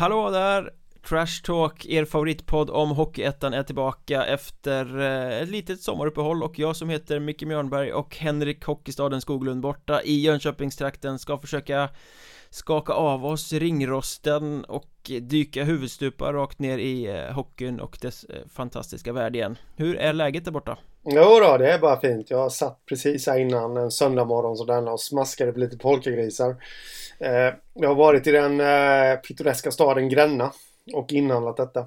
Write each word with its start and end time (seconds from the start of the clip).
Hallå 0.00 0.30
där! 0.30 0.70
Trash 1.08 1.42
Talk, 1.44 1.86
er 1.86 2.04
favoritpodd 2.04 2.70
om 2.70 2.90
Hockeyettan 2.90 3.54
är 3.54 3.62
tillbaka 3.62 4.24
efter 4.24 5.00
eh, 5.00 5.42
ett 5.42 5.48
litet 5.48 5.80
sommaruppehåll 5.80 6.42
och 6.42 6.58
jag 6.58 6.76
som 6.76 6.88
heter 6.88 7.20
Micke 7.20 7.42
Mjörnberg 7.42 7.92
och 7.92 8.16
Henrik 8.16 8.64
Hockeystaden 8.64 9.20
Skoglund 9.20 9.60
borta 9.60 10.02
i 10.02 10.20
Jönköpingstrakten 10.20 11.18
ska 11.18 11.38
försöka 11.38 11.88
skaka 12.50 12.92
av 12.92 13.26
oss 13.26 13.52
ringrosten 13.52 14.64
och 14.64 14.90
dyka 15.20 15.64
huvudstupa 15.64 16.32
rakt 16.32 16.58
ner 16.58 16.78
i 16.78 17.06
eh, 17.06 17.34
hockeyn 17.34 17.80
och 17.80 17.98
dess 18.00 18.24
eh, 18.24 18.36
fantastiska 18.54 19.12
värld 19.12 19.36
igen. 19.36 19.58
Hur 19.76 19.96
är 19.96 20.12
läget 20.12 20.44
där 20.44 20.52
borta? 20.52 20.78
Jo 21.04 21.40
då, 21.40 21.56
det 21.58 21.72
är 21.72 21.78
bara 21.78 22.00
fint. 22.00 22.30
Jag 22.30 22.52
satt 22.52 22.86
precis 22.86 23.26
här 23.26 23.38
innan 23.38 23.76
en 23.76 23.90
söndagmorgon 23.90 24.56
sådär 24.56 24.92
och 24.92 25.00
smaskade 25.00 25.52
på 25.52 25.58
lite 25.58 25.78
polkagrisar. 25.78 26.56
Eh, 27.20 27.54
jag 27.74 27.88
har 27.88 27.94
varit 27.94 28.26
i 28.26 28.30
den 28.30 28.60
eh, 28.60 29.16
pittoreska 29.16 29.70
staden 29.70 30.08
Gränna 30.08 30.52
och 30.94 31.12
inhandlat 31.12 31.56
detta. 31.56 31.86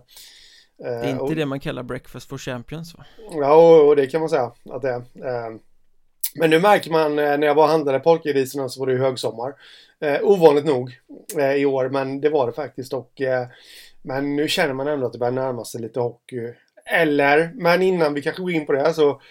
Det 0.77 0.87
är 0.87 1.09
inte 1.09 1.23
och, 1.23 1.35
det 1.35 1.45
man 1.45 1.59
kallar 1.59 1.83
breakfast 1.83 2.29
for 2.29 2.37
champions 2.37 2.95
va? 2.97 3.05
Ja, 3.31 3.81
och 3.81 3.95
det 3.95 4.07
kan 4.07 4.19
man 4.19 4.29
säga 4.29 4.51
att 4.69 4.81
det 4.81 4.89
är. 4.89 4.95
Eh, 4.95 5.55
men 6.35 6.49
nu 6.49 6.59
märker 6.59 6.91
man 6.91 7.15
när 7.15 7.43
jag 7.43 7.55
var 7.55 7.63
och 7.63 7.69
handlade 7.69 7.99
polkagrisarna 7.99 8.69
så 8.69 8.79
var 8.79 8.87
det 8.87 8.93
ju 8.93 8.99
högsommar. 8.99 9.53
ovanligt 10.21 10.65
nog 10.65 10.99
i 11.57 11.65
år, 11.65 11.89
men 11.89 12.21
det 12.21 12.29
var 12.29 12.47
det 12.47 12.53
faktiskt. 12.53 12.93
Och, 12.93 13.21
men 14.01 14.35
nu 14.35 14.47
känner 14.47 14.73
man 14.73 14.87
ändå 14.87 15.05
att 15.05 15.13
det 15.13 15.19
börjar 15.19 15.31
närma 15.31 15.65
sig 15.65 15.81
lite 15.81 15.99
hockey. 15.99 16.53
Eller, 16.85 17.51
men 17.55 17.81
innan 17.81 18.13
vi 18.13 18.21
kanske 18.21 18.41
går 18.41 18.51
in 18.51 18.65
på 18.65 18.73
det 18.73 18.93
så 18.93 19.21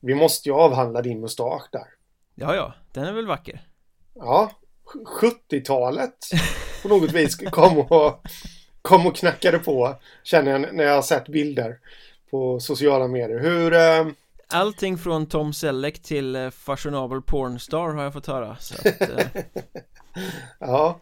vi 0.00 0.14
måste 0.14 0.48
ju 0.48 0.54
avhandla 0.54 1.02
din 1.02 1.20
mustasch 1.20 1.68
där. 1.72 1.86
Ja, 2.34 2.54
ja, 2.54 2.74
den 2.92 3.04
är 3.04 3.12
väl 3.12 3.26
vacker? 3.26 3.60
Ja, 4.14 4.50
70-talet 5.20 6.14
på 6.82 6.88
något 6.88 7.12
vis 7.12 7.36
kom 7.36 7.78
och, 7.78 8.26
kom 8.82 9.06
och 9.06 9.16
knackade 9.16 9.58
på 9.58 9.96
känner 10.22 10.50
jag 10.50 10.74
när 10.74 10.84
jag 10.84 10.94
har 10.94 11.02
sett 11.02 11.28
bilder 11.28 11.78
på 12.30 12.60
sociala 12.60 13.08
medier. 13.08 13.38
Hur... 13.38 13.74
Eh... 13.74 14.06
Allting 14.48 14.98
från 14.98 15.26
Tom 15.26 15.52
Selleck 15.52 16.02
till 16.02 16.36
eh, 16.36 16.50
fashionabel 16.50 17.22
pornstar 17.22 17.88
har 17.88 18.02
jag 18.02 18.12
fått 18.12 18.26
höra. 18.26 18.50
Att, 18.50 19.00
eh... 19.00 19.26
ja, 20.58 21.00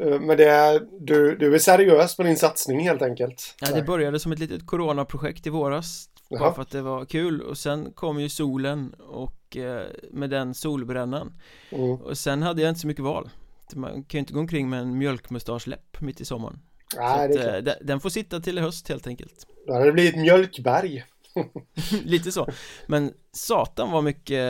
eh, 0.00 0.20
men 0.20 0.36
det 0.36 0.48
är, 0.48 0.82
du, 1.00 1.36
du 1.36 1.54
är 1.54 1.58
seriös 1.58 2.16
på 2.16 2.22
din 2.22 2.36
satsning 2.36 2.80
helt 2.80 3.02
enkelt. 3.02 3.54
Ja, 3.60 3.68
det 3.74 3.82
började 3.82 4.20
som 4.20 4.32
ett 4.32 4.38
litet 4.38 4.66
coronaprojekt 4.66 5.46
i 5.46 5.50
våras. 5.50 6.09
Jaha. 6.32 6.40
Bara 6.40 6.54
för 6.54 6.62
att 6.62 6.70
det 6.70 6.82
var 6.82 7.04
kul 7.04 7.42
och 7.42 7.58
sen 7.58 7.92
kom 7.92 8.20
ju 8.20 8.28
solen 8.28 8.94
och 8.98 9.56
eh, 9.56 9.86
med 10.10 10.30
den 10.30 10.54
solbrännan. 10.54 11.32
Mm. 11.70 11.96
Och 11.96 12.18
sen 12.18 12.42
hade 12.42 12.62
jag 12.62 12.68
inte 12.68 12.80
så 12.80 12.86
mycket 12.86 13.04
val 13.04 13.30
man 13.76 13.90
kan 13.90 14.04
ju 14.08 14.18
inte 14.18 14.32
gå 14.32 14.40
omkring 14.40 14.70
med 14.70 14.80
en 14.80 14.98
mjölkmustaschläpp 14.98 16.00
mitt 16.00 16.20
i 16.20 16.24
sommaren 16.24 16.58
Nej, 16.96 17.30
att, 17.58 17.66
eh, 17.66 17.74
den 17.80 18.00
får 18.00 18.10
sitta 18.10 18.40
till 18.40 18.58
i 18.58 18.60
höst 18.60 18.88
helt 18.88 19.06
enkelt 19.06 19.46
Då 19.66 19.72
hade 19.72 19.84
det 19.84 19.92
blivit 19.92 20.16
mjölkberg 20.16 21.04
Lite 22.04 22.32
så 22.32 22.48
Men 22.86 23.12
satan 23.32 23.90
vad 23.90 24.04
mycket 24.04 24.40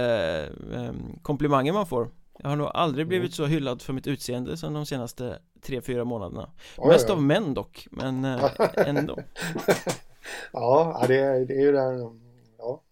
eh, 0.73 0.93
komplimanger 1.23 1.73
man 1.73 1.87
får 1.87 2.11
Jag 2.39 2.49
har 2.49 2.57
nog 2.57 2.71
aldrig 2.75 3.07
blivit 3.07 3.29
mm. 3.29 3.33
så 3.33 3.47
hyllad 3.47 3.83
för 3.83 3.93
mitt 3.93 4.07
utseende 4.07 4.57
som 4.57 4.75
de 4.75 4.87
senaste 4.87 5.39
3-4 5.67 6.05
månaderna 6.05 6.51
oj, 6.77 6.89
Mest 6.89 7.07
oj. 7.07 7.13
av 7.13 7.23
män 7.23 7.55
dock, 7.55 7.87
men 7.91 8.25
eh, 8.25 8.51
ändå 8.77 9.19
Ja, 10.53 11.05
det, 11.09 11.19
är, 11.19 11.41
det 11.41 11.55
är 11.55 11.61
ju 11.61 11.73
den 11.73 12.21
Ja 12.59 12.83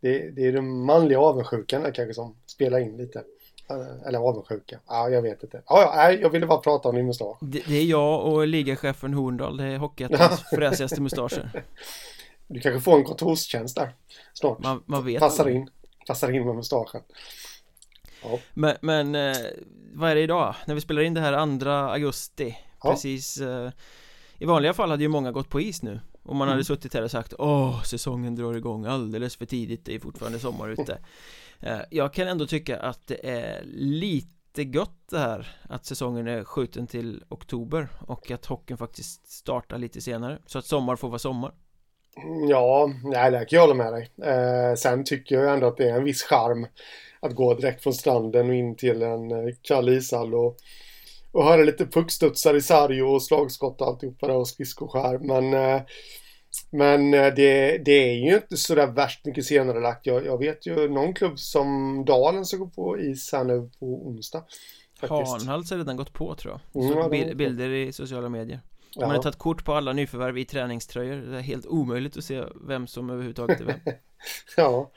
det, 0.00 0.30
det 0.30 0.46
är 0.46 0.52
den 0.52 0.84
manliga 0.84 1.20
avundsjukan 1.20 1.92
kanske 1.92 2.14
som 2.14 2.36
spelar 2.46 2.78
in 2.78 2.96
lite 2.96 3.24
Eh, 3.70 4.08
eller 4.08 4.18
avundsjuka. 4.18 4.80
Ja, 4.86 5.08
jag 5.08 5.22
vet 5.22 5.42
inte. 5.42 5.62
Ja, 5.66 5.92
ja, 5.96 6.12
jag 6.12 6.30
ville 6.30 6.46
bara 6.46 6.58
prata 6.58 6.88
om 6.88 6.96
din 6.96 7.06
mustasch. 7.06 7.36
Det, 7.40 7.62
det, 7.66 7.74
är 7.74 7.84
jag 7.84 8.26
och 8.26 8.46
ligachefen 8.46 9.14
Horndal. 9.14 9.56
Det 9.56 9.64
är 9.64 9.78
Hockeyettans 9.78 10.42
fräsigaste 10.50 11.00
mustascher. 11.00 11.50
Du 12.46 12.60
kanske 12.60 12.80
får 12.80 12.98
en 12.98 13.04
kontorstjänst 13.04 13.76
där 13.76 13.94
snart. 14.34 14.58
Man, 14.58 14.82
man 14.86 15.04
vet 15.04 15.20
Passar 15.20 15.48
in. 15.48 15.68
Passar 16.06 16.32
in 16.32 16.46
med 16.46 16.54
mustaschen. 16.54 17.00
Ja. 18.22 18.38
Men, 18.54 18.76
men 18.80 19.14
eh, 19.14 19.36
vad 19.94 20.10
är 20.10 20.14
det 20.14 20.20
idag? 20.20 20.54
När 20.66 20.74
vi 20.74 20.80
spelar 20.80 21.02
in 21.02 21.14
det 21.14 21.20
här 21.20 21.60
2 21.60 21.70
augusti. 21.70 22.58
Ja. 22.82 22.90
Precis. 22.90 23.40
Eh, 23.40 23.70
I 24.38 24.44
vanliga 24.44 24.74
fall 24.74 24.90
hade 24.90 25.02
ju 25.02 25.08
många 25.08 25.32
gått 25.32 25.48
på 25.48 25.60
is 25.60 25.82
nu. 25.82 26.00
Och 26.24 26.36
man 26.36 26.48
hade 26.48 26.56
mm. 26.56 26.64
suttit 26.64 26.94
här 26.94 27.02
och 27.02 27.10
sagt 27.10 27.34
Åh, 27.38 27.82
säsongen 27.82 28.34
drar 28.34 28.54
igång 28.54 28.86
alldeles 28.86 29.36
för 29.36 29.46
tidigt. 29.46 29.84
Det 29.84 29.94
är 29.94 29.98
fortfarande 29.98 30.38
sommar 30.38 30.68
ute. 30.68 30.98
Eh, 31.60 31.80
jag 31.90 32.12
kan 32.12 32.28
ändå 32.28 32.46
tycka 32.46 32.78
att 32.78 33.06
det 33.06 33.30
är 33.30 33.62
lite 33.66 34.62
gött 34.62 35.08
det 35.10 35.18
här 35.18 35.56
att 35.68 35.86
säsongen 35.86 36.28
är 36.28 36.44
skjuten 36.44 36.86
till 36.86 37.24
oktober 37.28 37.88
och 38.06 38.30
att 38.30 38.46
hockeyn 38.46 38.78
faktiskt 38.78 39.32
startar 39.32 39.78
lite 39.78 40.00
senare 40.00 40.38
så 40.46 40.58
att 40.58 40.66
sommar 40.66 40.96
får 40.96 41.08
vara 41.08 41.18
sommar. 41.18 41.52
Ja, 42.48 42.90
nej, 43.04 43.30
det 43.30 43.38
kan 43.38 43.56
jag 43.56 43.60
hålla 43.60 43.74
med 43.74 43.92
dig. 43.92 44.10
Eh, 44.22 44.74
sen 44.74 45.04
tycker 45.04 45.34
jag 45.34 45.52
ändå 45.52 45.66
att 45.66 45.76
det 45.76 45.90
är 45.90 45.96
en 45.96 46.04
viss 46.04 46.22
charm 46.22 46.66
att 47.20 47.34
gå 47.34 47.54
direkt 47.54 47.82
från 47.82 47.94
stranden 47.94 48.48
och 48.48 48.54
in 48.54 48.76
till 48.76 49.02
en 49.02 49.30
eh, 49.30 49.54
kall 49.62 49.88
ishall 49.88 50.34
och, 50.34 50.56
och 51.34 51.44
höra 51.44 51.62
lite 51.62 51.86
puckstudsar 51.86 52.54
i 52.54 52.62
sarg 52.62 53.02
och 53.02 53.22
slagskott 53.22 53.80
och 53.80 53.86
alltihopa 53.86 54.26
där 54.26 54.36
och 54.36 54.48
skridskoskär. 54.48 55.18
Men 55.18 55.54
eh, 55.54 55.82
men 56.70 57.14
eh, 57.14 57.34
det, 57.34 57.78
det 57.84 58.10
är 58.10 58.14
ju 58.14 58.34
inte 58.34 58.56
sådär 58.56 58.86
värst 58.86 59.24
mycket 59.24 59.44
senare 59.44 59.80
lagt. 59.80 60.06
Jag, 60.06 60.26
jag 60.26 60.38
vet 60.38 60.66
ju 60.66 60.88
någon 60.88 61.14
klubb 61.14 61.38
som 61.38 62.04
Dalen 62.04 62.44
ska 62.44 62.56
gå 62.56 62.66
på 62.66 62.98
is 62.98 63.32
här 63.32 63.44
nu 63.44 63.70
på 63.78 63.86
onsdag. 63.86 64.44
Hanhals 65.00 65.70
har 65.70 65.78
redan 65.78 65.96
gått 65.96 66.12
på 66.12 66.34
tror 66.34 66.60
jag. 66.72 66.82
Så 66.84 67.02
mm, 67.02 67.36
bilder 67.36 67.70
i 67.70 67.92
sociala 67.92 68.28
medier. 68.28 68.60
De 68.94 69.04
har 69.04 69.22
tagit 69.22 69.38
kort 69.38 69.64
på 69.64 69.72
alla 69.74 69.92
nyförvärv 69.92 70.38
i 70.38 70.44
träningströjor. 70.44 71.16
Det 71.16 71.36
är 71.36 71.40
helt 71.40 71.66
omöjligt 71.66 72.16
att 72.16 72.24
se 72.24 72.44
vem 72.68 72.86
som 72.86 73.10
överhuvudtaget 73.10 73.60
är 73.60 73.64
vem. 73.64 73.80
ja. 74.56 74.90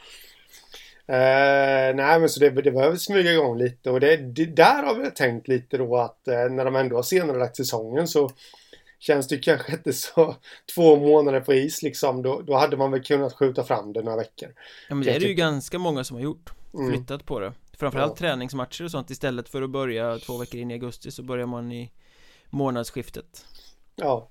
Eh, 1.09 1.95
nej 1.95 2.19
men 2.19 2.29
så 2.29 2.39
det, 2.39 2.49
det 2.49 2.71
behöver 2.71 2.97
smyga 2.97 3.31
igång 3.31 3.57
lite 3.57 3.89
och 3.89 3.99
det, 3.99 4.17
det 4.17 4.45
där 4.45 4.83
har 4.83 4.95
vi 4.95 5.11
tänkt 5.11 5.47
lite 5.47 5.77
då 5.77 5.97
att 5.97 6.27
eh, 6.27 6.49
när 6.49 6.65
de 6.65 6.75
ändå 6.75 6.95
har 6.95 7.03
senare 7.03 7.37
lagt 7.37 7.57
säsongen 7.57 8.07
så 8.07 8.31
känns 8.99 9.27
det 9.27 9.37
kanske 9.37 9.71
inte 9.71 9.93
så 9.93 10.35
två 10.75 10.95
månader 10.95 11.39
på 11.39 11.53
is 11.53 11.81
liksom. 11.81 12.21
Då, 12.21 12.41
då 12.41 12.55
hade 12.55 12.77
man 12.77 12.91
väl 12.91 13.03
kunnat 13.03 13.33
skjuta 13.33 13.63
fram 13.63 13.93
det 13.93 14.01
några 14.01 14.17
veckor. 14.17 14.49
Ja 14.89 14.95
men 14.95 15.05
det 15.05 15.15
är 15.15 15.19
det 15.19 15.25
ju 15.25 15.33
ganska 15.33 15.79
många 15.79 16.03
som 16.03 16.15
har 16.15 16.23
gjort. 16.23 16.53
Mm. 16.73 16.91
Flyttat 16.91 17.09
mm. 17.09 17.25
på 17.25 17.39
det. 17.39 17.53
Framförallt 17.77 18.21
ja. 18.21 18.27
träningsmatcher 18.27 18.83
och 18.83 18.91
sånt 18.91 19.09
istället 19.09 19.49
för 19.49 19.61
att 19.61 19.69
börja 19.69 20.17
två 20.17 20.37
veckor 20.37 20.59
in 20.59 20.71
i 20.71 20.73
augusti 20.73 21.11
så 21.11 21.23
börjar 21.23 21.45
man 21.45 21.71
i 21.71 21.91
månadsskiftet. 22.49 23.45
Ja. 23.95 24.29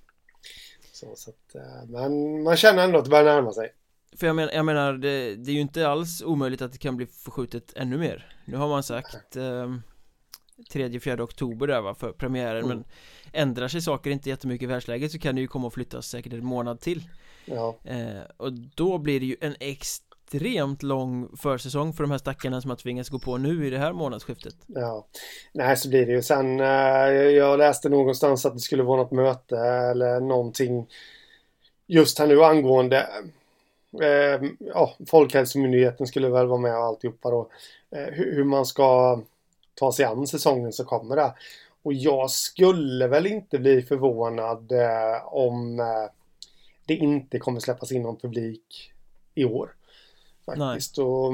Så, 0.92 1.12
så 1.16 1.30
att, 1.30 1.54
eh, 1.54 1.88
men 1.88 2.42
man 2.42 2.56
känner 2.56 2.84
ändå 2.84 2.98
att 2.98 3.04
det 3.04 3.10
börjar 3.10 3.24
närma 3.24 3.52
sig. 3.52 3.72
För 4.16 4.26
jag, 4.26 4.36
men, 4.36 4.48
jag 4.52 4.64
menar, 4.64 4.92
det, 4.92 5.36
det, 5.36 5.50
är 5.50 5.54
ju 5.54 5.60
inte 5.60 5.88
alls 5.88 6.22
omöjligt 6.22 6.62
att 6.62 6.72
det 6.72 6.78
kan 6.78 6.96
bli 6.96 7.06
förskjutet 7.06 7.72
ännu 7.76 7.98
mer. 7.98 8.32
Nu 8.44 8.56
har 8.56 8.68
man 8.68 8.82
sagt 8.82 9.36
eh, 9.36 9.74
3-4 10.72 11.20
oktober 11.20 11.66
där 11.66 11.80
va, 11.80 11.94
för 11.94 12.12
premiären 12.12 12.64
mm. 12.64 12.68
men 12.68 12.84
ändrar 13.32 13.68
sig 13.68 13.82
saker 13.82 14.10
inte 14.10 14.28
jättemycket 14.28 14.62
i 14.62 14.66
världsläget 14.66 15.12
så 15.12 15.18
kan 15.18 15.34
det 15.34 15.40
ju 15.40 15.46
komma 15.46 15.68
att 15.68 15.74
flyttas 15.74 16.06
säkert 16.06 16.32
en 16.32 16.44
månad 16.44 16.80
till 16.80 17.08
ja. 17.44 17.76
eh, 17.84 18.22
och 18.36 18.52
då 18.52 18.98
blir 18.98 19.20
det 19.20 19.26
ju 19.26 19.36
en 19.40 19.56
extremt 19.60 20.82
lång 20.82 21.36
försäsong 21.36 21.92
för 21.92 22.04
de 22.04 22.10
här 22.10 22.18
stackarna 22.18 22.60
som 22.60 22.70
har 22.70 22.76
tvingats 22.76 23.08
gå 23.08 23.18
på 23.18 23.38
nu 23.38 23.66
i 23.66 23.70
det 23.70 23.78
här 23.78 23.92
månadsskiftet 23.92 24.54
Ja, 24.66 25.06
nej 25.52 25.76
så 25.76 25.88
blir 25.88 26.06
det 26.06 26.12
ju 26.12 26.22
sen 26.22 26.60
eh, 26.60 26.66
jag 26.66 27.58
läste 27.58 27.88
någonstans 27.88 28.46
att 28.46 28.54
det 28.54 28.60
skulle 28.60 28.82
vara 28.82 29.02
något 29.02 29.12
möte 29.12 29.56
eller 29.58 30.20
någonting 30.20 30.86
just 31.86 32.18
här 32.18 32.26
nu 32.26 32.44
angående 32.44 33.06
eh, 34.02 34.50
ja, 34.58 34.94
Folkhälsomyndigheten 35.06 36.06
skulle 36.06 36.28
väl 36.28 36.46
vara 36.46 36.60
med 36.60 36.76
och 36.76 36.84
alltihopa 36.84 37.30
då 37.30 37.48
eh, 37.90 38.04
hur, 38.12 38.34
hur 38.34 38.44
man 38.44 38.66
ska 38.66 39.20
ta 39.74 39.92
sig 39.92 40.04
an 40.04 40.26
säsongen 40.26 40.72
som 40.72 40.86
kommer 40.86 41.16
där. 41.16 41.32
Och 41.82 41.92
jag 41.92 42.30
skulle 42.30 43.06
väl 43.06 43.26
inte 43.26 43.58
bli 43.58 43.82
förvånad 43.82 44.72
eh, 44.72 45.34
om 45.34 45.80
eh, 45.80 46.10
det 46.86 46.94
inte 46.94 47.38
kommer 47.38 47.60
släppas 47.60 47.92
in 47.92 48.02
någon 48.02 48.16
publik 48.16 48.92
i 49.34 49.44
år. 49.44 49.74
Faktiskt. 50.46 50.98
Och, 50.98 51.32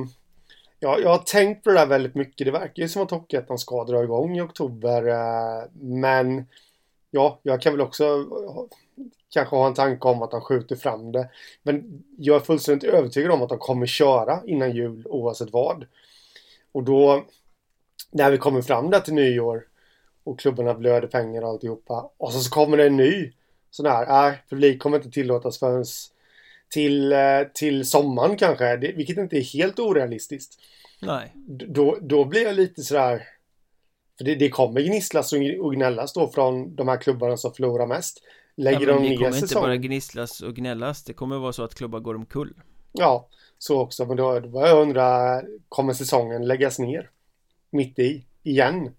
ja, 0.80 0.98
jag 0.98 1.08
har 1.08 1.18
tänkt 1.18 1.64
på 1.64 1.70
det 1.70 1.76
där 1.76 1.86
väldigt 1.86 2.14
mycket. 2.14 2.44
Det 2.44 2.50
verkar 2.50 2.82
ju 2.82 2.88
som 2.88 3.02
att 3.02 3.10
Hockeyettan 3.10 3.58
ska 3.58 3.84
dra 3.84 4.02
igång 4.02 4.36
i 4.36 4.40
oktober. 4.40 5.08
Eh, 5.08 5.64
men 5.72 6.46
ja, 7.10 7.38
jag 7.42 7.62
kan 7.62 7.72
väl 7.72 7.80
också 7.80 8.26
kanske 9.32 9.56
ha 9.56 9.66
en 9.66 9.74
tanke 9.74 10.08
om 10.08 10.22
att 10.22 10.30
de 10.30 10.40
skjuter 10.40 10.76
fram 10.76 11.12
det. 11.12 11.28
Men 11.62 12.04
jag 12.18 12.36
är 12.36 12.40
fullständigt 12.40 12.90
övertygad 12.90 13.30
om 13.30 13.42
att 13.42 13.48
de 13.48 13.58
kommer 13.58 13.86
köra 13.86 14.42
innan 14.46 14.76
jul 14.76 15.06
oavsett 15.06 15.52
vad. 15.52 15.86
Och 16.72 16.82
då 16.82 17.24
när 18.10 18.30
vi 18.30 18.38
kommer 18.38 18.62
fram 18.62 18.90
där 18.90 19.00
till 19.00 19.14
nyår 19.14 19.64
och 20.24 20.38
klubbarna 20.38 20.74
blöder 20.74 21.08
pengar 21.08 21.42
och 21.42 21.48
alltihopa. 21.48 22.10
Och 22.16 22.32
så, 22.32 22.40
så 22.40 22.50
kommer 22.50 22.76
det 22.76 22.86
en 22.86 22.96
ny 22.96 23.32
sån 23.70 23.86
här, 23.86 24.28
äh, 24.28 24.34
publik 24.48 24.82
kommer 24.82 24.96
inte 24.96 25.10
tillåtas 25.10 25.58
förrän 25.58 25.84
till, 26.68 27.12
eh, 27.12 27.42
till 27.54 27.86
sommaren 27.86 28.36
kanske, 28.36 28.76
det, 28.76 28.92
vilket 28.92 29.18
inte 29.18 29.36
är 29.36 29.42
helt 29.42 29.78
orealistiskt. 29.78 30.54
Nej. 31.00 31.32
Då, 31.68 31.98
då 32.00 32.24
blir 32.24 32.42
jag 32.42 32.54
lite 32.54 32.82
sådär 32.82 33.28
För 34.18 34.24
det, 34.24 34.34
det 34.34 34.48
kommer 34.48 34.80
gnisslas 34.80 35.32
och 35.60 35.74
gnällas 35.74 36.12
då 36.12 36.28
från 36.28 36.74
de 36.74 36.88
här 36.88 36.96
klubbarna 36.96 37.36
som 37.36 37.54
förlorar 37.54 37.86
mest. 37.86 38.22
Lägger 38.56 38.86
ja, 38.88 38.94
de 38.94 39.02
ner 39.02 39.10
Det 39.10 39.16
kommer 39.16 39.36
inte 39.36 39.54
bara 39.54 39.76
gnisslas 39.76 40.40
och 40.40 40.56
gnällas. 40.56 41.04
Det 41.04 41.12
kommer 41.12 41.38
vara 41.38 41.52
så 41.52 41.64
att 41.64 41.74
klubbar 41.74 42.00
går 42.00 42.14
omkull. 42.14 42.54
Ja, 42.92 43.28
så 43.58 43.80
också. 43.80 44.06
Men 44.06 44.16
då, 44.16 44.40
då 44.40 44.60
jag 44.60 44.80
undrar, 44.82 45.46
kommer 45.68 45.92
säsongen 45.92 46.46
läggas 46.46 46.78
ner? 46.78 47.10
Mitt 47.70 47.98
i? 47.98 48.26
Igen? 48.42 48.90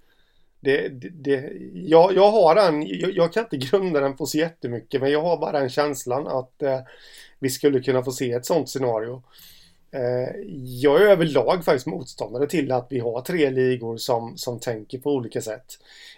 Det, 0.60 0.90
det, 0.90 1.10
det, 1.10 1.52
jag, 1.74 2.16
jag 2.16 2.32
har 2.32 2.56
en, 2.56 2.88
jag, 2.88 3.12
jag, 3.12 3.34
kan 3.34 3.44
inte 3.44 3.58
grunda 3.58 4.00
den 4.00 4.16
på 4.16 4.26
så 4.26 4.38
jättemycket, 4.38 5.02
men 5.02 5.12
jag 5.12 5.22
har 5.22 5.38
bara 5.38 5.60
den 5.60 5.70
känslan 5.70 6.28
att 6.28 6.62
eh, 6.62 6.80
vi 7.40 7.50
skulle 7.50 7.80
kunna 7.80 8.04
få 8.04 8.12
se 8.12 8.32
ett 8.32 8.46
sånt 8.46 8.70
scenario. 8.70 9.24
Eh, 9.94 10.36
jag 10.56 11.02
är 11.02 11.06
överlag 11.06 11.66
faktiskt 11.66 11.88
motståndare 11.88 12.48
till 12.48 12.72
att 12.72 12.88
vi 12.90 13.00
har 13.00 13.22
tre 13.22 13.50
ligor 13.50 13.98
som, 13.98 14.38
som 14.38 14.60
tänker 14.60 14.98
på 15.00 15.12
olika 15.12 15.42
sätt. 15.42 15.66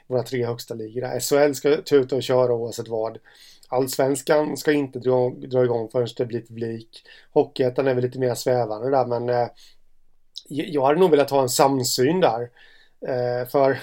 Våra 0.07 0.24
tre 0.24 0.45
högsta 0.45 0.74
ligor. 0.74 1.19
SHL 1.19 1.54
ska 1.54 1.81
tuta 1.81 2.16
och 2.16 2.24
köra 2.24 2.54
oavsett 2.54 2.88
vad. 2.88 3.18
Allsvenskan 3.68 4.57
ska 4.57 4.72
inte 4.72 5.00
dra, 5.00 5.30
dra 5.30 5.63
igång 5.63 5.89
förrän 5.89 6.07
det 6.18 6.25
blir 6.25 6.42
publik. 6.42 7.04
Hockeyettan 7.33 7.88
är 7.88 7.94
väl 7.94 8.04
lite 8.04 8.19
mer 8.19 8.36
svävande 8.36 8.89
där 8.89 9.06
men 9.06 9.30
eh, 9.30 9.48
jag 10.48 10.86
hade 10.86 11.00
nog 11.00 11.12
velat 11.12 11.30
ha 11.30 11.42
en 11.42 11.50
samsyn 11.50 12.19
där. 12.19 12.42
Eh, 13.07 13.48
för 13.48 13.80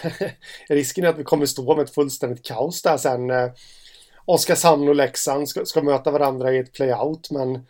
risken 0.69 1.05
är 1.05 1.09
att 1.09 1.19
vi 1.19 1.25
kommer 1.25 1.47
stå 1.47 1.77
med 1.77 1.85
ett 1.85 1.95
fullständigt 1.95 2.47
kaos 2.47 2.83
där 2.83 2.97
sen. 2.97 3.31
Eh, 3.31 3.51
Oskarshamn 4.25 4.89
och 4.89 4.95
Leksand 4.95 5.49
ska, 5.49 5.65
ska 5.65 5.83
möta 5.83 6.11
varandra 6.11 6.53
i 6.53 6.59
ett 6.59 6.73
playout 6.73 7.31
men 7.31 7.67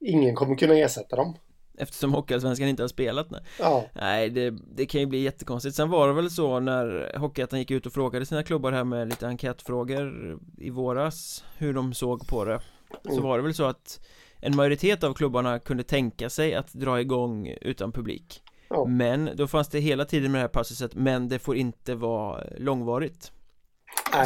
ingen 0.00 0.34
kommer 0.34 0.56
kunna 0.56 0.74
ersätta 0.74 1.16
dem. 1.16 1.36
Eftersom 1.78 2.14
Hockeyallsvenskan 2.14 2.68
inte 2.68 2.82
har 2.82 2.88
spelat 2.88 3.30
nu 3.30 3.38
ja. 3.58 3.84
Nej, 3.92 4.30
det, 4.30 4.50
det 4.50 4.86
kan 4.86 5.00
ju 5.00 5.06
bli 5.06 5.22
jättekonstigt 5.22 5.76
Sen 5.76 5.90
var 5.90 6.08
det 6.08 6.14
väl 6.14 6.30
så 6.30 6.60
när 6.60 7.16
Hockeyettan 7.18 7.58
gick 7.58 7.70
ut 7.70 7.86
och 7.86 7.92
frågade 7.92 8.26
sina 8.26 8.42
klubbar 8.42 8.72
här 8.72 8.84
med 8.84 9.08
lite 9.08 9.26
enkätfrågor 9.26 10.38
i 10.58 10.70
våras 10.70 11.44
Hur 11.56 11.74
de 11.74 11.94
såg 11.94 12.28
på 12.28 12.44
det 12.44 12.60
Så 13.04 13.10
mm. 13.10 13.22
var 13.22 13.36
det 13.36 13.44
väl 13.44 13.54
så 13.54 13.64
att 13.64 14.00
En 14.40 14.56
majoritet 14.56 15.04
av 15.04 15.14
klubbarna 15.14 15.58
kunde 15.58 15.82
tänka 15.82 16.30
sig 16.30 16.54
att 16.54 16.72
dra 16.72 17.00
igång 17.00 17.54
utan 17.60 17.92
publik 17.92 18.42
ja. 18.68 18.84
Men 18.84 19.30
då 19.34 19.46
fanns 19.46 19.68
det 19.68 19.80
hela 19.80 20.04
tiden 20.04 20.32
med 20.32 20.38
det 20.38 20.42
här 20.42 20.48
passuset 20.48 20.94
Men 20.94 21.28
det 21.28 21.38
får 21.38 21.56
inte 21.56 21.94
vara 21.94 22.44
långvarigt 22.58 23.32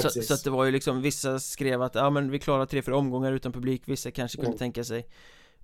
så, 0.02 0.11
så, 0.23 0.35
att 0.35 0.44
det 0.44 0.50
var 0.50 0.64
ju 0.64 0.70
liksom 0.70 1.02
Vissa 1.02 1.38
skrev 1.38 1.82
att 1.82 1.94
ja 1.94 2.11
men 2.11 2.31
vi 2.31 2.38
klarar 2.38 2.67
tre, 2.67 2.82
fyra 2.82 2.97
omgångar 2.97 3.32
utan 3.32 3.52
publik 3.52 3.82
Vissa 3.85 4.11
kanske 4.11 4.37
kunde 4.37 4.49
mm. 4.49 4.58
tänka 4.58 4.85
sig 4.85 5.06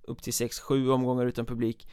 upp 0.07 0.21
till 0.21 0.33
6-7 0.33 0.89
omgångar 0.89 1.25
utan 1.25 1.45
publik 1.45 1.87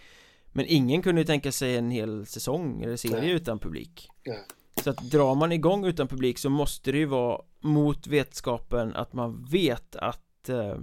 Men 0.52 0.66
ingen 0.69 1.02
kunde 1.02 1.20
ju 1.20 1.26
tänka 1.26 1.52
sig 1.52 1.76
en 1.76 1.90
hel 1.90 2.26
säsong 2.26 2.82
eller 2.82 2.96
serie 2.96 3.20
Nej. 3.20 3.31
utan 3.31 3.58
publik 3.58 4.08
Nej. 4.26 4.44
Så 4.84 4.90
att 4.90 5.11
drar 5.11 5.34
man 5.34 5.52
igång 5.52 5.87
utan 5.87 6.08
publik 6.08 6.38
så 6.38 6.50
måste 6.50 6.93
det 6.93 6.99
ju 6.99 7.06
vara 7.06 7.40
mot 7.61 8.06
vetskapen 8.06 8.94
att 8.94 9.12
man 9.12 9.44
vet 9.50 9.96
att 9.96 10.49
eh, 10.49 10.78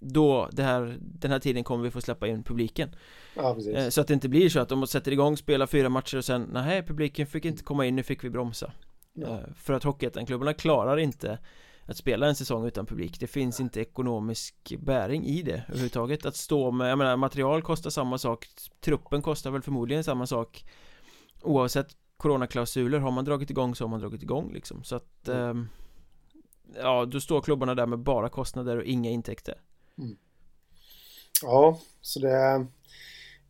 då 0.00 0.48
det 0.52 0.62
här, 0.62 0.96
den 1.00 1.30
här 1.30 1.38
tiden 1.38 1.64
kommer 1.64 1.84
vi 1.84 1.90
få 1.90 2.00
släppa 2.00 2.26
in 2.26 2.42
publiken 2.42 2.94
ja, 3.34 3.56
eh, 3.74 3.88
Så 3.88 4.00
att 4.00 4.06
det 4.06 4.14
inte 4.14 4.28
blir 4.28 4.48
så 4.48 4.60
att 4.60 4.68
de 4.68 4.86
sätter 4.86 5.12
igång, 5.12 5.36
spelar 5.36 5.66
fyra 5.66 5.88
matcher 5.88 6.16
och 6.16 6.24
sen 6.24 6.48
Nej, 6.52 6.82
publiken 6.82 7.26
fick 7.26 7.44
inte 7.44 7.62
komma 7.62 7.86
in, 7.86 7.96
nu 7.96 8.02
fick 8.02 8.24
vi 8.24 8.30
bromsa 8.30 8.72
ja. 9.12 9.26
eh, 9.26 9.54
För 9.56 9.72
att 9.72 9.84
Hockeyettan-klubbarna 9.84 10.54
klarar 10.54 10.96
inte 10.96 11.38
att 11.86 11.96
spela 11.96 12.26
en 12.26 12.34
säsong 12.34 12.66
utan 12.66 12.86
publik 12.86 13.20
Det 13.20 13.26
finns 13.26 13.60
inte 13.60 13.80
ekonomisk 13.80 14.74
bäring 14.78 15.26
i 15.26 15.42
det 15.42 15.64
överhuvudtaget 15.68 16.26
Att 16.26 16.36
stå 16.36 16.70
med, 16.70 16.90
jag 16.90 16.98
menar 16.98 17.16
material 17.16 17.62
kostar 17.62 17.90
samma 17.90 18.18
sak 18.18 18.48
Truppen 18.80 19.22
kostar 19.22 19.50
väl 19.50 19.62
förmodligen 19.62 20.04
samma 20.04 20.26
sak 20.26 20.64
Oavsett 21.42 21.96
coronaklausuler 22.16 22.98
har 22.98 23.10
man 23.10 23.24
dragit 23.24 23.50
igång 23.50 23.74
så 23.74 23.84
har 23.84 23.88
man 23.88 24.00
dragit 24.00 24.22
igång 24.22 24.52
liksom 24.52 24.84
så 24.84 24.96
att 24.96 25.28
mm. 25.28 25.58
eh, 25.58 25.64
Ja, 26.82 27.04
då 27.04 27.20
står 27.20 27.40
klubbarna 27.40 27.74
där 27.74 27.86
med 27.86 27.98
bara 27.98 28.28
kostnader 28.28 28.76
och 28.76 28.84
inga 28.84 29.10
intäkter 29.10 29.60
mm. 29.98 30.16
Ja, 31.42 31.78
så 32.00 32.20
det 32.20 32.66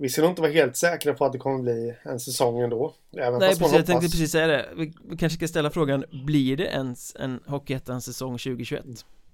vi 0.03 0.09
ska 0.09 0.23
nog 0.23 0.31
inte 0.31 0.43
vara 0.43 0.53
helt 0.53 0.77
säkra 0.77 1.15
på 1.15 1.25
att 1.25 1.33
det 1.33 1.39
kommer 1.39 1.63
bli 1.63 1.95
en 2.03 2.21
säsong 2.21 2.61
ändå. 2.61 2.95
Även 3.17 3.39
Nej 3.39 3.49
precis, 3.49 3.73
jag 3.73 3.87
tänkte 3.87 4.09
precis 4.09 4.33
säga 4.33 4.47
det. 4.47 4.69
Vi, 4.77 4.93
kanske 5.19 5.37
ska 5.37 5.49
ställa 5.49 5.71
frågan 5.71 6.05
Blir 6.25 6.57
det 6.57 6.65
ens 6.65 7.17
en 7.17 7.41
Hockeyettan 7.47 8.01
säsong 8.01 8.39
2021? 8.39 8.85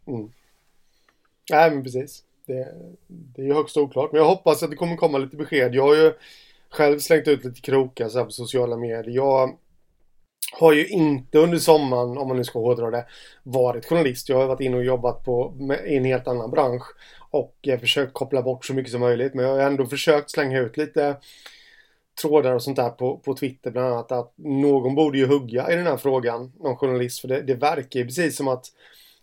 Mm. 0.07 0.31
Nej 1.51 1.71
men 1.71 1.83
precis. 1.83 2.23
Det, 2.47 2.75
det 3.07 3.43
är 3.43 3.47
ju 3.47 3.55
högst 3.55 3.77
oklart. 3.77 4.13
Men 4.13 4.21
jag 4.21 4.29
hoppas 4.29 4.63
att 4.63 4.71
det 4.71 4.77
kommer 4.77 4.97
komma 4.97 5.19
lite 5.19 5.37
besked. 5.37 5.75
Jag 5.75 5.83
har 5.83 5.97
ju 5.97 6.13
själv 6.71 6.99
slängt 6.99 7.29
ut 7.29 7.45
lite 7.45 7.61
krokar 7.61 8.09
så 8.09 8.19
här 8.19 8.25
på 8.25 8.31
sociala 8.31 8.77
medier. 8.77 9.15
Jag 9.15 9.59
har 10.53 10.73
ju 10.73 10.87
inte 10.89 11.39
under 11.39 11.59
sommaren, 11.59 12.19
om 12.19 12.29
man 12.29 12.37
nu 12.37 12.45
ska 12.45 12.59
hårdra 12.59 12.91
det, 12.91 13.07
varit 13.43 13.87
journalist. 13.87 14.29
Jag 14.29 14.37
har 14.37 14.47
varit 14.47 14.61
inne 14.61 14.77
och 14.77 14.85
jobbat 14.85 15.25
på, 15.25 15.55
i 15.87 15.97
en 15.97 16.05
helt 16.05 16.29
annan 16.29 16.51
bransch 16.51 16.85
och 17.31 17.57
jag 17.61 17.81
försökt 17.81 18.13
koppla 18.13 18.43
bort 18.43 18.65
så 18.65 18.75
mycket 18.75 18.93
som 18.93 19.01
möjligt. 19.01 19.35
Men 19.35 19.45
jag 19.45 19.53
har 19.53 19.61
ändå 19.61 19.87
försökt 19.87 20.31
slänga 20.31 20.61
ut 20.61 20.77
lite 20.77 21.17
trådar 22.23 22.55
och 22.55 22.63
sånt 22.63 22.77
där 22.77 22.91
på, 22.91 23.19
på 23.19 23.35
Twitter 23.35 23.71
bland 23.71 23.93
annat 23.93 24.13
att 24.13 24.33
någon 24.37 24.95
borde 24.95 25.19
ju 25.19 25.27
hugga 25.27 25.73
i 25.73 25.77
den 25.77 25.87
här 25.87 25.97
frågan, 25.97 26.53
någon 26.61 26.77
journalist. 26.77 27.21
För 27.21 27.29
det, 27.29 27.43
det 27.43 27.55
verkar 27.55 28.01
ju 28.01 28.07
precis 28.07 28.37
som 28.37 28.49
att 28.49 28.67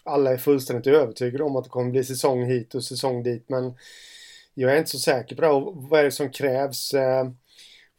alla 0.04 0.32
är 0.32 0.38
fullständigt 0.38 0.88
övertygade 0.88 1.44
om 1.44 1.56
att 1.56 1.64
det 1.64 1.70
kommer 1.70 1.92
bli 1.92 2.04
säsong 2.04 2.46
hit 2.46 2.76
och 2.76 2.84
säsong 2.84 3.24
dit. 3.24 3.46
Men 3.48 3.74
jag 4.54 4.74
är 4.74 4.78
inte 4.78 4.90
så 4.90 5.00
säker 5.00 5.36
på 5.36 5.42
det. 5.42 5.48
Och 5.48 5.74
vad 5.76 6.00
är 6.00 6.04
det 6.04 6.12
som 6.12 6.30
krävs? 6.30 6.94
Eh, 6.94 7.30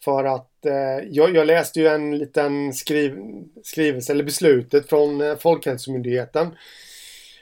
för 0.05 0.25
att 0.25 0.67
eh, 0.67 1.09
jag, 1.11 1.37
jag, 1.37 1.47
läste 1.47 1.81
ju 1.81 1.87
en 1.87 2.19
liten 2.19 2.73
skriv, 2.73 3.19
skrivelse, 3.65 4.13
eller 4.13 4.25
beslutet 4.25 4.89
från 4.89 5.21
eh, 5.21 5.37
Folkhälsomyndigheten 5.37 6.57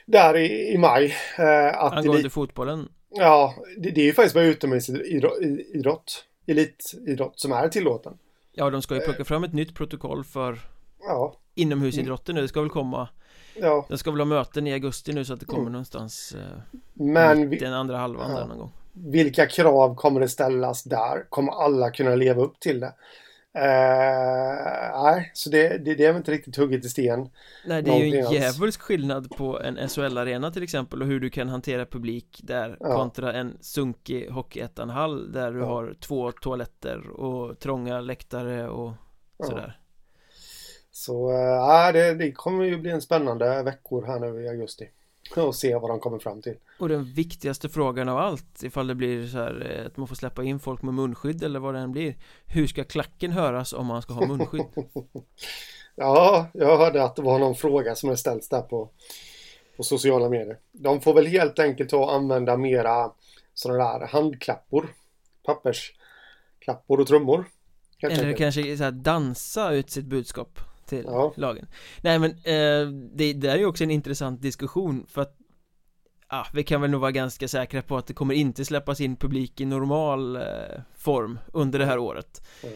där 0.05 0.37
i, 0.37 0.73
i 0.73 0.77
maj. 0.77 1.15
Eh, 1.37 1.83
att 1.83 1.93
Angående 1.93 2.19
elit, 2.19 2.33
fotbollen? 2.33 2.89
Ja, 3.09 3.55
det, 3.77 3.91
det 3.91 4.01
är 4.01 4.05
ju 4.05 4.13
faktiskt 4.13 4.35
bara 4.35 4.43
utomhusidrott, 4.43 6.25
elitidrott 6.47 7.39
som 7.39 7.51
är 7.51 7.69
tillåten. 7.69 8.17
Ja, 8.51 8.69
de 8.69 8.81
ska 8.81 8.95
ju 8.95 9.01
plocka 9.01 9.25
fram 9.25 9.43
ett 9.43 9.53
nytt 9.53 9.75
protokoll 9.75 10.23
för 10.23 10.59
ja. 10.99 11.35
inomhusidrotten 11.55 12.35
nu. 12.35 12.41
Det 12.41 12.47
ska 12.47 12.61
väl 12.61 12.69
komma 12.69 13.07
Ja. 13.57 13.85
De 13.89 13.97
ska 13.97 14.11
väl 14.11 14.19
ha 14.19 14.25
möten 14.25 14.67
i 14.67 14.73
augusti 14.73 15.13
nu 15.13 15.25
så 15.25 15.33
att 15.33 15.39
det 15.39 15.45
kommer 15.45 15.61
mm. 15.61 15.71
någonstans 15.71 16.35
eh, 16.35 16.79
Men 16.93 17.49
vi, 17.49 17.57
den 17.57 17.73
andra 17.73 17.97
halvan 17.97 18.31
ja. 18.31 18.37
där 18.39 18.47
någon 18.47 18.57
gång 18.57 18.71
vilka 18.95 19.45
krav 19.45 19.95
kommer 19.95 20.19
det 20.19 20.29
ställas 20.29 20.83
där? 20.83 21.29
Kommer 21.29 21.51
alla 21.51 21.91
kunna 21.91 22.15
leva 22.15 22.41
upp 22.41 22.59
till 22.59 22.79
det? 22.79 22.93
Uh, 23.57 25.03
nej, 25.03 25.31
så 25.33 25.49
det, 25.49 25.77
det, 25.77 25.95
det 25.95 26.05
är 26.05 26.07
väl 26.07 26.17
inte 26.17 26.31
riktigt 26.31 26.55
hugget 26.55 26.85
i 26.85 26.89
sten. 26.89 27.29
Nej, 27.65 27.81
det 27.81 27.91
är 27.91 28.05
ju 28.05 28.17
en 28.17 28.31
djävulsk 28.31 28.81
skillnad 28.81 29.29
på 29.29 29.59
en 29.59 29.89
SHL-arena 29.89 30.51
till 30.51 30.63
exempel 30.63 31.01
och 31.01 31.07
hur 31.07 31.19
du 31.19 31.29
kan 31.29 31.49
hantera 31.49 31.85
publik 31.85 32.39
där 32.43 32.77
ja. 32.79 32.95
kontra 32.95 33.33
en 33.33 33.57
sunkig 33.61 34.29
Hockeyettan-hall 34.29 35.31
där 35.31 35.51
du 35.51 35.59
ja. 35.59 35.65
har 35.65 35.95
två 35.99 36.31
toaletter 36.31 37.09
och 37.09 37.59
trånga 37.59 38.01
läktare 38.01 38.69
och 38.69 38.93
sådär. 39.43 39.79
Så, 40.91 41.31
ja, 41.31 41.87
uh, 41.87 41.93
det, 41.93 42.13
det 42.13 42.31
kommer 42.31 42.65
ju 42.65 42.77
bli 42.77 42.91
en 42.91 43.01
spännande 43.01 43.63
veckor 43.63 44.05
här 44.05 44.19
nu 44.19 44.41
i 44.41 44.49
augusti 44.49 44.89
och 45.37 45.55
se 45.55 45.75
vad 45.75 45.89
de 45.89 45.99
kommer 45.99 46.19
fram 46.19 46.41
till. 46.41 46.55
Och 46.79 46.89
den 46.89 47.03
viktigaste 47.03 47.69
frågan 47.69 48.09
av 48.09 48.17
allt 48.17 48.63
ifall 48.63 48.87
det 48.87 48.95
blir 48.95 49.27
så 49.27 49.37
här 49.37 49.79
eh, 49.79 49.85
att 49.85 49.97
man 49.97 50.07
får 50.07 50.15
släppa 50.15 50.43
in 50.43 50.59
folk 50.59 50.81
med 50.81 50.93
munskydd 50.93 51.43
eller 51.43 51.59
vad 51.59 51.73
det 51.73 51.79
än 51.79 51.91
blir 51.91 52.15
Hur 52.45 52.67
ska 52.67 52.83
klacken 52.83 53.31
höras 53.31 53.73
om 53.73 53.85
man 53.85 54.01
ska 54.01 54.13
ha 54.13 54.27
munskydd? 54.27 54.65
ja, 55.95 56.47
jag 56.53 56.77
hörde 56.77 57.03
att 57.03 57.15
det 57.15 57.21
var 57.21 57.39
någon 57.39 57.55
fråga 57.55 57.95
som 57.95 58.09
har 58.09 58.15
ställts 58.15 58.49
där 58.49 58.61
på, 58.61 58.89
på 59.77 59.83
sociala 59.83 60.29
medier. 60.29 60.59
De 60.71 61.01
får 61.01 61.13
väl 61.13 61.25
helt 61.25 61.59
enkelt 61.59 61.89
ta 61.89 61.97
och 61.97 62.13
använda 62.13 62.57
mera 62.57 63.11
sådana 63.53 63.97
där 63.99 64.07
handklappor 64.07 64.89
Pappersklappor 65.45 66.99
och 66.99 67.07
trummor 67.07 67.45
Eller 67.99 68.15
enkelt. 68.15 68.37
kanske 68.37 68.77
så 68.77 68.83
här, 68.83 68.91
dansa 68.91 69.71
ut 69.71 69.89
sitt 69.89 70.05
budskap 70.05 70.59
till 70.85 71.03
ja. 71.05 71.33
lagen 71.37 71.67
Nej 72.01 72.19
men 72.19 72.31
eh, 72.31 72.91
det, 73.15 73.33
det 73.33 73.47
är 73.47 73.57
ju 73.57 73.65
också 73.65 73.83
en 73.83 73.91
intressant 73.91 74.41
diskussion 74.41 75.05
för 75.07 75.21
att 75.21 75.37
Ja, 76.29 76.47
vi 76.53 76.63
kan 76.63 76.81
väl 76.81 76.91
nog 76.91 77.01
vara 77.01 77.11
ganska 77.11 77.47
säkra 77.47 77.81
på 77.81 77.97
att 77.97 78.07
det 78.07 78.13
kommer 78.13 78.33
inte 78.33 78.65
släppas 78.65 79.01
in 79.01 79.15
publik 79.15 79.61
i 79.61 79.65
normal 79.65 80.35
eh, 80.35 80.41
form 80.95 81.39
under 81.53 81.79
det 81.79 81.85
här 81.85 81.97
året 81.97 82.47
mm. 82.63 82.75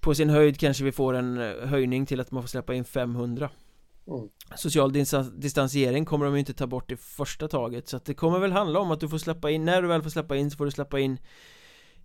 På 0.00 0.14
sin 0.14 0.30
höjd 0.30 0.60
kanske 0.60 0.84
vi 0.84 0.92
får 0.92 1.14
en 1.14 1.40
eh, 1.40 1.68
höjning 1.68 2.06
till 2.06 2.20
att 2.20 2.30
man 2.30 2.42
får 2.42 2.48
släppa 2.48 2.74
in 2.74 2.84
500 2.84 3.50
mm. 4.06 4.28
Social 4.56 4.92
distansering 5.36 6.04
kommer 6.04 6.24
de 6.24 6.34
ju 6.34 6.40
inte 6.40 6.54
ta 6.54 6.66
bort 6.66 6.92
i 6.92 6.96
första 6.96 7.48
taget 7.48 7.88
Så 7.88 7.96
att 7.96 8.04
det 8.04 8.14
kommer 8.14 8.38
väl 8.38 8.52
handla 8.52 8.80
om 8.80 8.90
att 8.90 9.00
du 9.00 9.08
får 9.08 9.18
släppa 9.18 9.50
in 9.50 9.64
När 9.64 9.82
du 9.82 9.88
väl 9.88 10.02
får 10.02 10.10
släppa 10.10 10.36
in 10.36 10.50
så 10.50 10.56
får 10.56 10.64
du 10.64 10.70
släppa 10.70 11.00
in 11.00 11.18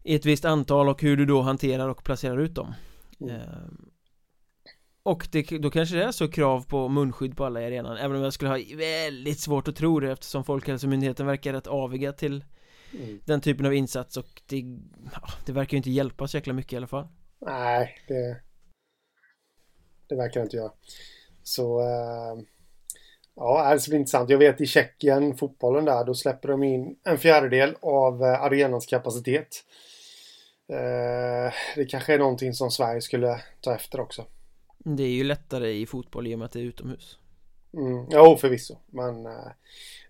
I 0.03 0.15
ett 0.15 0.25
visst 0.25 0.45
antal 0.45 0.89
och 0.89 1.01
hur 1.01 1.17
du 1.17 1.25
då 1.25 1.41
hanterar 1.41 1.89
och 1.89 2.03
placerar 2.03 2.38
ut 2.38 2.55
dem 2.55 2.74
mm. 3.19 3.39
Och 5.03 5.27
det, 5.32 5.41
då 5.41 5.70
kanske 5.70 5.96
det 5.96 6.03
är 6.03 6.12
så 6.12 6.32
krav 6.32 6.65
på 6.68 6.88
munskydd 6.88 7.38
på 7.38 7.46
alla 7.46 7.62
i 7.62 7.65
arenan 7.65 7.98
Även 7.98 8.18
om 8.18 8.24
jag 8.24 8.34
skulle 8.34 8.50
ha 8.50 8.60
väldigt 8.77 9.39
svårt 9.39 9.68
att 9.68 9.75
tro 9.75 10.00
det 10.00 10.12
eftersom 10.12 10.44
Folkhälsomyndigheten 10.44 11.25
verkar 11.25 11.53
rätt 11.53 11.68
aviga 11.68 12.13
till 12.13 12.46
mm. 12.94 13.20
Den 13.25 13.41
typen 13.41 13.65
av 13.65 13.74
insats 13.74 14.18
och 14.18 14.41
det, 14.46 14.58
ja, 15.13 15.22
det 15.46 15.51
verkar 15.51 15.74
ju 15.74 15.77
inte 15.77 15.91
hjälpa 15.91 16.27
så 16.27 16.38
jäkla 16.38 16.53
mycket 16.53 16.74
i 16.74 16.77
alla 16.77 16.88
fall 16.88 17.08
Nej, 17.41 17.96
det 18.08 18.41
det 20.10 20.15
verkar 20.15 20.41
inte 20.41 20.58
göra. 20.58 20.72
Så 21.44 21.79
eh, 21.82 22.44
ja, 23.36 23.74
det 23.74 23.79
ska 23.79 23.89
bli 23.89 24.00
intressant. 24.00 24.29
Jag 24.29 24.38
vet 24.38 24.62
i 24.62 24.65
Tjeckien, 24.65 25.38
fotbollen 25.38 25.86
där, 25.86 26.06
då 26.06 26.13
släpper 26.13 26.48
de 26.48 26.63
in 26.63 26.96
en 27.03 27.18
fjärdedel 27.18 27.75
av 27.82 28.24
eh, 28.24 28.41
arenans 28.41 28.86
kapacitet. 28.86 29.63
Eh, 30.70 31.53
det 31.75 31.86
kanske 31.89 32.13
är 32.13 32.20
någonting 32.20 32.53
som 32.53 32.72
Sverige 32.72 33.01
skulle 33.01 33.41
ta 33.62 33.75
efter 33.75 34.00
också. 34.00 34.25
Det 34.83 35.03
är 35.03 35.12
ju 35.12 35.24
lättare 35.24 35.71
i 35.71 35.86
fotboll 35.86 36.27
i 36.27 36.36
och 36.36 36.39
med 36.39 36.45
att 36.45 36.51
det 36.51 36.59
är 36.59 36.63
utomhus. 36.63 37.17
Mm, 37.74 38.05
jo, 38.09 38.38
förvisso. 38.38 38.77
Men 38.86 39.25
eh, 39.25 39.51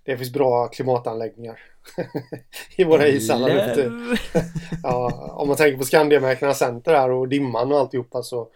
det 0.04 0.18
finns 0.18 0.34
bra 0.34 0.68
klimatanläggningar 0.68 1.60
i 2.78 2.84
våra 2.84 3.08
ishallar. 3.08 3.76
ja, 4.84 5.32
om 5.34 5.48
man 5.48 5.58
tänker 5.58 5.78
på 5.78 5.86
Skandiamäklarna 5.86 6.54
Center 6.54 6.94
här 6.94 7.12
och 7.12 7.28
dimman 7.28 7.72
och 7.72 7.80
alltihopa 7.80 8.24
så 8.24 8.50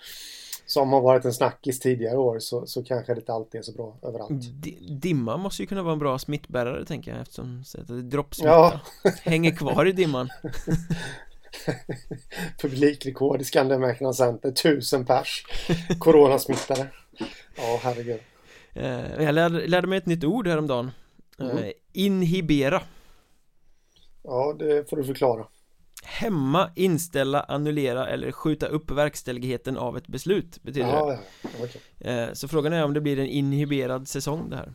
som 0.65 0.93
har 0.93 1.01
varit 1.01 1.25
en 1.25 1.34
snackis 1.34 1.79
tidigare 1.79 2.17
år 2.17 2.39
så, 2.39 2.65
så 2.65 2.84
kanske 2.84 3.13
det 3.13 3.20
inte 3.20 3.34
alltid 3.34 3.60
är 3.60 3.63
så 3.63 3.72
bra 3.72 3.98
överallt. 4.01 4.62
D 4.63 4.77
dimma 4.82 5.38
måste 5.38 5.63
ju 5.63 5.67
kunna 5.67 5.84
vara 5.84 5.93
en 5.93 6.00
bra 6.00 6.20
smittbärare 6.20 6.86
tänker 6.86 7.12
jag 7.12 7.22
eftersom 7.22 7.63
det 7.88 7.93
är 7.93 8.01
droppsmitta 8.01 8.51
ja. 9.03 9.12
hänger 9.24 9.55
kvar 9.55 9.86
i 9.86 9.91
dimman. 9.91 10.29
Publikrekord 12.62 13.41
i 13.41 13.43
Skandiamäklarna 13.43 14.13
Center, 14.13 14.51
tusen 14.51 15.05
pers 15.05 15.45
coronasmittade. 16.00 16.88
Ja, 17.55 17.79
herregud. 17.83 18.19
Eh, 18.75 19.24
jag 19.24 19.36
lärde, 19.36 19.67
lärde 19.67 19.88
mig 19.88 19.98
ett 19.98 20.05
nytt 20.05 20.24
ord 20.24 20.48
häromdagen 20.48 20.91
mm. 21.39 21.57
Eh, 21.57 21.72
inhibera 21.93 22.81
Ja, 24.24 24.55
det 24.60 24.89
får 24.89 24.98
du 24.98 25.03
förklara 25.03 25.45
Hämma, 26.03 26.72
inställa, 26.75 27.41
annullera 27.41 28.07
eller 28.07 28.31
skjuta 28.31 28.67
upp 28.67 28.91
verkställigheten 28.91 29.77
av 29.77 29.98
ett 29.98 30.07
beslut 30.07 30.63
betyder 30.63 30.88
ja, 30.88 31.05
det 31.05 31.19
okay. 31.63 32.13
Eh, 32.13 32.33
så 32.33 32.48
frågan 32.48 32.74
är 32.74 32.83
om 32.83 32.93
det 32.93 33.01
blir 33.01 33.19
en 33.19 33.27
inhiberad 33.27 34.07
säsong 34.07 34.50
det 34.50 34.55
här 34.55 34.74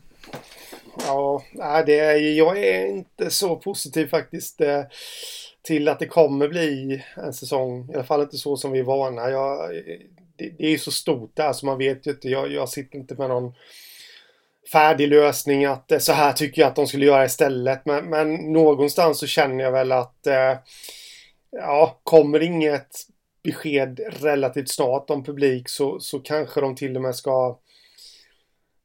Ja, 1.05 1.43
det 1.85 1.99
är, 1.99 2.37
jag 2.37 2.57
är 2.57 2.87
inte 2.87 3.29
så 3.29 3.55
positiv 3.55 4.07
faktiskt 4.07 4.61
till 5.61 5.87
att 5.87 5.99
det 5.99 6.07
kommer 6.07 6.47
bli 6.47 7.03
en 7.15 7.33
säsong. 7.33 7.89
I 7.89 7.93
alla 7.93 8.03
fall 8.03 8.21
inte 8.21 8.37
så 8.37 8.57
som 8.57 8.71
vi 8.71 8.79
är 8.79 8.83
vana. 8.83 9.29
Jag, 9.29 9.69
det, 10.35 10.49
det 10.57 10.65
är 10.65 10.69
ju 10.69 10.77
så 10.77 10.91
stort 10.91 11.35
där 11.35 11.53
så 11.53 11.65
man 11.65 11.77
vet 11.77 12.07
ju 12.07 12.11
inte. 12.11 12.29
Jag, 12.29 12.51
jag 12.51 12.69
sitter 12.69 12.97
inte 12.97 13.15
med 13.15 13.29
någon 13.29 13.53
färdig 14.71 15.07
lösning 15.07 15.65
att 15.65 15.91
eh, 15.91 15.99
så 15.99 16.13
här 16.13 16.33
tycker 16.33 16.61
jag 16.61 16.69
att 16.69 16.75
de 16.75 16.87
skulle 16.87 17.05
göra 17.05 17.25
istället. 17.25 17.85
Men, 17.85 18.09
men 18.09 18.35
någonstans 18.35 19.19
så 19.19 19.27
känner 19.27 19.63
jag 19.63 19.71
väl 19.71 19.91
att 19.91 20.27
eh, 20.27 20.57
ja, 21.51 21.99
kommer 22.03 22.39
inget 22.39 22.89
besked 23.43 23.99
relativt 24.19 24.69
snart 24.69 25.09
om 25.09 25.23
publik 25.23 25.69
så, 25.69 25.99
så 25.99 26.19
kanske 26.19 26.61
de 26.61 26.75
till 26.75 26.95
och 26.95 27.01
med 27.01 27.15
ska 27.15 27.59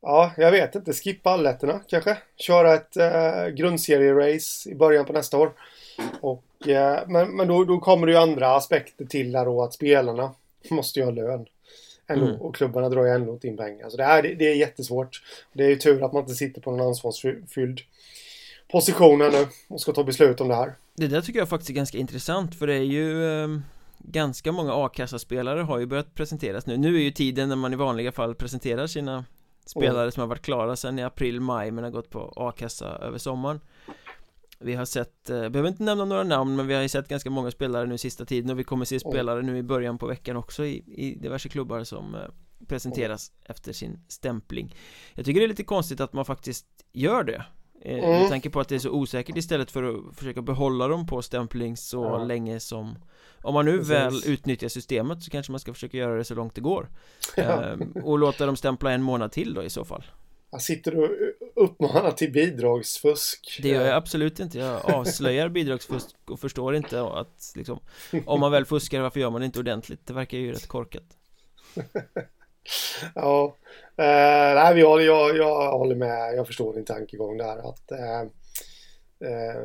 Ja, 0.06 0.32
jag 0.36 0.50
vet 0.50 0.74
inte. 0.74 0.92
Skippa 0.92 1.30
alletterna 1.30 1.80
kanske. 1.88 2.18
Köra 2.36 2.74
ett 2.74 2.96
eh, 2.96 3.46
grundserie-race 3.46 4.70
i 4.70 4.74
början 4.74 5.04
på 5.04 5.12
nästa 5.12 5.38
år. 5.38 5.52
Och, 6.20 6.44
eh, 6.68 6.98
men 7.06 7.36
men 7.36 7.48
då, 7.48 7.64
då 7.64 7.80
kommer 7.80 8.06
det 8.06 8.12
ju 8.12 8.18
andra 8.18 8.56
aspekter 8.56 9.04
till 9.04 9.32
där 9.32 9.44
då 9.44 9.62
att 9.62 9.74
spelarna 9.74 10.32
måste 10.70 10.98
ju 10.98 11.04
ha 11.04 11.12
lön. 11.12 11.46
Mm. 12.06 12.40
Och 12.40 12.54
klubbarna 12.54 12.88
drar 12.88 13.04
ju 13.04 13.10
ändå 13.10 13.38
in 13.42 13.56
pengar. 13.56 13.88
Så 13.88 13.96
det, 13.96 14.22
det, 14.22 14.34
det, 14.34 14.44
är 14.44 14.54
jättesvårt. 14.54 15.22
Det 15.52 15.64
är 15.64 15.68
ju 15.68 15.76
tur 15.76 16.04
att 16.04 16.12
man 16.12 16.22
inte 16.22 16.34
sitter 16.34 16.60
på 16.60 16.70
någon 16.70 16.86
ansvarsfylld 16.86 17.80
position 18.70 19.18
nu 19.18 19.46
och 19.68 19.80
ska 19.80 19.92
ta 19.92 20.04
beslut 20.04 20.40
om 20.40 20.48
det 20.48 20.54
här. 20.54 20.74
Det 20.94 21.06
där 21.06 21.20
tycker 21.20 21.38
jag 21.38 21.48
faktiskt 21.48 21.70
är 21.70 21.74
ganska 21.74 21.98
intressant 21.98 22.54
för 22.54 22.66
det 22.66 22.74
är 22.74 22.82
ju 22.82 23.42
eh, 23.42 23.48
Ganska 23.98 24.52
många 24.52 24.74
a-kassaspelare 24.74 25.60
har 25.60 25.78
ju 25.78 25.86
börjat 25.86 26.14
presenteras 26.14 26.66
nu 26.66 26.76
Nu 26.76 26.96
är 26.96 27.00
ju 27.00 27.10
tiden 27.10 27.48
när 27.48 27.56
man 27.56 27.72
i 27.72 27.76
vanliga 27.76 28.12
fall 28.12 28.34
presenterar 28.34 28.86
sina 28.86 29.24
Spelare 29.66 30.02
mm. 30.02 30.12
som 30.12 30.20
har 30.20 30.28
varit 30.28 30.42
klara 30.42 30.76
sedan 30.76 30.98
i 30.98 31.02
april, 31.02 31.40
maj 31.40 31.70
men 31.70 31.84
har 31.84 31.90
gått 31.90 32.10
på 32.10 32.32
a-kassa 32.36 32.86
över 32.86 33.18
sommaren 33.18 33.60
vi 34.64 34.74
har 34.74 34.84
sett, 34.84 35.30
eh, 35.30 35.48
behöver 35.48 35.68
inte 35.68 35.82
nämna 35.82 36.04
några 36.04 36.22
namn 36.22 36.56
men 36.56 36.66
vi 36.66 36.74
har 36.74 36.82
ju 36.82 36.88
sett 36.88 37.08
ganska 37.08 37.30
många 37.30 37.50
spelare 37.50 37.86
nu 37.86 37.98
sista 37.98 38.24
tiden 38.24 38.50
och 38.50 38.58
vi 38.58 38.64
kommer 38.64 38.84
se 38.84 39.00
spelare 39.00 39.42
nu 39.42 39.58
i 39.58 39.62
början 39.62 39.98
på 39.98 40.06
veckan 40.06 40.36
också 40.36 40.64
i, 40.64 40.84
i 40.86 41.14
diverse 41.14 41.48
klubbar 41.48 41.84
som 41.84 42.14
eh, 42.14 42.20
presenteras 42.66 43.32
efter 43.44 43.72
sin 43.72 43.98
stämpling 44.08 44.76
Jag 45.14 45.24
tycker 45.24 45.40
det 45.40 45.46
är 45.46 45.48
lite 45.48 45.64
konstigt 45.64 46.00
att 46.00 46.12
man 46.12 46.24
faktiskt 46.24 46.66
gör 46.92 47.24
det 47.24 47.44
eh, 47.82 47.98
mm. 47.98 48.20
Med 48.20 48.28
tanke 48.28 48.50
på 48.50 48.60
att 48.60 48.68
det 48.68 48.74
är 48.74 48.78
så 48.78 48.90
osäkert 48.90 49.36
istället 49.36 49.70
för 49.70 49.82
att 49.82 50.16
försöka 50.16 50.42
behålla 50.42 50.88
dem 50.88 51.06
på 51.06 51.22
stämpling 51.22 51.76
så 51.76 52.04
ja. 52.04 52.24
länge 52.24 52.60
som 52.60 52.98
Om 53.42 53.54
man 53.54 53.64
nu 53.64 53.78
Precis. 53.78 53.90
väl 53.90 54.22
utnyttjar 54.26 54.68
systemet 54.68 55.22
så 55.22 55.30
kanske 55.30 55.52
man 55.52 55.60
ska 55.60 55.74
försöka 55.74 55.96
göra 55.96 56.16
det 56.16 56.24
så 56.24 56.34
långt 56.34 56.54
det 56.54 56.60
går 56.60 56.88
ja. 57.36 57.42
ehm, 57.42 57.92
Och 58.04 58.18
låta 58.18 58.46
dem 58.46 58.56
stämpla 58.56 58.92
en 58.92 59.02
månad 59.02 59.32
till 59.32 59.54
då 59.54 59.62
i 59.62 59.70
så 59.70 59.84
fall 59.84 60.04
jag 60.54 60.62
sitter 60.62 60.98
och 60.98 61.10
uppmanar 61.54 62.10
till 62.10 62.32
bidragsfusk. 62.32 63.58
Det 63.62 63.68
gör 63.68 63.86
jag 63.86 63.94
absolut 63.94 64.40
inte. 64.40 64.58
Jag 64.58 64.84
avslöjar 64.94 65.48
bidragsfusk 65.48 66.16
och 66.24 66.40
förstår 66.40 66.76
inte 66.76 67.02
att 67.02 67.52
liksom, 67.54 67.80
om 68.26 68.40
man 68.40 68.52
väl 68.52 68.64
fuskar, 68.64 69.00
varför 69.00 69.20
gör 69.20 69.30
man 69.30 69.40
det 69.40 69.44
inte 69.44 69.58
ordentligt? 69.58 70.06
Det 70.06 70.12
verkar 70.12 70.38
ju 70.38 70.52
rätt 70.52 70.66
korkat. 70.66 71.02
ja, 73.14 73.56
eh, 73.96 74.54
nej, 74.54 74.78
jag, 74.78 75.02
jag, 75.02 75.36
jag 75.36 75.78
håller 75.78 75.94
med. 75.94 76.34
Jag 76.36 76.46
förstår 76.46 76.74
din 76.74 76.84
tankegång 76.84 77.38
där 77.38 77.68
att 77.70 77.90
eh, 77.90 78.20
eh, 79.30 79.62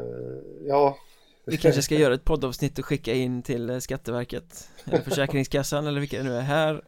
ja. 0.68 0.98
Vi 1.46 1.58
kanske 1.58 1.82
ska 1.82 1.96
göra 1.96 2.14
ett 2.14 2.26
poddavsnitt 2.26 2.80
och 2.80 2.86
skicka 2.86 3.14
in 3.14 3.44
till 3.44 3.82
Skatteverket 3.82 4.70
eller 4.86 5.02
Försäkringskassan 5.02 5.88
eller 5.88 6.00
vilka 6.00 6.18
det 6.18 6.24
nu 6.24 6.36
är 6.36 6.42
här 6.42 6.82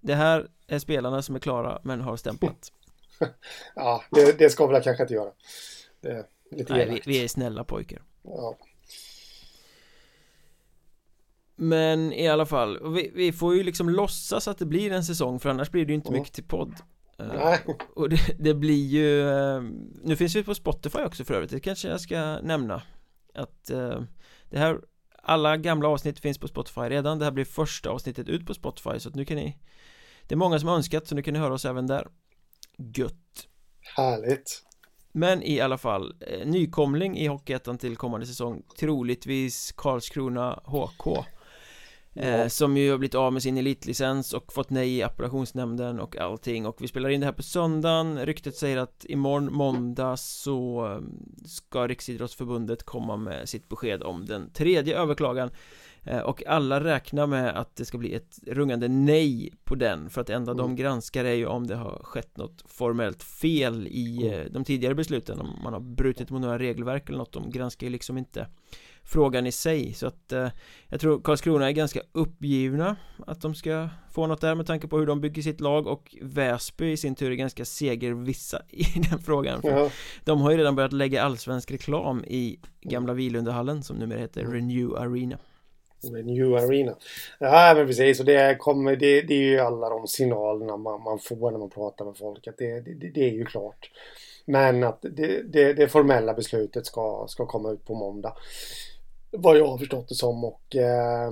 Det 0.00 0.14
här 0.14 0.48
är 0.66 0.78
spelarna 0.78 1.22
som 1.22 1.34
är 1.34 1.40
klara 1.40 1.80
men 1.82 2.00
har 2.00 2.16
stämplat 2.16 2.70
ja, 3.74 4.04
det, 4.10 4.38
det, 4.38 4.50
ska 4.50 4.66
väl 4.66 4.74
jag 4.74 4.84
kanske 4.84 5.02
inte 5.02 5.14
göra. 5.14 5.30
Lite 6.50 6.72
Nej, 6.72 6.86
vi, 6.88 7.02
vi, 7.06 7.24
är 7.24 7.28
snälla 7.28 7.64
pojkar. 7.64 8.02
Ja. 8.22 8.58
Men 11.56 12.12
i 12.12 12.28
alla 12.28 12.46
fall, 12.46 12.94
vi, 12.94 13.10
vi, 13.14 13.32
får 13.32 13.54
ju 13.54 13.62
liksom 13.62 13.88
låtsas 13.88 14.48
att 14.48 14.58
det 14.58 14.66
blir 14.66 14.92
en 14.92 15.04
säsong 15.04 15.40
för 15.40 15.50
annars 15.50 15.70
blir 15.70 15.86
det 15.86 15.92
ju 15.92 15.94
inte 15.94 16.08
mm. 16.08 16.20
mycket 16.20 16.34
till 16.34 16.44
podd. 16.44 16.74
Eh, 17.18 17.26
Nej. 17.26 17.58
Och 17.94 18.08
det, 18.08 18.20
det, 18.38 18.54
blir 18.54 18.86
ju, 18.86 19.22
uh, 19.22 19.62
nu 20.02 20.16
finns 20.16 20.36
vi 20.36 20.44
på 20.44 20.54
Spotify 20.54 20.98
också 20.98 21.24
för 21.24 21.34
övrigt, 21.34 21.50
det 21.50 21.60
kanske 21.60 21.88
jag 21.88 22.00
ska 22.00 22.38
nämna. 22.40 22.82
Att 23.34 23.70
uh, 23.72 24.02
det 24.50 24.58
här, 24.58 24.80
alla 25.22 25.56
gamla 25.56 25.88
avsnitt 25.88 26.20
finns 26.20 26.38
på 26.38 26.48
Spotify 26.48 26.80
redan, 26.80 27.18
det 27.18 27.24
här 27.24 27.32
blir 27.32 27.44
första 27.44 27.90
avsnittet 27.90 28.28
ut 28.28 28.46
på 28.46 28.54
Spotify 28.54 28.98
så 28.98 29.08
att 29.08 29.14
nu 29.14 29.24
kan 29.24 29.36
ni 29.36 29.58
Det 30.22 30.34
är 30.34 30.36
många 30.36 30.58
som 30.58 30.68
har 30.68 30.76
önskat 30.76 31.06
så 31.06 31.14
nu 31.14 31.22
kan 31.22 31.34
ni 31.34 31.40
höra 31.40 31.54
oss 31.54 31.64
även 31.64 31.86
där 31.86 32.08
Gött. 32.78 33.48
Härligt. 33.96 34.62
Men 35.12 35.42
i 35.42 35.60
alla 35.60 35.78
fall 35.78 36.14
eh, 36.20 36.46
Nykomling 36.46 37.18
i 37.18 37.26
Hockeyettan 37.26 37.78
till 37.78 37.96
kommande 37.96 38.26
säsong 38.26 38.62
Troligtvis 38.78 39.72
Karlskrona 39.76 40.60
HK 40.64 41.24
eh, 42.14 42.48
Som 42.48 42.76
ju 42.76 42.90
har 42.90 42.98
blivit 42.98 43.14
av 43.14 43.32
med 43.32 43.42
sin 43.42 43.58
elitlicens 43.58 44.32
och 44.32 44.52
fått 44.52 44.70
nej 44.70 44.96
i 44.96 45.02
appellationsnämnden 45.02 46.00
och 46.00 46.16
allting. 46.16 46.66
Och 46.66 46.76
vi 46.80 46.88
spelar 46.88 47.08
in 47.08 47.20
det 47.20 47.26
här 47.26 47.32
på 47.32 47.42
söndagen. 47.42 48.26
Ryktet 48.26 48.56
säger 48.56 48.76
att 48.76 49.04
imorgon 49.08 49.52
måndag 49.52 50.16
så 50.16 50.86
eh, 50.86 51.00
ska 51.46 51.88
Riksidrottsförbundet 51.88 52.82
komma 52.82 53.16
med 53.16 53.48
sitt 53.48 53.68
besked 53.68 54.02
om 54.02 54.26
den 54.26 54.50
tredje 54.52 54.98
överklagan 54.98 55.50
och 56.24 56.46
alla 56.46 56.84
räknar 56.84 57.26
med 57.26 57.56
att 57.56 57.76
det 57.76 57.84
ska 57.84 57.98
bli 57.98 58.14
ett 58.14 58.38
rungande 58.46 58.88
nej 58.88 59.52
på 59.64 59.74
den 59.74 60.10
För 60.10 60.20
att 60.20 60.26
det 60.26 60.34
enda 60.34 60.52
mm. 60.52 60.62
de 60.62 60.76
granskar 60.76 61.24
är 61.24 61.34
ju 61.34 61.46
om 61.46 61.66
det 61.66 61.76
har 61.76 62.00
skett 62.02 62.36
något 62.36 62.64
formellt 62.66 63.22
fel 63.22 63.86
i 63.86 64.28
mm. 64.28 64.52
de 64.52 64.64
tidigare 64.64 64.94
besluten 64.94 65.40
Om 65.40 65.60
man 65.62 65.72
har 65.72 65.80
brutit 65.80 66.30
mot 66.30 66.40
några 66.40 66.58
regelverk 66.58 67.08
eller 67.08 67.18
något 67.18 67.32
De 67.32 67.50
granskar 67.50 67.86
ju 67.86 67.90
liksom 67.90 68.18
inte 68.18 68.46
frågan 69.04 69.46
i 69.46 69.52
sig 69.52 69.92
Så 69.92 70.06
att 70.06 70.32
eh, 70.32 70.48
jag 70.88 71.00
tror 71.00 71.20
Karlskrona 71.20 71.68
är 71.68 71.72
ganska 71.72 72.00
uppgivna 72.12 72.96
Att 73.26 73.40
de 73.40 73.54
ska 73.54 73.88
få 74.12 74.26
något 74.26 74.40
där 74.40 74.54
med 74.54 74.66
tanke 74.66 74.88
på 74.88 74.98
hur 74.98 75.06
de 75.06 75.20
bygger 75.20 75.42
sitt 75.42 75.60
lag 75.60 75.86
Och 75.86 76.16
Väsby 76.22 76.92
i 76.92 76.96
sin 76.96 77.14
tur 77.14 77.30
är 77.30 77.34
ganska 77.34 77.64
segervissa 77.64 78.62
i 78.68 78.84
den 79.10 79.18
frågan 79.18 79.62
för 79.62 79.90
De 80.24 80.40
har 80.40 80.50
ju 80.50 80.56
redan 80.56 80.76
börjat 80.76 80.92
lägga 80.92 81.22
allsvensk 81.22 81.70
reklam 81.70 82.24
i 82.24 82.60
gamla 82.80 83.12
Vilundahallen 83.12 83.82
som 83.82 83.96
numera 83.96 84.18
heter 84.18 84.40
mm. 84.40 84.52
Renew 84.52 84.96
Arena 84.96 85.38
New 86.12 86.54
Arena. 86.54 86.96
Ja, 87.38 87.72
men 87.76 87.86
precis. 87.86 88.20
Och 88.20 88.26
det, 88.26 88.56
kommer, 88.58 88.96
det, 88.96 89.22
det 89.22 89.34
är 89.34 89.38
ju 89.38 89.58
alla 89.58 89.88
de 89.88 90.06
signalerna 90.06 90.76
man, 90.76 91.02
man 91.02 91.18
får 91.18 91.50
när 91.50 91.58
man 91.58 91.70
pratar 91.70 92.04
med 92.04 92.16
folk. 92.16 92.46
Att 92.46 92.58
det, 92.58 92.80
det, 92.80 93.10
det 93.10 93.24
är 93.24 93.32
ju 93.32 93.44
klart. 93.44 93.90
Men 94.44 94.84
att 94.84 94.98
det, 95.02 95.42
det, 95.52 95.72
det, 95.72 95.88
formella 95.88 96.34
beslutet 96.34 96.86
ska, 96.86 97.26
ska 97.28 97.46
komma 97.46 97.70
ut 97.70 97.84
på 97.84 97.94
måndag. 97.94 98.36
Vad 99.30 99.58
jag 99.58 99.66
har 99.66 99.78
förstått 99.78 100.08
det 100.08 100.14
som. 100.14 100.44
Och, 100.44 100.76
eh, 100.76 101.30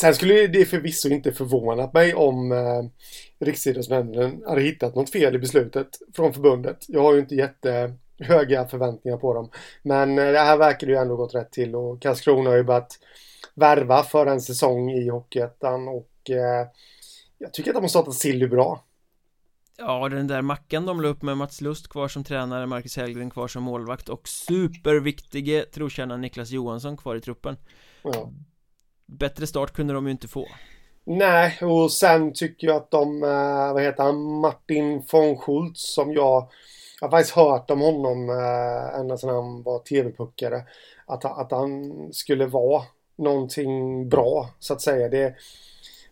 sen 0.00 0.14
skulle 0.14 0.46
det 0.46 0.64
förvisso 0.64 1.08
inte 1.08 1.32
förvånat 1.32 1.92
mig 1.92 2.14
om 2.14 2.52
eh, 2.52 2.84
Riksidrottsnämnden 3.38 4.42
hade 4.46 4.60
hittat 4.60 4.94
något 4.94 5.10
fel 5.10 5.34
i 5.34 5.38
beslutet 5.38 5.88
från 6.16 6.34
förbundet. 6.34 6.84
Jag 6.88 7.02
har 7.02 7.14
ju 7.14 7.20
inte 7.20 7.34
jättehöga 7.34 8.68
förväntningar 8.68 9.16
på 9.16 9.34
dem. 9.34 9.50
Men 9.82 10.18
eh, 10.18 10.32
det 10.32 10.38
här 10.38 10.56
verkar 10.56 10.86
ju 10.86 10.96
ändå 10.96 11.16
gått 11.16 11.34
rätt 11.34 11.50
till 11.50 11.74
och 11.74 12.02
Karlskrona 12.02 12.50
har 12.50 12.56
ju 12.56 12.62
börjat 12.62 12.98
värva 13.58 14.02
för 14.02 14.26
en 14.26 14.40
säsong 14.40 14.90
i 14.90 15.08
Hockeyettan 15.08 15.88
och 15.88 16.30
eh, 16.30 16.68
jag 17.38 17.52
tycker 17.52 17.70
att 17.70 17.74
de 17.74 17.80
har 17.80 17.88
startat 17.88 18.14
Silly 18.14 18.46
bra. 18.46 18.84
Ja, 19.78 20.08
den 20.08 20.26
där 20.26 20.42
mackan 20.42 20.86
de 20.86 21.00
la 21.00 21.08
upp 21.08 21.22
med 21.22 21.36
Mats 21.36 21.60
Lust 21.60 21.88
kvar 21.88 22.08
som 22.08 22.24
tränare, 22.24 22.66
Marcus 22.66 22.96
Hellgren 22.96 23.30
kvar 23.30 23.48
som 23.48 23.62
målvakt 23.62 24.08
och 24.08 24.28
superviktige 24.28 25.64
trotjänaren 25.72 26.20
Niklas 26.20 26.50
Johansson 26.50 26.96
kvar 26.96 27.16
i 27.16 27.20
truppen. 27.20 27.56
Ja. 28.02 28.30
Bättre 29.06 29.46
start 29.46 29.72
kunde 29.72 29.94
de 29.94 30.06
ju 30.06 30.10
inte 30.10 30.28
få. 30.28 30.46
Nej, 31.04 31.58
och 31.62 31.92
sen 31.92 32.32
tycker 32.32 32.66
jag 32.66 32.76
att 32.76 32.90
de, 32.90 33.22
eh, 33.22 33.72
vad 33.72 33.82
heter 33.82 34.02
han, 34.02 34.40
Martin 34.40 35.02
von 35.12 35.38
Schultz 35.38 35.94
som 35.94 36.12
jag 36.12 36.50
jag 37.00 37.08
har 37.08 37.10
faktiskt 37.10 37.36
hört 37.36 37.70
om 37.70 37.80
honom 37.80 38.30
eh, 38.30 39.00
ända 39.00 39.16
sedan 39.16 39.34
han 39.34 39.62
var 39.62 39.78
tv-puckare. 39.78 40.62
Att, 41.06 41.24
att 41.24 41.50
han 41.52 41.92
skulle 42.12 42.46
vara 42.46 42.82
någonting 43.18 44.08
bra, 44.08 44.50
så 44.58 44.72
att 44.72 44.80
säga. 44.80 45.08
Det, 45.08 45.34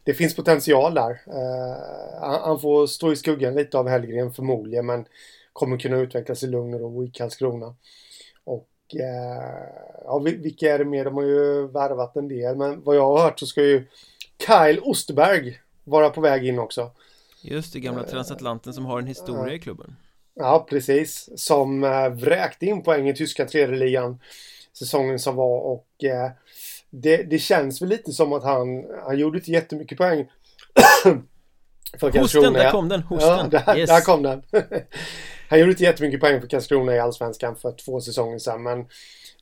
det 0.04 0.14
finns 0.14 0.36
potential 0.36 0.94
där. 0.94 1.10
Eh, 1.26 2.40
han, 2.40 2.60
får 2.60 2.86
stå 2.86 3.12
i 3.12 3.16
skuggan 3.16 3.54
lite 3.54 3.78
av 3.78 3.88
Hellgren 3.88 4.32
förmodligen, 4.32 4.86
men 4.86 5.04
kommer 5.52 5.78
kunna 5.78 5.96
utvecklas 5.96 6.42
i 6.42 6.46
lugn 6.46 6.74
och 6.74 6.80
ro 6.80 7.04
i 7.04 7.10
Karlskrona. 7.10 7.74
Och 8.44 8.68
eh, 8.94 9.62
ja, 10.04 10.18
vilka 10.18 10.74
är 10.74 10.78
det 10.78 10.84
mer? 10.84 11.04
De 11.04 11.14
har 11.14 11.22
ju 11.22 11.66
värvat 11.66 12.16
en 12.16 12.28
del, 12.28 12.56
men 12.56 12.82
vad 12.84 12.96
jag 12.96 13.06
har 13.06 13.22
hört 13.22 13.38
så 13.38 13.46
ska 13.46 13.62
ju 13.62 13.86
Kyle 14.46 14.80
Osterberg 14.82 15.60
vara 15.84 16.10
på 16.10 16.20
väg 16.20 16.46
in 16.46 16.58
också. 16.58 16.90
Just 17.42 17.72
det, 17.72 17.80
gamla 17.80 18.02
transatlanten 18.02 18.72
som 18.74 18.84
har 18.84 18.98
en 18.98 19.06
historia 19.06 19.54
i 19.54 19.58
klubben. 19.58 19.96
Ja, 20.34 20.66
precis. 20.70 21.28
Som 21.36 21.84
äh, 21.84 22.08
vräkte 22.08 22.66
in 22.66 22.82
poäng 22.82 23.08
i 23.08 23.14
tyska 23.14 23.44
tredjeligan 23.44 24.18
säsongen 24.72 25.18
som 25.18 25.36
var 25.36 25.60
och 25.60 26.04
äh, 26.04 26.30
det, 27.02 27.22
det, 27.22 27.38
känns 27.38 27.82
väl 27.82 27.88
lite 27.88 28.12
som 28.12 28.32
att 28.32 28.42
han, 28.42 28.84
han 29.06 29.18
gjorde 29.18 29.38
inte 29.38 29.50
jättemycket 29.50 29.98
poäng. 29.98 30.28
för 31.98 32.18
Hosten, 32.18 32.52
där 32.52 32.70
kom 32.70 32.88
den! 32.88 33.02
Hosten! 33.02 33.50
Ja, 33.52 33.62
där, 33.66 33.78
yes. 33.78 33.90
där 33.90 34.00
kom 34.00 34.22
den! 34.22 34.42
han 35.48 35.58
gjorde 35.58 35.70
inte 35.70 35.84
jättemycket 35.84 36.20
poäng 36.20 36.40
för 36.40 36.48
Karlskrona 36.48 36.94
i 36.94 36.98
Allsvenskan 36.98 37.56
för 37.56 37.72
två 37.72 38.00
säsonger 38.00 38.38
sedan 38.38 38.62
men 38.62 38.86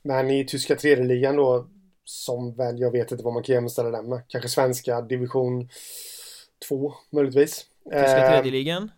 Men 0.03 0.31
i 0.31 0.45
tyska 0.45 0.75
tredjeligan 0.75 1.35
då 1.35 1.67
Som 2.03 2.55
väl, 2.55 2.79
jag 2.79 2.91
vet 2.91 3.11
inte 3.11 3.23
vad 3.23 3.33
man 3.33 3.43
kan 3.43 3.55
jämställa 3.55 3.91
den 3.91 4.09
med. 4.09 4.21
Kanske 4.27 4.49
svenska 4.49 5.01
division 5.01 5.69
2 6.67 6.93
möjligtvis. 7.11 7.65
Tyska 7.83 8.27
tredjeligan? 8.29 8.91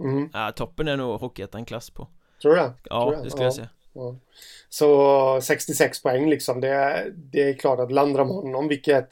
Mm. 0.00 0.30
Ja, 0.32 0.52
toppen 0.52 0.88
är 0.88 0.96
nog 0.96 1.20
Hockeyettan-klass 1.20 1.90
på. 1.90 2.08
Tror 2.42 2.54
du 2.54 2.60
det? 2.60 2.72
Ja, 2.84 3.10
Tror 3.10 3.24
det 3.24 3.30
skulle 3.30 3.44
ja. 3.44 3.46
jag 3.46 3.54
säga. 3.54 3.68
Ja. 3.92 4.16
Så 4.68 5.40
66 5.42 6.02
poäng 6.02 6.30
liksom, 6.30 6.60
det, 6.60 7.06
det 7.14 7.42
är 7.48 7.54
klart 7.54 7.80
att 7.80 7.92
landar 7.92 8.18
de 8.18 8.28
honom, 8.28 8.68
vilket 8.68 9.08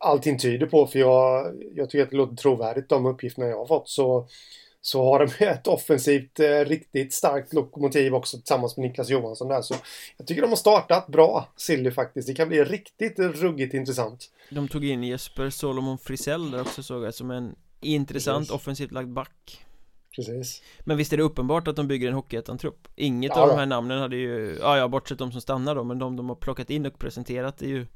allting 0.00 0.38
tyder 0.38 0.66
på, 0.66 0.86
för 0.86 0.98
jag, 0.98 1.54
jag 1.74 1.90
tycker 1.90 2.02
att 2.02 2.10
det 2.10 2.16
låter 2.16 2.36
trovärdigt 2.36 2.88
de 2.88 3.06
uppgifterna 3.06 3.46
jag 3.46 3.58
har 3.58 3.66
fått, 3.66 3.88
så, 3.88 4.26
så 4.80 5.04
har 5.04 5.18
de 5.18 5.44
ett 5.44 5.66
offensivt 5.66 6.40
eh, 6.40 6.64
riktigt 6.64 7.14
starkt 7.14 7.52
lokomotiv 7.52 8.14
också 8.14 8.36
tillsammans 8.36 8.76
med 8.76 8.88
Niklas 8.88 9.10
Johansson 9.10 9.48
där. 9.48 9.62
Så 9.62 9.74
jag 10.16 10.26
tycker 10.26 10.42
de 10.42 10.48
har 10.48 10.56
startat 10.56 11.06
bra, 11.06 11.48
Silly 11.56 11.90
faktiskt. 11.90 12.28
Det 12.28 12.34
kan 12.34 12.48
bli 12.48 12.64
riktigt 12.64 13.18
ruggigt 13.18 13.74
intressant. 13.74 14.30
De 14.50 14.68
tog 14.68 14.84
in 14.84 15.04
Jesper 15.04 15.50
Solomon 15.50 15.98
Frisell 15.98 16.50
där 16.50 16.60
också 16.60 16.82
såg 16.82 17.04
jag 17.04 17.14
som 17.14 17.30
en 17.30 17.54
intressant 17.80 18.48
Precis. 18.48 18.54
offensivt 18.54 18.92
lagd 18.92 19.12
back. 19.12 19.65
Precis. 20.16 20.62
Men 20.80 20.96
visst 20.96 21.12
är 21.12 21.16
det 21.16 21.22
uppenbart 21.22 21.68
att 21.68 21.76
de 21.76 21.88
bygger 21.88 22.08
en 22.08 22.14
Hockeyettan-trupp? 22.14 22.88
Inget 22.96 23.32
ja, 23.36 23.42
av 23.42 23.48
de 23.48 23.58
här 23.58 23.66
namnen 23.66 23.98
hade 23.98 24.16
ju, 24.16 24.58
ja 24.60 24.78
ja 24.78 24.88
bortsett 24.88 25.18
de 25.18 25.32
som 25.32 25.40
stannar 25.40 25.74
då, 25.74 25.84
men 25.84 25.98
de 25.98 26.16
de 26.16 26.28
har 26.28 26.36
plockat 26.36 26.70
in 26.70 26.86
och 26.86 26.98
presenterat 26.98 27.62
är 27.62 27.66
ju 27.66 27.86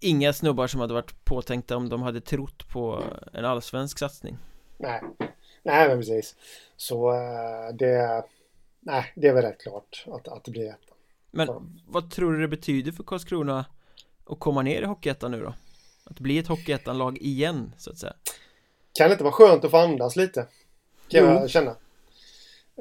Inga 0.00 0.32
snubbar 0.32 0.66
som 0.66 0.80
hade 0.80 0.94
varit 0.94 1.24
påtänkta 1.24 1.76
om 1.76 1.88
de 1.88 2.02
hade 2.02 2.20
trott 2.20 2.68
på 2.68 3.04
en 3.32 3.44
allsvensk 3.44 3.98
satsning 3.98 4.36
Nej, 4.78 5.02
nej 5.62 5.88
men 5.88 5.98
precis 5.98 6.36
Så 6.76 7.10
uh, 7.10 7.74
det, 7.74 8.24
nej 8.80 9.12
det 9.16 9.28
är 9.28 9.34
väl 9.34 9.44
rätt 9.44 9.60
klart 9.60 10.04
att, 10.06 10.28
att 10.28 10.44
det 10.44 10.50
blir 10.50 10.68
ett 10.68 10.80
Men 11.30 11.46
så. 11.46 11.66
vad 11.86 12.10
tror 12.10 12.32
du 12.32 12.40
det 12.40 12.48
betyder 12.48 12.92
för 12.92 13.04
Karlskrona 13.04 13.64
att 14.26 14.40
komma 14.40 14.62
ner 14.62 14.82
i 14.82 14.84
Hockeyettan 14.84 15.30
nu 15.30 15.40
då? 15.40 15.54
Att 16.04 16.20
bli 16.20 16.38
ett 16.38 16.46
Hockeyettan-lag 16.46 17.18
igen, 17.18 17.72
så 17.78 17.90
att 17.90 17.98
säga 17.98 18.14
Kan 18.92 19.08
det 19.08 19.12
inte 19.12 19.24
vara 19.24 19.34
skönt 19.34 19.64
att 19.64 19.70
få 19.70 19.76
andas 19.76 20.16
lite? 20.16 20.46
Kan 21.08 21.24
jo. 21.24 21.26
jag 21.26 21.50
känna. 21.50 21.76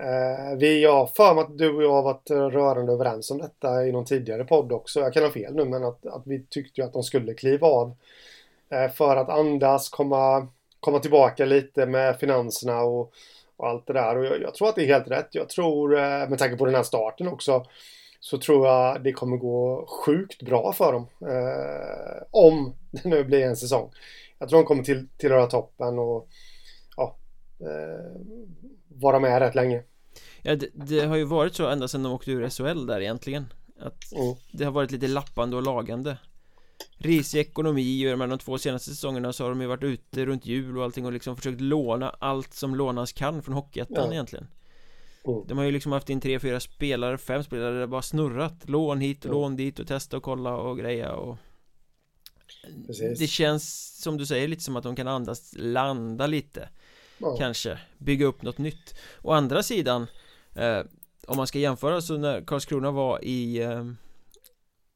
Uh, 0.01 0.57
vi 0.57 0.85
har 0.85 1.07
för 1.07 1.33
mig 1.33 1.41
att 1.41 1.57
du 1.57 1.75
och 1.75 1.83
jag 1.83 1.91
har 1.91 2.03
varit 2.03 2.29
rörande 2.29 2.93
överens 2.93 3.31
om 3.31 3.37
detta 3.37 3.87
i 3.87 3.91
någon 3.91 4.05
tidigare 4.05 4.43
podd 4.45 4.71
också. 4.71 4.99
Jag 4.99 5.13
kan 5.13 5.23
ha 5.23 5.31
fel 5.31 5.55
nu, 5.55 5.65
men 5.65 5.83
att, 5.83 6.05
att 6.05 6.21
vi 6.25 6.45
tyckte 6.49 6.81
ju 6.81 6.87
att 6.87 6.93
de 6.93 7.03
skulle 7.03 7.33
kliva 7.33 7.67
av. 7.67 7.95
Uh, 8.73 8.91
för 8.93 9.15
att 9.15 9.29
andas, 9.29 9.89
komma, 9.89 10.47
komma 10.79 10.99
tillbaka 10.99 11.45
lite 11.45 11.85
med 11.85 12.19
finanserna 12.19 12.81
och, 12.81 13.13
och 13.57 13.67
allt 13.67 13.87
det 13.87 13.93
där. 13.93 14.17
Och 14.17 14.25
jag, 14.25 14.41
jag, 14.41 14.55
tror 14.55 14.69
att 14.69 14.75
det 14.75 14.83
är 14.83 14.93
helt 14.93 15.07
rätt. 15.07 15.29
Jag 15.31 15.49
tror, 15.49 15.93
uh, 15.93 16.29
med 16.29 16.39
tanke 16.39 16.57
på 16.57 16.65
den 16.65 16.75
här 16.75 16.83
starten 16.83 17.27
också, 17.27 17.65
så 18.19 18.37
tror 18.37 18.67
jag 18.67 19.03
det 19.03 19.11
kommer 19.11 19.37
gå 19.37 19.85
sjukt 20.05 20.41
bra 20.41 20.73
för 20.73 20.93
dem. 20.93 21.07
om 22.31 22.73
det 22.91 23.09
nu 23.09 23.23
blir 23.23 23.45
en 23.45 23.55
säsong. 23.55 23.91
Jag 24.39 24.49
tror 24.49 24.59
de 24.59 24.65
kommer 24.65 24.83
till, 24.83 25.07
tillhöra 25.17 25.45
toppen 25.45 25.99
och 25.99 26.27
vara 28.87 29.19
med 29.19 29.39
rätt 29.39 29.55
länge. 29.55 29.83
Ja, 30.41 30.55
det, 30.55 30.69
det, 30.73 31.05
har 31.05 31.15
ju 31.15 31.23
varit 31.23 31.55
så 31.55 31.67
ända 31.67 31.87
sedan 31.87 32.03
de 32.03 32.13
åkte 32.13 32.31
ur 32.31 32.49
SHL 32.49 32.85
där 32.85 33.01
egentligen 33.01 33.45
Att 33.79 34.11
mm. 34.11 34.35
det 34.51 34.63
har 34.63 34.71
varit 34.71 34.91
lite 34.91 35.07
lappande 35.07 35.55
och 35.55 35.63
lagande 35.63 36.17
Risig 36.97 37.39
ekonomi 37.39 38.13
och 38.13 38.29
de 38.29 38.37
två 38.37 38.57
senaste 38.57 38.89
säsongerna 38.89 39.33
så 39.33 39.43
har 39.43 39.49
de 39.49 39.61
ju 39.61 39.67
varit 39.67 39.83
ute 39.83 40.25
runt 40.25 40.45
jul 40.45 40.77
och 40.77 40.83
allting 40.83 41.05
och 41.05 41.13
liksom 41.13 41.35
försökt 41.35 41.61
låna 41.61 42.09
allt 42.09 42.53
som 42.53 42.75
lånas 42.75 43.13
kan 43.13 43.43
från 43.43 43.55
Hockeyettan 43.55 44.05
ja. 44.05 44.13
egentligen 44.13 44.47
mm. 45.27 45.47
De 45.47 45.57
har 45.57 45.65
ju 45.65 45.71
liksom 45.71 45.91
haft 45.91 46.09
in 46.09 46.21
tre, 46.21 46.39
fyra 46.39 46.59
spelare, 46.59 47.17
fem 47.17 47.43
spelare, 47.43 47.79
det 47.79 47.87
bara 47.87 48.01
snurrat 48.01 48.69
Lån 48.69 49.01
hit 49.01 49.19
och 49.19 49.25
mm. 49.25 49.41
lån 49.41 49.55
dit 49.55 49.79
och 49.79 49.87
testa 49.87 50.17
och 50.17 50.23
kolla 50.23 50.57
och 50.57 50.77
greja 50.77 51.13
och 51.13 51.37
Precis. 52.87 53.19
Det 53.19 53.27
känns 53.27 53.95
som 54.01 54.17
du 54.17 54.25
säger 54.25 54.47
lite 54.47 54.63
som 54.63 54.75
att 54.75 54.83
de 54.83 54.95
kan 54.95 55.07
andas, 55.07 55.53
landa 55.57 56.27
lite 56.27 56.69
ja. 57.17 57.37
Kanske 57.37 57.79
bygga 57.97 58.25
upp 58.25 58.41
något 58.41 58.57
nytt 58.57 58.95
Å 59.21 59.31
andra 59.31 59.63
sidan 59.63 60.07
eh, 60.53 60.81
Om 61.27 61.37
man 61.37 61.47
ska 61.47 61.59
jämföra 61.59 62.01
så 62.01 62.17
när 62.17 62.41
Karlskrona 62.41 62.91
var 62.91 63.23
i 63.23 63.57
eh, 63.61 63.85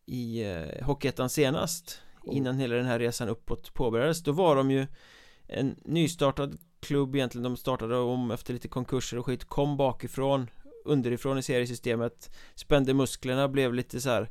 I 0.06 0.44
eh, 0.52 0.86
Hockeyettan 0.86 1.30
senast 1.30 2.02
mm. 2.24 2.38
Innan 2.38 2.60
hela 2.60 2.76
den 2.76 2.86
här 2.86 3.00
resan 3.00 3.30
uppåt 3.30 3.74
påbörjades 3.74 4.24
Då 4.24 4.32
var 4.32 4.56
de 4.56 4.72
ju 4.72 4.88
En 5.48 5.76
nystartad 5.86 6.58
klubb 6.80 7.16
egentligen 7.16 7.44
De 7.44 7.58
startade 7.58 7.98
om 7.98 8.32
efter 8.32 8.54
lite 8.54 8.68
konkurser 8.68 9.18
och 9.18 9.26
skit 9.26 9.46
Kom 9.46 9.78
bakifrån 9.78 10.50
Underifrån 10.86 11.38
i 11.38 11.44
seriesystemet 11.44 12.36
Spände 12.56 12.94
musklerna 12.94 13.48
blev 13.48 13.74
lite 13.74 14.02
så 14.02 14.10
här 14.10 14.30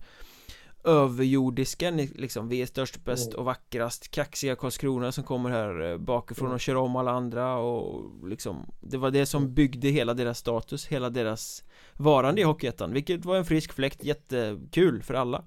överjordiska 0.85 1.91
liksom 1.91 2.49
Vi 2.49 2.63
är 2.63 2.67
störst, 2.67 3.05
bäst 3.05 3.29
mm. 3.29 3.39
och 3.39 3.45
vackrast 3.45 4.11
Kaxiga 4.11 4.57
Karlskrona 4.57 5.13
som 5.13 5.25
kommer 5.25 5.51
här 5.51 5.91
eh, 5.91 5.99
bakifrån 5.99 6.47
och 6.47 6.53
mm. 6.53 6.59
kör 6.59 6.75
om 6.75 6.97
alla 6.97 7.11
andra 7.11 7.57
och 7.57 8.29
liksom 8.29 8.71
Det 8.81 8.97
var 8.97 9.11
det 9.11 9.27
som 9.27 9.43
mm. 9.43 9.55
byggde 9.55 9.89
hela 9.89 10.15
deras 10.15 10.39
status, 10.39 10.87
hela 10.87 11.11
deras 11.11 11.65
varande 11.93 12.41
i 12.41 12.45
Hockeyettan 12.45 12.93
Vilket 12.93 13.25
var 13.25 13.37
en 13.37 13.45
frisk 13.45 13.73
fläkt, 13.73 14.05
jättekul 14.05 15.03
för 15.03 15.15
alla 15.15 15.45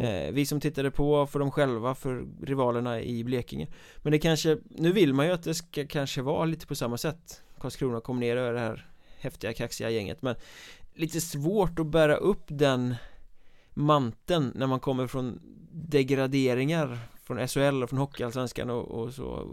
eh, 0.00 0.32
Vi 0.32 0.46
som 0.46 0.60
tittade 0.60 0.90
på, 0.90 1.26
för 1.26 1.38
dem 1.38 1.50
själva, 1.50 1.94
för 1.94 2.26
rivalerna 2.42 3.00
i 3.00 3.24
Blekinge 3.24 3.66
Men 3.96 4.12
det 4.12 4.18
kanske, 4.18 4.58
nu 4.64 4.92
vill 4.92 5.14
man 5.14 5.26
ju 5.26 5.32
att 5.32 5.42
det 5.42 5.54
ska 5.54 5.86
kanske 5.86 6.22
vara 6.22 6.44
lite 6.44 6.66
på 6.66 6.74
samma 6.74 6.98
sätt 6.98 7.42
Karlskrona 7.58 8.00
kom 8.00 8.20
ner 8.20 8.36
över 8.36 8.52
det 8.52 8.60
här 8.60 8.88
häftiga 9.18 9.52
kaxiga 9.52 9.90
gänget 9.90 10.22
men 10.22 10.34
Lite 10.94 11.20
svårt 11.20 11.78
att 11.78 11.86
bära 11.86 12.16
upp 12.16 12.44
den 12.46 12.94
manteln 13.74 14.52
när 14.54 14.66
man 14.66 14.80
kommer 14.80 15.06
från 15.06 15.40
degraderingar 15.72 16.98
från 17.24 17.48
SHL 17.48 17.82
och 17.82 17.90
från 17.90 17.98
Hockeyallsvenskan 17.98 18.70
och, 18.70 18.90
och 18.90 19.12
så 19.12 19.48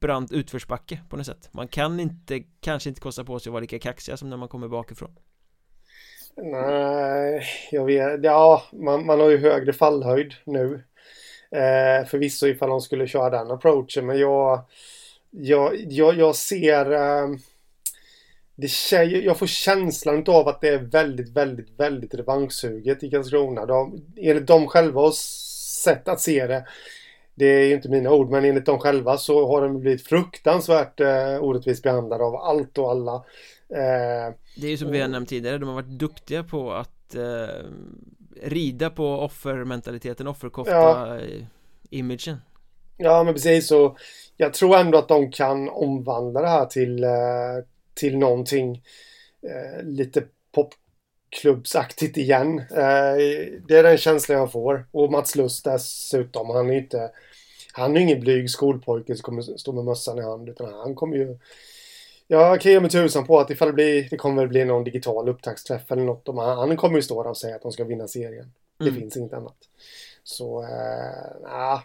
brant 0.00 0.32
utförsbacke 0.32 1.00
på 1.08 1.16
något 1.16 1.26
sätt. 1.26 1.48
Man 1.52 1.68
kan 1.68 2.00
inte, 2.00 2.42
kanske 2.60 2.88
inte 2.88 3.00
kosta 3.00 3.24
på 3.24 3.40
sig 3.40 3.50
att 3.50 3.52
vara 3.52 3.60
lika 3.60 3.78
kaxiga 3.78 4.16
som 4.16 4.30
när 4.30 4.36
man 4.36 4.48
kommer 4.48 4.68
bakifrån. 4.68 5.16
Nej, 6.36 7.42
jag 7.70 7.84
vet, 7.84 8.24
ja, 8.24 8.62
man, 8.72 9.06
man 9.06 9.20
har 9.20 9.30
ju 9.30 9.38
högre 9.38 9.72
fallhöjd 9.72 10.34
nu. 10.44 10.84
Eh, 11.50 12.06
Förvisso 12.06 12.46
ifall 12.46 12.68
de 12.68 12.80
skulle 12.80 13.06
köra 13.06 13.30
den 13.30 13.50
approachen 13.50 14.06
men 14.06 14.18
jag 14.18 14.64
Jag, 15.30 15.76
jag, 15.76 16.14
jag 16.14 16.36
ser 16.36 16.92
eh, 16.92 17.28
det, 18.56 19.04
jag 19.04 19.38
får 19.38 19.46
känslan 19.46 20.24
av 20.28 20.48
att 20.48 20.60
det 20.60 20.68
är 20.68 20.78
väldigt, 20.78 21.36
väldigt, 21.36 21.80
väldigt 21.80 22.14
revanschsuget 22.14 23.02
i 23.02 23.10
Karlskrona. 23.10 23.66
De, 23.66 24.02
enligt 24.16 24.46
dem 24.46 24.66
själva 24.66 25.10
sätt 25.84 26.08
att 26.08 26.20
se 26.20 26.46
det. 26.46 26.66
Det 27.34 27.46
är 27.46 27.64
ju 27.66 27.74
inte 27.74 27.88
mina 27.88 28.10
ord, 28.10 28.30
men 28.30 28.44
enligt 28.44 28.66
dem 28.66 28.78
själva 28.78 29.16
så 29.16 29.46
har 29.46 29.62
de 29.62 29.80
blivit 29.80 30.06
fruktansvärt 30.06 31.00
eh, 31.00 31.36
orättvist 31.40 31.82
behandlade 31.82 32.24
av 32.24 32.36
allt 32.36 32.78
och 32.78 32.90
alla. 32.90 33.14
Eh, 33.68 34.34
det 34.56 34.66
är 34.66 34.70
ju 34.70 34.76
som 34.76 34.90
vi 34.90 35.00
har 35.00 35.08
nämnt 35.08 35.28
tidigare, 35.28 35.58
de 35.58 35.68
har 35.68 35.74
varit 35.74 35.98
duktiga 35.98 36.44
på 36.44 36.72
att 36.72 37.14
eh, 37.14 37.48
rida 38.42 38.90
på 38.90 39.06
offermentaliteten, 39.06 40.26
offerkofta-imagen. 40.26 42.18
Ja. 42.26 42.36
Ja, 42.96 43.24
men 43.24 43.34
precis. 43.34 43.68
Så 43.68 43.96
jag 44.36 44.54
tror 44.54 44.76
ändå 44.76 44.98
att 44.98 45.08
de 45.08 45.30
kan 45.30 45.68
omvandla 45.68 46.40
det 46.40 46.48
här 46.48 46.66
till, 46.66 47.04
till 48.02 48.18
någonting 48.18 48.82
lite 49.82 50.24
popklubbsaktigt 50.52 52.16
igen. 52.16 52.62
Det 53.68 53.76
är 53.76 53.82
den 53.82 53.98
känslan 53.98 54.38
jag 54.38 54.52
får. 54.52 54.86
Och 54.90 55.12
Mats 55.12 55.36
Lust 55.36 55.64
dessutom. 55.64 56.50
Han 56.50 56.70
är 56.70 56.74
inte... 56.74 57.10
Han 57.72 57.96
är 57.96 58.00
ingen 58.00 58.20
blyg 58.20 58.50
skolpojke 58.50 59.16
som 59.16 59.22
kommer 59.22 59.42
stå 59.42 59.72
med 59.72 59.84
mössan 59.84 60.18
i 60.18 60.22
hand. 60.22 60.48
Utan 60.48 60.72
han 60.72 60.94
kommer 60.94 61.16
ju 61.16 61.38
jag 62.26 62.60
kan 62.60 62.72
ge 62.72 62.80
mig 62.80 62.90
tusan 62.90 63.26
på 63.26 63.40
att 63.40 63.50
ifall 63.50 63.68
det 63.68 63.74
blir, 63.74 64.08
det 64.10 64.16
kommer 64.16 64.42
väl 64.42 64.48
bli 64.48 64.64
någon 64.64 64.84
digital 64.84 65.28
upptaktsträff 65.28 65.92
eller 65.92 66.02
något. 66.02 66.28
Han 66.36 66.76
kommer 66.76 66.96
ju 66.96 67.02
stå 67.02 67.22
där 67.22 67.30
och 67.30 67.36
säga 67.36 67.56
att 67.56 67.62
de 67.62 67.72
ska 67.72 67.84
vinna 67.84 68.08
serien. 68.08 68.52
Det 68.78 68.88
mm. 68.88 69.00
finns 69.00 69.16
inget 69.16 69.32
annat. 69.32 69.56
Så, 70.22 70.62
nah, 71.42 71.80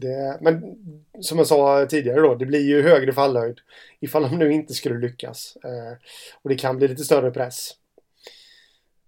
det, 0.00 0.38
men 0.40 0.76
som 1.20 1.38
jag 1.38 1.46
sa 1.46 1.86
tidigare 1.86 2.20
då, 2.20 2.34
det 2.34 2.46
blir 2.46 2.60
ju 2.60 2.82
högre 2.82 3.12
fallhöjd 3.12 3.58
ifall 4.00 4.22
de 4.22 4.38
nu 4.38 4.52
inte 4.52 4.74
skulle 4.74 4.98
lyckas. 4.98 5.56
Eh, 5.64 5.96
och 6.42 6.50
det 6.50 6.56
kan 6.56 6.76
bli 6.76 6.88
lite 6.88 7.04
större 7.04 7.30
press. 7.30 7.70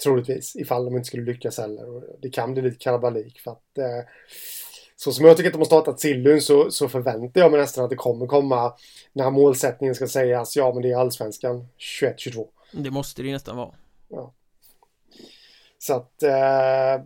Troligtvis, 0.03 0.57
ifall 0.57 0.85
de 0.85 0.97
inte 0.97 1.07
skulle 1.07 1.25
lyckas 1.25 1.59
heller. 1.59 1.97
Och 1.97 2.03
det 2.23 2.31
kan 2.31 2.55
bli 2.55 2.63
lite 2.63 2.79
kalabalik 2.79 3.41
för 3.41 3.51
att 3.51 3.79
eh, 3.79 4.09
så 5.01 5.13
som 5.13 5.25
jag 5.25 5.37
tycker 5.37 5.49
att 5.49 5.55
de 5.55 5.59
har 5.59 5.67
startat 5.67 6.01
Sillun 6.01 6.41
så, 6.41 6.71
så 6.71 6.89
förväntar 6.89 7.41
jag 7.41 7.51
mig 7.51 7.61
nästan 7.61 7.85
att 7.85 7.91
det 7.91 7.97
kommer 7.97 8.27
komma 8.27 8.75
när 9.13 9.31
målsättningen 9.31 9.95
ska 9.95 10.09
sägas, 10.09 10.57
ja 10.57 10.73
men 10.75 10.83
det 10.83 10.93
är 10.93 10.97
allsvenskan 10.97 11.69
21-22. 12.03 12.47
Det 12.73 12.91
måste 12.91 13.23
det 13.23 13.27
ju 13.27 13.33
nästan 13.33 13.57
vara. 13.57 13.75
Ja. 14.09 14.33
Så 15.79 15.95
att, 15.95 16.23
eh, 16.23 17.03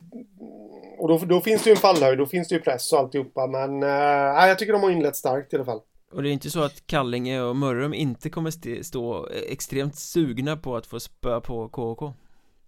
och 0.98 1.08
då, 1.08 1.18
då 1.18 1.40
finns 1.40 1.62
det 1.62 1.70
ju 1.70 1.74
en 1.74 1.80
fallhöjd, 1.80 2.18
då 2.18 2.26
finns 2.26 2.48
det 2.48 2.54
ju 2.54 2.60
press 2.60 2.92
och 2.92 2.98
alltihopa 2.98 3.46
men 3.46 3.82
eh, 3.82 4.48
jag 4.48 4.58
tycker 4.58 4.72
de 4.72 4.82
har 4.82 4.90
inlett 4.90 5.16
starkt 5.16 5.52
i 5.52 5.56
alla 5.56 5.64
fall. 5.64 5.80
Och 6.12 6.22
det 6.22 6.30
är 6.30 6.32
inte 6.32 6.50
så 6.50 6.62
att 6.62 6.86
Kallinge 6.86 7.40
och 7.40 7.56
Mörrum 7.56 7.94
inte 7.94 8.30
kommer 8.30 8.82
stå 8.82 9.28
extremt 9.48 9.98
sugna 9.98 10.56
på 10.56 10.76
att 10.76 10.86
få 10.86 11.00
spö 11.00 11.40
på 11.40 11.68
KK? 11.68 12.12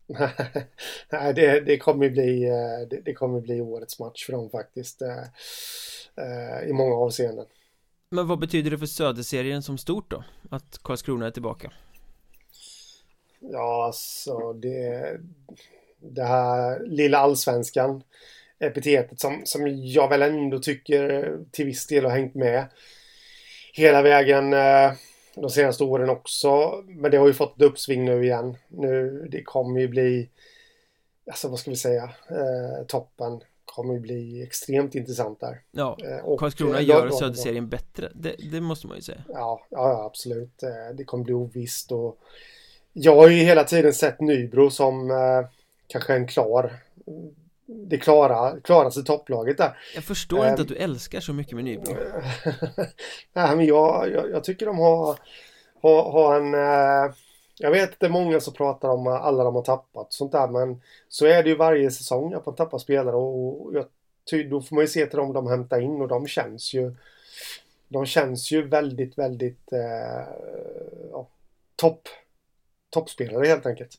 Nej, 1.13 1.35
det, 1.35 1.61
det, 1.61 1.79
kommer 1.79 2.11
bli, 2.11 2.45
eh, 2.45 2.89
det, 2.91 3.01
det, 3.05 3.15
kommer 3.15 3.41
bli 3.41 3.61
årets 3.61 3.99
match 3.99 4.27
för 4.27 4.33
dem 4.33 4.51
faktiskt. 4.51 5.03
Eh, 5.03 5.23
eh, 6.17 6.69
I 6.69 6.73
många 6.73 6.95
avseenden. 6.95 7.47
Men 8.11 8.27
vad 8.27 8.39
betyder 8.39 8.71
det 8.71 8.79
för 8.79 8.87
Söderserien 8.87 9.63
som 9.63 9.79
stort 9.79 10.11
då? 10.11 10.25
Att 10.51 10.79
Karlskrona 10.83 11.27
är 11.27 11.31
tillbaka? 11.31 11.73
Ja, 13.41 13.85
alltså 13.87 14.53
det... 14.53 15.21
Det 16.11 16.25
här 16.25 16.81
lilla 16.87 17.19
allsvenskan 17.19 18.03
epitetet 18.59 19.21
som, 19.21 19.43
som 19.45 19.63
jag 19.85 20.09
väl 20.09 20.23
ändå 20.23 20.59
tycker 20.59 21.33
till 21.51 21.67
viss 21.67 21.87
del 21.87 22.05
har 22.05 22.11
hängt 22.11 22.35
med 22.35 22.67
hela 23.73 24.03
vägen. 24.03 24.53
Eh, 24.53 24.93
de 25.35 25.51
senaste 25.51 25.85
åren 25.85 26.11
också. 26.11 26.83
Men 26.87 27.11
det 27.11 27.17
har 27.17 27.27
ju 27.27 27.33
fått 27.33 27.57
ett 27.57 27.63
uppsving 27.63 28.05
nu 28.05 28.25
igen. 28.25 28.57
Nu, 28.69 29.27
det 29.31 29.43
kommer 29.43 29.81
ju 29.81 29.89
bli, 29.89 30.31
alltså 31.31 31.49
vad 31.49 31.59
ska 31.59 31.71
vi 31.71 31.77
säga, 31.77 32.03
eh, 32.31 32.87
toppen 32.87 33.41
kommer 33.65 33.95
ju 33.95 34.01
bli 34.01 34.43
extremt 34.43 34.95
intressant 34.95 35.41
där. 35.41 35.61
Ja, 35.71 35.99
eh, 36.05 36.37
Karlskrona 36.37 36.79
eh, 36.79 36.89
gör 36.89 37.11
Söderserien 37.11 37.69
bättre, 37.69 38.13
det, 38.15 38.37
det, 38.53 38.61
måste 38.61 38.87
man 38.87 38.97
ju 38.97 39.03
säga. 39.03 39.25
Ja, 39.29 39.67
ja, 39.71 40.05
absolut. 40.05 40.63
Eh, 40.63 40.97
det 40.97 41.05
kommer 41.05 41.25
bli 41.25 41.35
ovisst 41.35 41.93
och 41.93 42.19
jag 42.93 43.17
har 43.17 43.29
ju 43.29 43.37
hela 43.37 43.65
tiden 43.65 43.95
sett 43.95 44.21
Nybro 44.21 44.71
som 44.71 45.11
eh, 45.11 45.47
kanske 45.89 46.15
en 46.15 46.27
klar 46.27 46.81
det 47.67 47.99
klara, 47.99 48.61
klaraste 48.61 49.03
topplaget 49.03 49.59
där. 49.59 49.79
Jag 49.95 50.05
förstår 50.05 50.45
um, 50.45 50.49
inte 50.49 50.63
att 50.63 50.69
du 50.69 50.77
älskar 50.77 51.21
så 51.21 51.33
mycket 51.33 51.55
med 51.55 51.65
Nybro. 51.65 51.95
Nej, 53.33 53.57
men 53.57 53.67
jag, 53.67 54.11
jag, 54.11 54.31
jag, 54.31 54.45
tycker 54.45 54.67
de 54.67 54.79
har, 54.79 55.19
har, 55.83 56.13
har 56.13 56.41
en... 56.41 56.55
Uh, 56.55 57.15
jag 57.59 57.71
vet 57.71 57.93
att 57.93 58.01
det 58.01 58.07
är 58.07 58.11
många 58.11 58.41
som 58.41 58.55
pratar 58.55 58.89
om 58.89 59.07
alla 59.07 59.45
de 59.45 59.55
har 59.55 59.63
tappat 59.63 60.13
sånt 60.13 60.33
där, 60.33 60.49
men 60.49 60.81
så 61.09 61.27
är 61.27 61.43
det 61.43 61.49
ju 61.49 61.57
varje 61.57 61.91
säsong 61.91 62.33
att 62.33 62.47
man 62.47 62.55
tappar 62.55 62.79
spelare 62.79 63.17
och 63.17 63.75
jag, 63.75 63.87
då 64.51 64.63
får 64.63 64.75
man 64.75 64.85
ju 64.85 64.89
se 64.89 65.07
till 65.07 65.19
dem 65.19 65.33
de 65.33 65.47
hämtar 65.47 65.81
in 65.81 66.01
och 66.01 66.09
de 66.09 66.27
känns 66.27 66.75
ju... 66.75 66.95
De 67.89 68.07
känns 68.07 68.53
ju 68.53 68.69
väldigt, 68.69 69.19
väldigt 69.19 69.73
uh, 69.73 70.27
ja, 71.11 71.29
topp 71.77 72.09
toppspelare 72.91 73.47
helt 73.47 73.67
enkelt. 73.67 73.97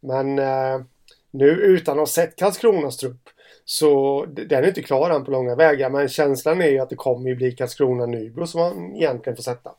Men 0.00 0.38
uh, 0.38 0.82
nu 1.30 1.48
utan 1.48 1.92
att 1.92 1.98
ha 1.98 2.06
sett 2.06 2.36
Karlskronas 2.36 2.96
trupp 2.96 3.28
så 3.64 4.24
den 4.26 4.64
är 4.64 4.68
inte 4.68 4.82
klar 4.82 5.10
än 5.10 5.24
på 5.24 5.30
långa 5.30 5.54
vägar. 5.54 5.90
Men 5.90 6.08
känslan 6.08 6.60
är 6.60 6.68
ju 6.68 6.78
att 6.78 6.90
det 6.90 6.96
kommer 6.96 7.28
ju 7.28 7.36
bli 7.36 7.50
Karlskrona-Nybro 7.50 8.46
som 8.46 8.60
man 8.60 8.96
egentligen 8.96 9.36
får 9.36 9.42
sätta. 9.42 9.70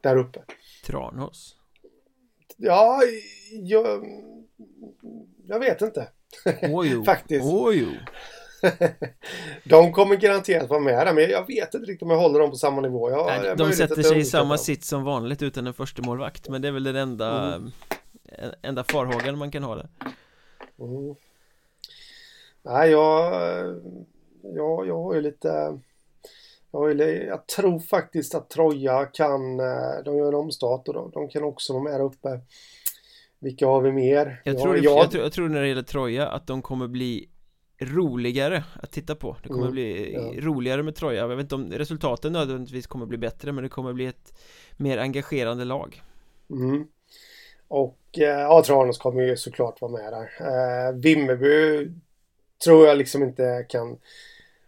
Där 0.00 0.16
uppe. 0.16 0.40
Tranås? 0.86 1.54
Ja, 2.56 3.00
jag, 3.52 4.04
jag 5.48 5.58
vet 5.58 5.82
inte. 5.82 6.08
Ojo. 6.62 7.04
Faktiskt. 7.06 7.46
Ojo. 7.46 7.86
de 9.64 9.92
kommer 9.92 10.16
garanterat 10.16 10.68
vara 10.68 10.80
med 10.80 11.06
där, 11.06 11.14
men 11.14 11.30
jag 11.30 11.46
vet 11.46 11.74
inte 11.74 11.86
riktigt 11.86 12.02
om 12.02 12.10
jag 12.10 12.18
håller 12.18 12.40
dem 12.40 12.50
på 12.50 12.56
samma 12.56 12.80
nivå. 12.80 13.10
Jag, 13.10 13.26
Nej, 13.26 13.56
de 13.56 13.72
sätter 13.72 14.02
sig 14.02 14.18
i 14.18 14.24
samma 14.24 14.58
sitt 14.58 14.84
som 14.84 15.04
vanligt 15.04 15.42
utan 15.42 15.66
en 15.66 15.74
första 15.74 16.02
målvakt 16.02 16.48
men 16.48 16.62
det 16.62 16.68
är 16.68 16.72
väl 16.72 16.84
den 16.84 16.96
enda, 16.96 17.54
mm. 17.54 17.72
enda 18.62 18.84
farhågan 18.84 19.38
man 19.38 19.50
kan 19.50 19.62
ha 19.62 19.74
där. 19.74 19.88
Mm. 20.78 21.14
Nej, 22.62 22.90
jag, 22.90 23.32
jag, 24.42 24.86
jag 24.86 25.02
har 25.02 25.14
ju 25.14 25.20
lite... 25.20 25.78
Jag, 26.70 27.00
jag 27.00 27.46
tror 27.46 27.78
faktiskt 27.78 28.34
att 28.34 28.50
Troja 28.50 29.06
kan... 29.06 29.60
Eh, 29.60 30.04
de 30.04 30.16
gör 30.16 30.28
en 30.28 30.34
omstart 30.34 30.88
och 30.88 30.94
de, 30.94 31.10
de 31.10 31.28
kan 31.28 31.44
också 31.44 31.72
vara 31.72 31.82
med 31.82 32.00
uppe. 32.00 32.40
Vilka 33.38 33.66
har 33.66 33.80
vi 33.80 33.92
mer? 33.92 34.42
Jag 34.44 34.58
tror, 34.58 34.74
det, 34.74 34.80
jag... 34.80 34.98
Jag, 34.98 35.10
tror, 35.10 35.22
jag 35.22 35.32
tror 35.32 35.48
när 35.48 35.60
det 35.60 35.68
gäller 35.68 35.82
Troja 35.82 36.28
att 36.28 36.46
de 36.46 36.62
kommer 36.62 36.88
bli 36.88 37.28
roligare 37.80 38.64
att 38.82 38.92
titta 38.92 39.14
på 39.14 39.36
Det 39.42 39.48
kommer 39.48 39.60
mm, 39.60 39.72
bli 39.72 40.12
ja. 40.14 40.32
roligare 40.40 40.82
med 40.82 40.94
Troja 40.94 41.20
Jag 41.20 41.28
vet 41.28 41.40
inte 41.40 41.54
om 41.54 41.72
resultaten 41.72 42.32
nödvändigtvis 42.32 42.86
kommer 42.86 43.06
bli 43.06 43.18
bättre 43.18 43.52
Men 43.52 43.62
det 43.64 43.70
kommer 43.70 43.92
bli 43.92 44.06
ett 44.06 44.40
mer 44.76 44.98
engagerande 44.98 45.64
lag 45.64 46.02
mm. 46.50 46.86
Och 47.68 47.98
eh, 48.18 48.40
ja, 48.40 48.62
Tranås 48.66 48.98
kommer 48.98 49.22
ju 49.22 49.36
såklart 49.36 49.80
vara 49.80 49.92
med 49.92 50.12
där. 50.12 50.30
Eh, 50.40 50.94
Vimmerby 50.94 51.90
tror 52.64 52.86
jag 52.86 52.98
liksom 52.98 53.22
inte 53.22 53.66
kan 53.68 53.98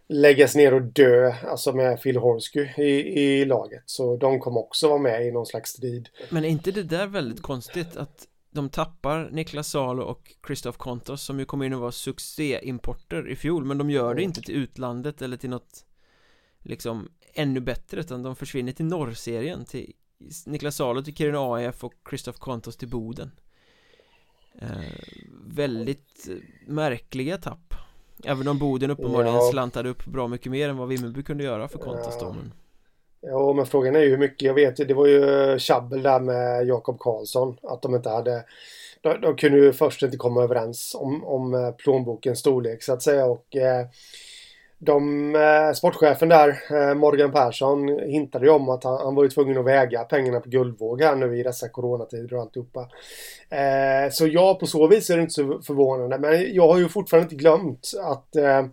läggas 0.07 0.55
ner 0.55 0.73
och 0.73 0.81
dö, 0.81 1.33
alltså 1.47 1.73
med 1.73 2.01
Phil 2.01 2.17
Horsky 2.17 2.67
i, 2.77 3.21
i 3.21 3.45
laget. 3.45 3.83
Så 3.85 4.17
de 4.17 4.39
kommer 4.39 4.59
också 4.59 4.87
vara 4.87 4.99
med 4.99 5.27
i 5.27 5.31
någon 5.31 5.45
slags 5.45 5.69
strid. 5.69 6.09
Men 6.29 6.45
är 6.45 6.49
inte 6.49 6.71
det 6.71 6.83
där 6.83 7.07
väldigt 7.07 7.41
konstigt 7.41 7.97
att 7.97 8.27
de 8.51 8.69
tappar 8.69 9.29
Niklas 9.31 9.67
Salo 9.67 10.03
och 10.03 10.31
Christoph 10.45 10.77
Kontos 10.77 11.23
som 11.23 11.39
ju 11.39 11.45
kommer 11.45 11.65
in 11.65 11.73
och 11.73 11.81
var 11.81 11.91
succéimporter 11.91 13.29
i 13.29 13.35
fjol 13.35 13.65
men 13.65 13.77
de 13.77 13.89
gör 13.89 14.15
det 14.15 14.21
mm. 14.21 14.23
inte 14.23 14.41
till 14.41 14.55
utlandet 14.55 15.21
eller 15.21 15.37
till 15.37 15.49
något 15.49 15.85
liksom 16.59 17.09
ännu 17.33 17.59
bättre 17.59 17.99
utan 17.99 18.23
de 18.23 18.35
försvinner 18.35 18.71
till 18.71 18.85
norrserien 18.85 19.65
till 19.65 19.93
Niklas 20.45 20.75
Salo 20.75 21.01
till 21.01 21.15
Kiruna 21.15 21.53
AIF 21.53 21.83
och 21.83 21.93
Christoph 22.09 22.39
Kontos 22.39 22.77
till 22.77 22.87
Boden 22.87 23.31
eh, 24.61 24.67
Väldigt 25.47 26.27
märkliga 26.67 27.37
tapp 27.37 27.73
Även 28.23 28.47
om 28.47 28.59
Boden 28.59 28.91
uppenbarligen 28.91 29.35
ja. 29.35 29.49
slantade 29.51 29.89
upp 29.89 30.05
bra 30.05 30.27
mycket 30.27 30.51
mer 30.51 30.69
än 30.69 30.77
vad 30.77 30.87
Vimmerby 30.87 31.23
kunde 31.23 31.43
göra 31.43 31.67
för 31.67 31.79
Kontos 31.79 32.17
ja. 32.21 32.33
men 32.33 32.53
Ja 33.21 33.53
men 33.53 33.65
frågan 33.65 33.95
är 33.95 33.99
ju 33.99 34.09
hur 34.09 34.17
mycket, 34.17 34.41
jag 34.41 34.53
vet 34.53 34.75
det 34.75 34.93
var 34.93 35.07
ju 35.07 35.59
tjabbel 35.59 36.01
där 36.01 36.19
med 36.19 36.67
Jakob 36.67 36.99
Karlsson 36.99 37.57
att 37.63 37.81
de 37.81 37.95
inte 37.95 38.09
hade 38.09 38.45
de, 39.01 39.21
de 39.21 39.35
kunde 39.35 39.57
ju 39.57 39.73
först 39.73 40.03
inte 40.03 40.17
komma 40.17 40.43
överens 40.43 40.95
om, 40.99 41.23
om 41.23 41.53
eh, 41.53 41.71
plånbokens 41.71 42.39
storlek 42.39 42.83
så 42.83 42.93
att 42.93 43.03
säga 43.03 43.25
och 43.25 43.55
eh, 43.55 43.87
de, 44.83 45.35
eh, 45.35 45.73
sportchefen 45.73 46.29
där, 46.29 46.59
eh, 46.69 46.93
Morgan 46.93 47.31
Persson, 47.31 47.99
hintade 47.99 48.45
ju 48.45 48.51
om 48.51 48.69
att 48.69 48.83
han, 48.83 48.97
han 48.97 49.15
var 49.15 49.23
ju 49.23 49.29
tvungen 49.29 49.57
att 49.57 49.65
väga 49.65 50.03
pengarna 50.03 50.39
på 50.39 50.49
guldvåg 50.49 51.01
här 51.01 51.15
nu 51.15 51.39
i 51.39 51.43
dessa 51.43 51.69
coronatider 51.69 52.33
och 52.33 52.41
alltihopa. 52.41 52.89
Eh, 53.49 54.11
så 54.11 54.27
ja, 54.27 54.57
på 54.59 54.67
så 54.67 54.87
vis 54.87 55.09
är 55.09 55.15
det 55.15 55.21
inte 55.21 55.33
så 55.33 55.61
förvånande. 55.61 56.17
Men 56.17 56.53
jag 56.53 56.67
har 56.67 56.77
ju 56.77 56.89
fortfarande 56.89 57.25
inte 57.25 57.35
glömt 57.35 57.91
att 58.03 58.35
eh, 58.35 58.65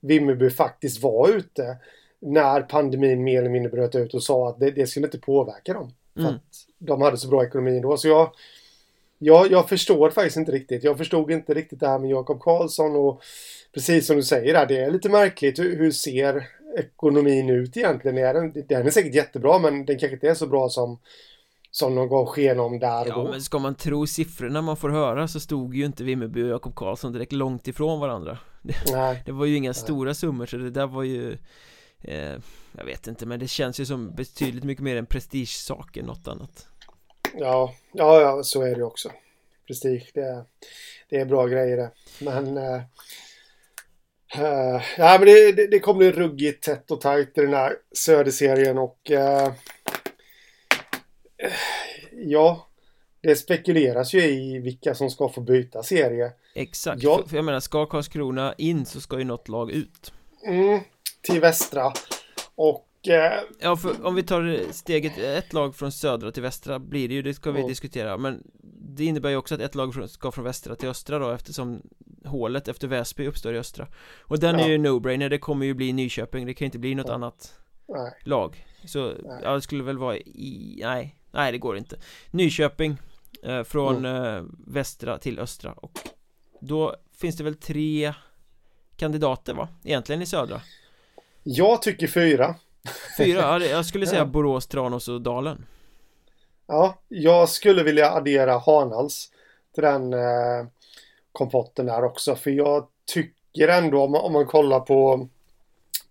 Vimmerby 0.00 0.50
faktiskt 0.50 1.02
var 1.02 1.28
ute 1.28 1.76
när 2.20 2.60
pandemin 2.60 3.24
mer 3.24 3.38
eller 3.38 3.50
mindre 3.50 3.70
bröt 3.70 3.94
ut 3.94 4.14
och 4.14 4.22
sa 4.22 4.48
att 4.48 4.60
det, 4.60 4.70
det 4.70 4.86
skulle 4.86 5.06
inte 5.06 5.18
påverka 5.18 5.72
dem. 5.72 5.92
För 6.14 6.20
mm. 6.20 6.34
att 6.34 6.40
de 6.78 7.02
hade 7.02 7.16
så 7.16 7.28
bra 7.28 7.44
ekonomi 7.44 7.80
då. 7.80 7.96
Så 7.96 8.08
jag, 8.08 8.30
jag, 9.18 9.50
jag 9.50 9.68
förstår 9.68 10.10
faktiskt 10.10 10.36
inte 10.36 10.52
riktigt. 10.52 10.84
Jag 10.84 10.98
förstod 10.98 11.30
inte 11.30 11.54
riktigt 11.54 11.80
det 11.80 11.88
här 11.88 11.98
med 11.98 12.10
Jakob 12.10 12.40
Karlsson 12.40 12.96
och 12.96 13.22
precis 13.74 14.06
som 14.06 14.16
du 14.16 14.22
säger 14.22 14.54
där, 14.54 14.66
det 14.66 14.78
är 14.78 14.90
lite 14.90 15.08
märkligt. 15.08 15.58
Hur, 15.58 15.76
hur 15.76 15.90
ser 15.90 16.48
ekonomin 16.78 17.50
ut 17.50 17.76
egentligen? 17.76 18.18
Är 18.18 18.34
den, 18.34 18.52
den 18.68 18.86
är 18.86 18.90
säkert 18.90 19.14
jättebra 19.14 19.58
men 19.58 19.84
den 19.84 19.98
kanske 19.98 20.14
inte 20.14 20.28
är 20.28 20.34
så 20.34 20.46
bra 20.46 20.68
som 20.68 20.98
som 21.70 21.94
de 21.94 22.08
gav 22.08 22.26
sken 22.26 22.60
om 22.60 22.78
där 22.78 23.00
och 23.00 23.08
Ja 23.08 23.30
men 23.30 23.42
ska 23.42 23.58
man 23.58 23.74
tro 23.74 24.06
siffrorna 24.06 24.62
man 24.62 24.76
får 24.76 24.88
höra 24.88 25.28
så 25.28 25.40
stod 25.40 25.74
ju 25.74 25.84
inte 25.84 26.04
Vimmerby 26.04 26.42
och 26.42 26.48
Jakob 26.48 26.74
Karlsson 26.74 27.12
direkt 27.12 27.32
långt 27.32 27.68
ifrån 27.68 28.00
varandra 28.00 28.38
det, 28.62 28.74
Nej. 28.92 29.22
det 29.26 29.32
var 29.32 29.46
ju 29.46 29.56
inga 29.56 29.68
Nej. 29.68 29.74
stora 29.74 30.14
summor 30.14 30.46
så 30.46 30.56
det 30.56 30.70
där 30.70 30.86
var 30.86 31.02
ju 31.02 31.32
eh, 32.00 32.34
Jag 32.76 32.84
vet 32.84 33.06
inte 33.06 33.26
men 33.26 33.40
det 33.40 33.48
känns 33.48 33.80
ju 33.80 33.86
som 33.86 34.14
betydligt 34.14 34.64
mycket 34.64 34.84
mer 34.84 34.96
en 34.96 35.06
prestigesak 35.06 35.96
än 35.96 36.04
något 36.04 36.28
annat 36.28 36.66
Ja, 37.38 37.74
ja, 37.92 38.20
ja 38.20 38.42
så 38.42 38.62
är 38.62 38.74
det 38.74 38.84
också 38.84 39.10
Prestige, 39.66 40.10
det 40.14 40.20
är, 40.20 40.44
det 41.08 41.16
är 41.16 41.24
bra 41.24 41.46
grejer 41.46 41.76
det 41.76 41.90
Men 42.18 42.56
eh, 42.56 42.82
Uh, 44.38 44.82
ja, 44.98 45.16
men 45.18 45.26
det, 45.26 45.52
det, 45.52 45.66
det 45.66 45.78
kommer 45.78 45.98
bli 45.98 46.12
ruggigt 46.12 46.64
tätt 46.64 46.90
och 46.90 47.00
tajt 47.00 47.38
i 47.38 47.40
den 47.40 47.54
här 47.54 47.76
söderserien 47.92 48.78
och 48.78 49.10
uh, 49.10 49.52
ja, 52.12 52.68
det 53.22 53.36
spekuleras 53.36 54.14
ju 54.14 54.20
i 54.20 54.58
vilka 54.58 54.94
som 54.94 55.10
ska 55.10 55.28
få 55.28 55.40
byta 55.40 55.82
serie. 55.82 56.32
Exakt, 56.54 57.02
ja. 57.02 57.22
för, 57.28 57.36
jag 57.36 57.44
menar 57.44 57.60
ska 57.60 57.86
Karlskrona 57.86 58.54
in 58.58 58.86
så 58.86 59.00
ska 59.00 59.18
ju 59.18 59.24
något 59.24 59.48
lag 59.48 59.70
ut. 59.70 60.12
Mm, 60.46 60.80
till 61.22 61.40
västra. 61.40 61.92
Och 62.54 62.86
Ja, 63.60 63.76
för 63.76 64.06
om 64.06 64.14
vi 64.14 64.22
tar 64.22 64.72
steget 64.72 65.18
ett 65.18 65.52
lag 65.52 65.76
från 65.76 65.92
södra 65.92 66.32
till 66.32 66.42
västra 66.42 66.78
blir 66.78 67.08
det 67.08 67.14
ju, 67.14 67.22
det 67.22 67.34
ska 67.34 67.50
vi 67.50 67.58
mm. 67.58 67.68
diskutera 67.68 68.16
Men 68.16 68.42
det 68.96 69.04
innebär 69.04 69.30
ju 69.30 69.36
också 69.36 69.54
att 69.54 69.60
ett 69.60 69.74
lag 69.74 70.10
ska 70.10 70.32
från 70.32 70.44
västra 70.44 70.76
till 70.76 70.88
östra 70.88 71.18
då 71.18 71.30
eftersom 71.30 71.82
hålet 72.24 72.68
efter 72.68 72.88
Väsby 72.88 73.26
uppstår 73.26 73.54
i 73.54 73.58
östra 73.58 73.86
Och 74.20 74.38
den 74.38 74.58
ja. 74.58 74.64
är 74.64 74.68
ju 74.68 74.78
no-brainer, 74.78 75.28
det 75.28 75.38
kommer 75.38 75.66
ju 75.66 75.74
bli 75.74 75.92
Nyköping, 75.92 76.46
det 76.46 76.54
kan 76.54 76.64
inte 76.64 76.78
bli 76.78 76.94
något 76.94 77.08
ja. 77.08 77.14
annat 77.14 77.58
nej. 77.88 78.12
lag 78.22 78.66
Så, 78.84 79.06
nej. 79.06 79.40
ja 79.42 79.54
det 79.54 79.62
skulle 79.62 79.82
väl 79.82 79.98
vara 79.98 80.16
i, 80.16 80.80
nej, 80.82 81.16
nej 81.30 81.52
det 81.52 81.58
går 81.58 81.76
inte 81.76 81.96
Nyköping 82.30 82.96
eh, 83.42 83.62
Från 83.62 83.96
mm. 83.96 84.36
eh, 84.36 84.42
västra 84.66 85.18
till 85.18 85.38
östra 85.38 85.72
och 85.72 85.98
Då 86.60 86.96
finns 87.16 87.36
det 87.36 87.44
väl 87.44 87.54
tre 87.54 88.14
kandidater 88.96 89.54
va? 89.54 89.68
Egentligen 89.84 90.22
i 90.22 90.26
södra 90.26 90.60
Jag 91.42 91.82
tycker 91.82 92.06
fyra 92.06 92.54
Fyra, 93.18 93.66
jag 93.66 93.86
skulle 93.86 94.06
säga 94.06 94.26
Borås, 94.26 94.66
Tranås 94.66 95.08
och 95.08 95.22
Dalen 95.22 95.66
Ja, 96.66 97.02
jag 97.08 97.48
skulle 97.48 97.82
vilja 97.82 98.10
addera 98.10 98.58
Hanals 98.58 99.30
till 99.74 99.82
den 99.82 100.12
eh, 100.12 100.66
kompotten 101.32 101.86
där 101.86 102.04
också. 102.04 102.36
För 102.36 102.50
jag 102.50 102.86
tycker 103.14 103.68
ändå 103.68 104.02
om, 104.02 104.14
om 104.14 104.32
man 104.32 104.46
kollar 104.46 104.80
på 104.80 105.28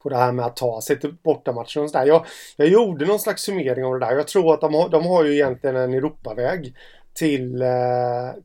på 0.04 0.10
det 0.10 0.16
här 0.16 0.32
med 0.32 0.46
att 0.46 0.56
ta 0.56 0.82
sig 0.82 1.00
till 1.00 1.14
bortamatchen 1.24 1.84
och 1.84 1.90
sådär. 1.90 2.06
Jag, 2.06 2.26
jag 2.56 2.68
gjorde 2.68 3.06
någon 3.06 3.20
slags 3.20 3.44
summering 3.44 3.86
av 3.86 4.00
det 4.00 4.06
där. 4.06 4.16
Jag 4.16 4.28
tror 4.28 4.54
att 4.54 4.62
de 4.62 4.74
har, 4.74 4.90
de 4.90 5.06
har 5.06 5.26
ju 5.26 5.34
egentligen 5.34 5.76
en 5.76 5.94
Europaväg 5.94 6.74
till, 7.14 7.62
eh, 7.62 7.68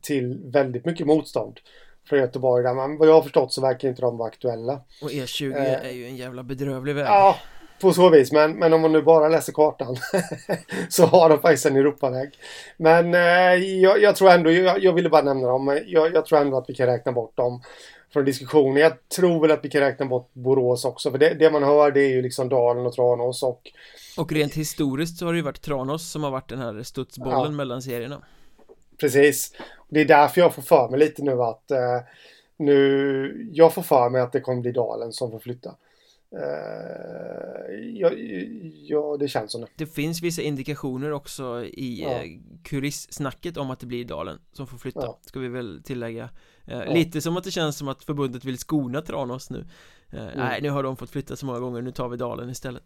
till 0.01 0.41
väldigt 0.45 0.85
mycket 0.85 1.07
motstånd 1.07 1.59
från 2.09 2.19
Göteborg 2.19 2.63
där. 2.63 2.73
Men 2.73 2.97
vad 2.97 3.07
jag 3.07 3.13
har 3.13 3.21
förstått 3.21 3.53
så 3.53 3.61
verkar 3.61 3.89
inte 3.89 4.01
de 4.01 4.17
vara 4.17 4.27
aktuella. 4.27 4.81
Och 5.01 5.09
E20 5.09 5.57
eh, 5.57 5.85
är 5.85 5.91
ju 5.91 6.05
en 6.05 6.15
jävla 6.15 6.43
bedrövlig 6.43 6.95
väg. 6.95 7.05
Ja, 7.05 7.35
på 7.81 7.93
så 7.93 8.09
vis. 8.09 8.31
Men, 8.31 8.51
men 8.51 8.73
om 8.73 8.81
man 8.81 8.91
nu 8.91 9.01
bara 9.01 9.29
läser 9.29 9.53
kartan 9.53 9.97
så 10.89 11.05
har 11.05 11.29
de 11.29 11.39
faktiskt 11.41 11.65
en 11.65 11.75
Europaväg. 11.75 12.29
Men 12.77 13.13
eh, 13.13 13.55
jag, 13.55 14.01
jag, 14.01 14.15
tror 14.15 14.29
ändå, 14.29 14.51
jag, 14.51 14.83
jag, 14.83 14.93
ville 14.93 15.09
bara 15.09 15.21
nämna 15.21 15.47
dem. 15.47 15.79
Jag, 15.85 16.15
jag, 16.15 16.25
tror 16.25 16.39
ändå 16.39 16.57
att 16.57 16.69
vi 16.69 16.75
kan 16.75 16.87
räkna 16.87 17.11
bort 17.11 17.37
dem 17.37 17.61
från 18.13 18.25
diskussionen. 18.25 18.75
Jag 18.75 19.09
tror 19.09 19.41
väl 19.41 19.51
att 19.51 19.65
vi 19.65 19.69
kan 19.69 19.81
räkna 19.81 20.05
bort 20.05 20.29
Borås 20.33 20.85
också. 20.85 21.11
För 21.11 21.17
det, 21.17 21.33
det 21.33 21.51
man 21.51 21.63
hör 21.63 21.91
det 21.91 22.01
är 22.01 22.09
ju 22.09 22.21
liksom 22.21 22.49
Dalen 22.49 22.85
och 22.85 22.93
Tranås 22.93 23.43
och... 23.43 23.61
Och 24.17 24.31
rent 24.31 24.53
historiskt 24.53 25.17
så 25.17 25.25
har 25.25 25.33
det 25.33 25.37
ju 25.37 25.43
varit 25.43 25.61
Tranås 25.61 26.11
som 26.11 26.23
har 26.23 26.31
varit 26.31 26.49
den 26.49 26.59
här 26.59 26.83
studsbollen 26.83 27.41
ja. 27.41 27.49
mellan 27.49 27.81
serierna. 27.81 28.21
Precis. 28.99 29.53
Det 29.89 30.01
är 30.01 30.05
därför 30.05 30.41
jag 30.41 30.53
får 30.53 30.61
för 30.61 30.89
mig 30.89 30.99
lite 30.99 31.23
nu 31.23 31.41
att 31.41 31.71
eh, 31.71 31.99
nu, 32.57 33.49
jag 33.51 33.73
får 33.73 33.81
för 33.81 34.09
mig 34.09 34.21
att 34.21 34.31
det 34.31 34.41
kommer 34.41 34.61
bli 34.61 34.71
Dalen 34.71 35.13
som 35.13 35.31
får 35.31 35.39
flytta. 35.39 35.75
Uh, 36.33 37.75
ja, 37.93 38.11
ja, 38.73 39.17
det 39.19 39.27
känns 39.27 39.51
som 39.51 39.61
det. 39.61 39.67
Det 39.75 39.85
finns 39.85 40.21
vissa 40.21 40.41
indikationer 40.41 41.11
också 41.11 41.65
i 41.65 42.01
ja. 42.01 42.09
eh, 42.09 42.23
kurissnacket 42.63 43.57
om 43.57 43.71
att 43.71 43.79
det 43.79 43.85
blir 43.85 44.05
Dalen 44.05 44.39
som 44.51 44.67
får 44.67 44.77
flytta, 44.77 45.01
ja. 45.01 45.19
ska 45.21 45.39
vi 45.39 45.47
väl 45.47 45.83
tillägga. 45.83 46.29
Eh, 46.65 46.77
ja. 46.77 46.93
Lite 46.93 47.21
som 47.21 47.37
att 47.37 47.43
det 47.43 47.51
känns 47.51 47.77
som 47.77 47.87
att 47.87 48.03
förbundet 48.03 48.45
vill 48.45 48.57
skona 48.57 49.01
Tranås 49.01 49.49
nu. 49.49 49.67
Eh, 50.11 50.23
mm. 50.23 50.37
Nej, 50.37 50.61
nu 50.61 50.69
har 50.69 50.83
de 50.83 50.97
fått 50.97 51.09
flytta 51.09 51.35
så 51.35 51.45
många 51.45 51.59
gånger, 51.59 51.81
nu 51.81 51.91
tar 51.91 52.09
vi 52.09 52.17
Dalen 52.17 52.49
istället. 52.49 52.83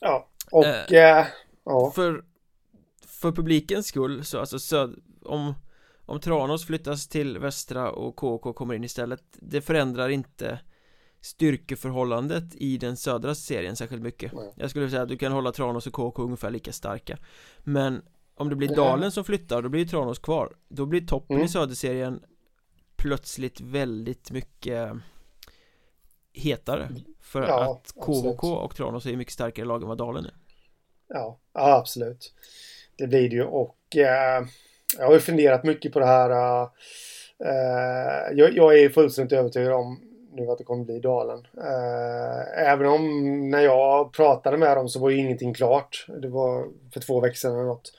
Ja, 0.00 0.28
och 0.50 0.66
eh, 0.66 1.26
ja. 1.64 1.92
För, 1.94 2.24
för 3.06 3.32
publikens 3.32 3.86
skull 3.86 4.24
så 4.24 4.38
alltså 4.38 4.58
söd, 4.58 4.94
om 5.22 5.54
om 6.10 6.20
Tranås 6.20 6.66
flyttas 6.66 7.08
till 7.08 7.38
västra 7.38 7.90
och 7.90 8.16
KK 8.16 8.52
kommer 8.52 8.74
in 8.74 8.84
istället 8.84 9.22
Det 9.32 9.60
förändrar 9.60 10.08
inte 10.08 10.58
styrkeförhållandet 11.20 12.44
i 12.54 12.76
den 12.76 12.96
södra 12.96 13.34
serien 13.34 13.76
särskilt 13.76 14.02
mycket. 14.02 14.32
Nej. 14.32 14.52
Jag 14.56 14.70
skulle 14.70 14.90
säga 14.90 15.02
att 15.02 15.08
du 15.08 15.18
kan 15.18 15.32
hålla 15.32 15.52
Tranås 15.52 15.86
och 15.86 15.92
KK 15.92 16.22
ungefär 16.22 16.50
lika 16.50 16.72
starka. 16.72 17.18
Men 17.58 18.02
om 18.34 18.48
det 18.48 18.56
blir 18.56 18.68
Dalen 18.68 19.12
som 19.12 19.24
flyttar, 19.24 19.62
då 19.62 19.68
blir 19.68 19.84
Tranås 19.84 20.18
kvar. 20.18 20.56
Då 20.68 20.86
blir 20.86 21.00
toppen 21.00 21.36
mm. 21.36 21.46
i 21.46 21.48
söderserien 21.48 22.22
plötsligt 22.96 23.60
väldigt 23.60 24.30
mycket 24.30 24.92
hetare. 26.32 26.88
För 27.20 27.42
ja, 27.42 27.70
att 27.70 27.92
KK 27.92 28.52
och 28.52 28.76
Tranås 28.76 29.06
är 29.06 29.16
mycket 29.16 29.34
starkare 29.34 29.66
lag 29.66 29.82
än 29.82 29.88
vad 29.88 29.98
Dalen 29.98 30.24
är. 30.24 30.34
Ja, 31.08 31.38
ja 31.52 31.76
absolut. 31.76 32.34
Det 32.96 33.06
blir 33.06 33.30
det 33.30 33.36
ju. 33.36 33.44
Och 33.44 33.96
eh, 33.96 34.44
Jag 34.98 35.06
har 35.06 35.12
ju 35.12 35.20
funderat 35.20 35.64
mycket 35.64 35.92
på 35.92 35.98
det 35.98 36.06
här 36.06 36.62
eh, 37.44 38.38
jag, 38.38 38.56
jag 38.56 38.78
är 38.78 38.88
fullständigt 38.88 39.32
övertygad 39.32 39.72
om 39.72 40.09
nu 40.40 40.50
att 40.50 40.58
det 40.58 40.64
kommer 40.64 40.84
bli 40.84 41.00
Dalen. 41.00 41.46
Eh, 41.56 42.68
även 42.70 42.86
om 42.86 43.50
när 43.50 43.60
jag 43.60 44.12
pratade 44.12 44.56
med 44.56 44.76
dem 44.76 44.88
så 44.88 45.00
var 45.00 45.10
ju 45.10 45.16
ingenting 45.16 45.54
klart. 45.54 46.06
Det 46.22 46.28
var 46.28 46.68
för 46.92 47.00
två 47.00 47.20
veckor 47.20 47.34
sedan 47.34 47.52
eller 47.52 47.64
något. 47.64 47.92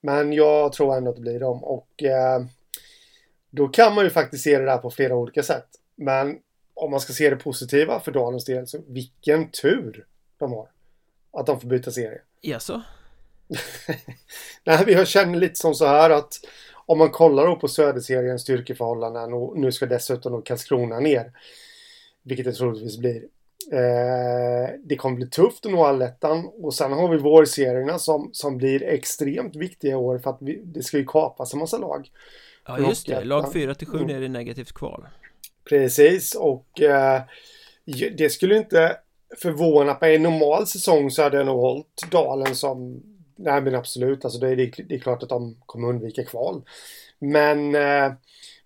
Men 0.00 0.32
jag 0.32 0.72
tror 0.72 0.96
ändå 0.96 1.10
att 1.10 1.16
det 1.16 1.22
blir 1.22 1.40
dem 1.40 1.64
och 1.64 2.02
eh, 2.02 2.40
då 3.50 3.68
kan 3.68 3.94
man 3.94 4.04
ju 4.04 4.10
faktiskt 4.10 4.44
se 4.44 4.58
det 4.58 4.64
där 4.64 4.78
på 4.78 4.90
flera 4.90 5.16
olika 5.16 5.42
sätt. 5.42 5.66
Men 5.96 6.38
om 6.74 6.90
man 6.90 7.00
ska 7.00 7.12
se 7.12 7.30
det 7.30 7.36
positiva 7.36 8.00
för 8.00 8.12
Dalens 8.12 8.44
del 8.44 8.66
så 8.66 8.78
vilken 8.88 9.50
tur 9.50 10.06
de 10.38 10.52
har. 10.52 10.68
Att 11.32 11.46
de 11.46 11.60
får 11.60 11.68
byta 11.68 11.90
serie. 11.90 12.20
Jaså? 12.40 12.82
Nej, 14.64 14.84
jag 14.86 15.08
känner 15.08 15.38
lite 15.38 15.54
som 15.54 15.74
så 15.74 15.86
här 15.86 16.10
att 16.10 16.34
om 16.86 16.98
man 16.98 17.10
kollar 17.10 17.46
då 17.46 17.56
på 17.56 17.68
Söderseriens 17.68 18.42
styrkeförhållanden 18.42 19.32
och 19.32 19.58
nu 19.58 19.72
ska 19.72 19.86
dessutom 19.86 20.32
då 20.32 20.42
Karlskrona 20.42 21.00
ner. 21.00 21.32
Vilket 22.22 22.46
det 22.46 22.52
troligtvis 22.52 22.98
blir. 22.98 23.22
Eh, 23.72 24.70
det 24.84 24.96
kommer 24.96 25.16
bli 25.16 25.26
tufft 25.26 25.66
att 25.66 25.72
nå 25.72 25.84
allettan 25.84 26.50
och 26.62 26.74
sen 26.74 26.92
har 26.92 27.08
vi 27.08 27.18
vårserierna 27.18 27.98
som, 27.98 28.30
som 28.32 28.56
blir 28.56 28.82
extremt 28.82 29.56
viktiga 29.56 29.92
i 29.92 29.94
år 29.94 30.18
för 30.18 30.30
att 30.30 30.38
vi, 30.40 30.62
det 30.64 30.82
ska 30.82 30.98
ju 30.98 31.04
kapas 31.04 31.52
en 31.52 31.58
massa 31.58 31.78
lag. 31.78 32.10
Ja 32.66 32.78
just 32.78 33.06
det, 33.06 33.24
lag 33.24 33.52
4 33.52 33.74
till 33.74 33.86
7 33.86 33.98
mm. 33.98 34.06
ner 34.06 34.22
i 34.22 34.28
negativt 34.28 34.72
kval. 34.72 35.06
Precis 35.68 36.34
och 36.34 36.80
eh, 36.80 37.22
det 38.16 38.32
skulle 38.32 38.56
inte 38.56 38.96
förvåna 39.42 39.94
på 39.94 40.06
en 40.06 40.22
normal 40.22 40.66
säsong 40.66 41.10
så 41.10 41.22
hade 41.22 41.36
jag 41.36 41.46
nog 41.46 41.60
hållit 41.60 42.10
Dalen 42.10 42.54
som 42.54 43.02
Nej 43.42 43.62
men 43.62 43.74
absolut, 43.74 44.24
alltså 44.24 44.40
det 44.40 44.48
är, 44.48 44.56
det 44.56 44.94
är 44.94 44.98
klart 44.98 45.22
att 45.22 45.28
de 45.28 45.56
kommer 45.66 45.88
undvika 45.88 46.24
kval. 46.24 46.62
Men 47.18 47.74
eh, 47.74 48.12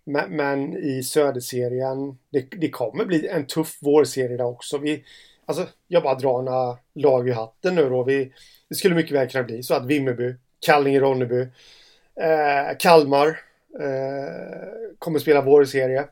men, 0.05 0.37
men 0.37 0.77
i 0.77 1.03
Söderserien, 1.03 2.19
det, 2.31 2.47
det 2.51 2.71
kommer 2.71 3.05
bli 3.05 3.29
en 3.29 3.47
tuff 3.47 3.79
vårserie 3.83 4.37
där 4.37 4.45
också. 4.45 4.79
Vi, 4.79 5.05
alltså, 5.47 5.67
jag 5.89 6.03
bara 6.03 6.15
drar 6.15 6.43
några 6.43 6.79
lag 6.95 7.29
i 7.29 7.33
hatten 7.33 7.75
nu 7.75 7.89
då. 7.89 8.05
Vi, 8.05 8.33
det 8.69 8.75
skulle 8.75 8.95
mycket 8.95 9.13
väl 9.13 9.29
kunna 9.29 9.45
bli 9.45 9.63
så 9.63 9.75
att 9.75 9.87
Vimmerby, 9.87 10.35
Kallinge-Ronneby, 10.67 11.49
eh, 12.21 12.77
Kalmar 12.79 13.29
eh, 13.81 14.95
kommer 14.99 15.19
spela 15.19 15.43
vårserie. 15.43 16.09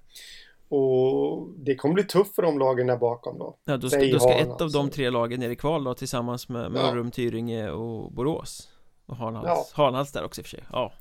Och 0.69 1.49
det 1.57 1.75
kommer 1.75 1.95
bli 1.95 2.05
tufft 2.05 2.35
för 2.35 2.43
de 2.43 2.59
lagen 2.59 2.87
där 2.87 2.97
bakom 2.97 3.39
då. 3.39 3.57
Ja, 3.65 3.77
då 3.77 3.91
ska, 3.91 4.01
då 4.01 4.19
ska 4.19 4.33
ett 4.33 4.61
av 4.61 4.71
de 4.71 4.91
tre 4.91 5.11
lagen 5.11 5.41
ner 5.41 5.51
i 5.51 5.57
kval 5.57 5.85
då 5.85 5.95
tillsammans 5.95 6.49
med 6.49 6.73
Mörrum, 6.73 7.07
ja. 7.07 7.11
Tyringe 7.11 7.71
och 7.71 8.13
Borås. 8.13 8.69
Och 9.07 9.17
Hanhals, 9.17 9.47
ja. 9.47 9.67
Hanhals 9.85 10.13
där 10.13 10.25
också 10.25 10.41
i 10.41 10.43
och 10.43 10.47
för 10.47 10.51
sig. 10.51 10.65
Ja. 10.73 10.93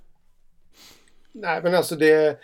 Nej, 1.32 1.62
men 1.64 1.76
alltså 1.76 1.96
det 1.96 2.40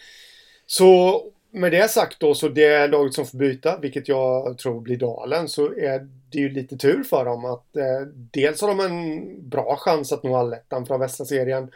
så 0.68 1.24
med 1.52 1.72
det 1.72 1.92
sagt 1.92 2.20
då 2.20 2.36
så 2.36 2.48
det 2.48 2.88
laget 2.88 3.14
som 3.14 3.26
får 3.26 3.38
byta, 3.38 3.78
vilket 3.78 4.08
jag 4.08 4.58
tror 4.58 4.82
blir 4.82 4.98
Dalen, 4.98 5.50
så 5.50 5.74
är 5.74 6.08
det 6.32 6.38
ju 6.38 6.50
lite 6.50 6.78
tur 6.78 7.04
för 7.04 7.26
dem 7.26 7.46
att 7.46 7.76
eh, 7.76 8.08
dels 8.32 8.62
har 8.62 8.68
de 8.68 8.80
en 8.80 9.50
bra 9.50 9.76
chans 9.76 10.12
att 10.12 10.24
nå 10.24 10.36
allettan 10.36 10.86
från 10.86 11.00
västra 11.00 11.26
serien. 11.26 11.72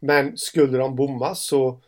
Men 0.00 0.36
skulle 0.36 0.78
de 0.78 0.96
bomma 0.96 1.34
så 1.34 1.80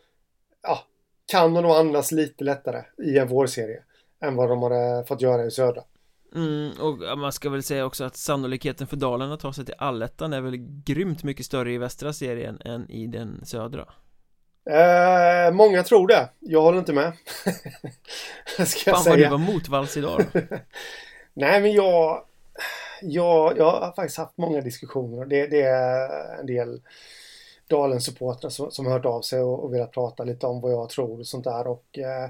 ja, 0.61 0.79
kan 1.25 1.53
de 1.53 1.63
nog 1.63 1.71
andas 1.71 2.11
lite 2.11 2.43
lättare 2.43 2.81
i 3.03 3.17
en 3.17 3.27
vårserie 3.27 3.83
än 4.21 4.35
vad 4.35 4.49
de 4.49 4.63
hade 4.63 5.05
fått 5.07 5.21
göra 5.21 5.45
i 5.45 5.51
södra. 5.51 5.83
Mm, 6.35 6.71
och 6.81 7.17
man 7.17 7.31
ska 7.31 7.49
väl 7.49 7.63
säga 7.63 7.85
också 7.85 8.03
att 8.03 8.17
sannolikheten 8.17 8.87
för 8.87 8.97
Dalen 8.97 9.31
att 9.31 9.39
ta 9.39 9.53
sig 9.53 9.65
till 9.65 9.75
allettan 9.77 10.33
är 10.33 10.41
väl 10.41 10.57
grymt 10.85 11.23
mycket 11.23 11.45
större 11.45 11.73
i 11.73 11.77
västra 11.77 12.13
serien 12.13 12.61
än 12.65 12.89
i 12.89 13.07
den 13.07 13.45
södra. 13.45 13.85
Eh, 14.69 15.53
många 15.53 15.83
tror 15.83 16.07
det. 16.07 16.29
Jag 16.39 16.61
håller 16.61 16.79
inte 16.79 16.93
med. 16.93 17.11
Ska 18.67 18.91
Fan 18.91 19.03
jag 19.03 19.11
vad 19.11 19.17
du 19.17 19.29
var 19.29 19.53
motvalls 19.53 19.97
idag 19.97 20.25
Nej 21.33 21.61
men 21.61 21.71
jag 21.71 22.25
Ja, 23.01 23.53
jag 23.57 23.71
har 23.71 23.91
faktiskt 23.91 24.17
haft 24.17 24.37
många 24.37 24.61
diskussioner. 24.61 25.25
Det, 25.25 25.47
det 25.47 25.61
är 25.61 26.39
en 26.39 26.45
del 26.45 26.81
Dalens 27.67 28.05
supportrar 28.05 28.49
som, 28.49 28.71
som 28.71 28.85
har 28.85 28.93
hört 28.93 29.05
av 29.05 29.21
sig 29.21 29.41
och, 29.41 29.63
och 29.63 29.73
velat 29.73 29.91
prata 29.91 30.23
lite 30.23 30.47
om 30.47 30.61
vad 30.61 30.71
jag 30.71 30.89
tror 30.89 31.19
och 31.19 31.27
sånt 31.27 31.43
där. 31.43 31.67
Och, 31.67 31.99
eh, 31.99 32.29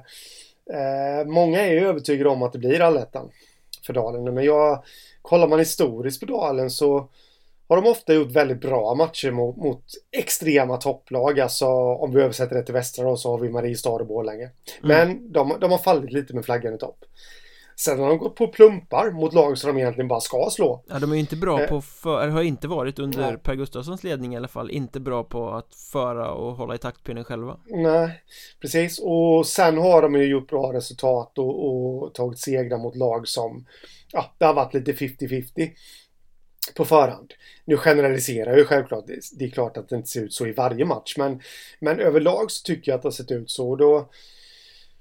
eh, 0.79 1.25
många 1.25 1.61
är 1.61 1.71
ju 1.71 1.87
övertygade 1.87 2.29
om 2.29 2.43
att 2.43 2.53
det 2.53 2.59
blir 2.59 2.81
allettan 2.81 3.31
för 3.85 3.93
Dalen. 3.93 4.33
Men 4.33 4.43
jag, 4.43 4.83
kollar 5.21 5.47
man 5.47 5.59
historiskt 5.59 6.19
på 6.19 6.25
Dalen 6.25 6.69
så 6.69 7.07
har 7.67 7.81
de 7.81 7.87
ofta 7.87 8.13
gjort 8.13 8.31
väldigt 8.31 8.61
bra 8.61 8.95
matcher 8.95 9.31
mot, 9.31 9.57
mot 9.57 9.83
extrema 10.11 10.77
topplag. 10.77 11.39
Alltså 11.39 11.65
om 11.75 12.13
vi 12.13 12.21
översätter 12.21 12.55
det 12.55 12.63
till 12.63 12.73
västra 12.73 13.05
då 13.05 13.17
så 13.17 13.31
har 13.31 13.39
vi 13.39 13.49
Mariestad 13.49 13.89
och 13.89 14.07
Borlänge. 14.07 14.49
Mm. 14.83 14.87
Men 15.09 15.31
de, 15.31 15.53
de 15.61 15.71
har 15.71 15.77
fallit 15.77 16.11
lite 16.11 16.35
med 16.35 16.45
flaggan 16.45 16.73
i 16.73 16.77
topp. 16.77 17.05
Sen 17.77 17.99
har 17.99 18.09
de 18.09 18.17
gått 18.17 18.35
på 18.35 18.47
plumpar 18.47 19.11
mot 19.11 19.33
lag 19.33 19.57
som 19.57 19.67
de 19.67 19.81
egentligen 19.81 20.07
bara 20.07 20.19
ska 20.19 20.49
slå. 20.51 20.83
Ja, 20.87 20.99
de 20.99 21.11
är 21.11 21.15
ju 21.15 21.19
inte 21.19 21.35
bra 21.35 21.61
eh. 21.61 21.69
på 21.69 21.81
för, 21.81 22.27
har 22.27 22.41
inte 22.41 22.67
varit 22.67 22.99
under 22.99 23.21
Nej. 23.21 23.37
Per 23.37 23.55
Gustafssons 23.55 24.03
ledning 24.03 24.33
i 24.33 24.37
alla 24.37 24.47
fall, 24.47 24.71
inte 24.71 24.99
bra 24.99 25.23
på 25.23 25.49
att 25.49 25.75
föra 25.75 26.31
och 26.31 26.55
hålla 26.55 26.75
i 26.75 26.77
taktpinnen 26.77 27.23
själva. 27.23 27.57
Nej, 27.65 28.21
precis. 28.61 28.99
Och 28.99 29.47
sen 29.47 29.77
har 29.77 30.01
de 30.01 30.15
ju 30.15 30.25
gjort 30.25 30.49
bra 30.49 30.73
resultat 30.73 31.37
och, 31.37 31.65
och 31.67 32.13
tagit 32.13 32.39
segrar 32.39 32.77
mot 32.77 32.95
lag 32.95 33.27
som, 33.27 33.65
ja, 34.11 34.33
det 34.37 34.45
har 34.45 34.53
varit 34.53 34.73
lite 34.73 34.91
50-50 34.91 35.71
på 36.73 36.85
förhand. 36.85 37.33
Nu 37.65 37.77
generaliserar 37.77 38.49
jag 38.49 38.59
ju 38.59 38.65
självklart. 38.65 39.05
Det 39.31 39.45
är 39.45 39.49
klart 39.49 39.77
att 39.77 39.89
det 39.89 39.95
inte 39.95 40.09
ser 40.09 40.23
ut 40.23 40.33
så 40.33 40.47
i 40.47 40.51
varje 40.51 40.85
match, 40.85 41.15
men, 41.17 41.41
men 41.79 41.99
överlag 41.99 42.51
så 42.51 42.63
tycker 42.63 42.91
jag 42.91 42.95
att 42.95 43.01
det 43.01 43.07
har 43.07 43.11
sett 43.11 43.31
ut 43.31 43.49
så. 43.49 43.75
Då, 43.75 44.09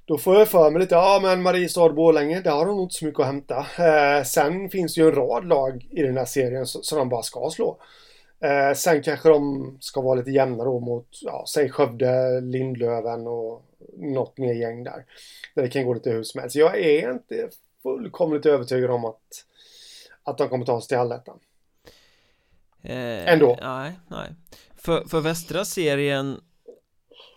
då 0.05 0.18
får 0.18 0.38
jag 0.38 0.48
för 0.48 0.70
mig 0.70 0.81
lite, 0.81 0.94
ja 0.94 1.20
men 1.22 1.42
Mariestad-Borlänge, 1.42 2.40
där 2.40 2.50
har 2.50 2.66
de 2.66 2.77
nog 2.77 2.85
inte 2.85 2.94
så 2.94 3.05
mycket 3.05 3.20
att 3.20 3.27
hämta. 3.27 3.66
Eh, 3.79 4.24
sen 4.24 4.70
finns 4.70 4.94
det 4.94 5.00
ju 5.00 5.09
en 5.09 5.14
rad 5.14 5.48
lag 5.48 5.88
i 5.90 6.03
den 6.03 6.16
här 6.16 6.24
serien 6.24 6.66
som 6.66 6.98
de 6.98 7.09
bara 7.09 7.22
ska 7.22 7.50
slå. 7.50 7.79
Eh, 8.40 8.74
sen 8.74 9.03
kanske 9.03 9.29
de 9.29 9.77
ska 9.81 10.00
vara 10.00 10.14
lite 10.14 10.31
jämna 10.31 10.64
då 10.64 10.81
mot, 10.81 11.09
ja, 11.22 11.44
säg 11.55 11.70
Skövde, 11.70 12.40
Lindlöven 12.40 13.27
och 13.27 13.62
något 13.96 14.38
mer 14.38 14.55
gäng 14.55 14.85
där. 14.85 15.05
Där 15.55 15.62
det 15.62 15.68
kan 15.68 15.87
gå 15.87 15.94
lite 15.94 16.11
hur 16.11 16.22
som 16.22 16.40
helst. 16.40 16.57
Jag 16.57 16.79
är 16.79 17.11
inte 17.11 17.48
fullkomligt 17.83 18.46
övertygad 18.46 18.90
om 18.90 19.05
att, 19.05 19.44
att 20.22 20.38
de 20.38 20.48
kommer 20.48 20.66
ta 20.66 20.81
sig 20.81 20.88
till 20.88 20.98
allettan. 20.98 21.38
Eh, 22.84 23.32
Ändå. 23.32 23.58
Nej, 23.62 23.98
nej. 24.08 24.34
För, 24.76 25.04
för 25.04 25.20
västra 25.20 25.64
serien 25.64 26.40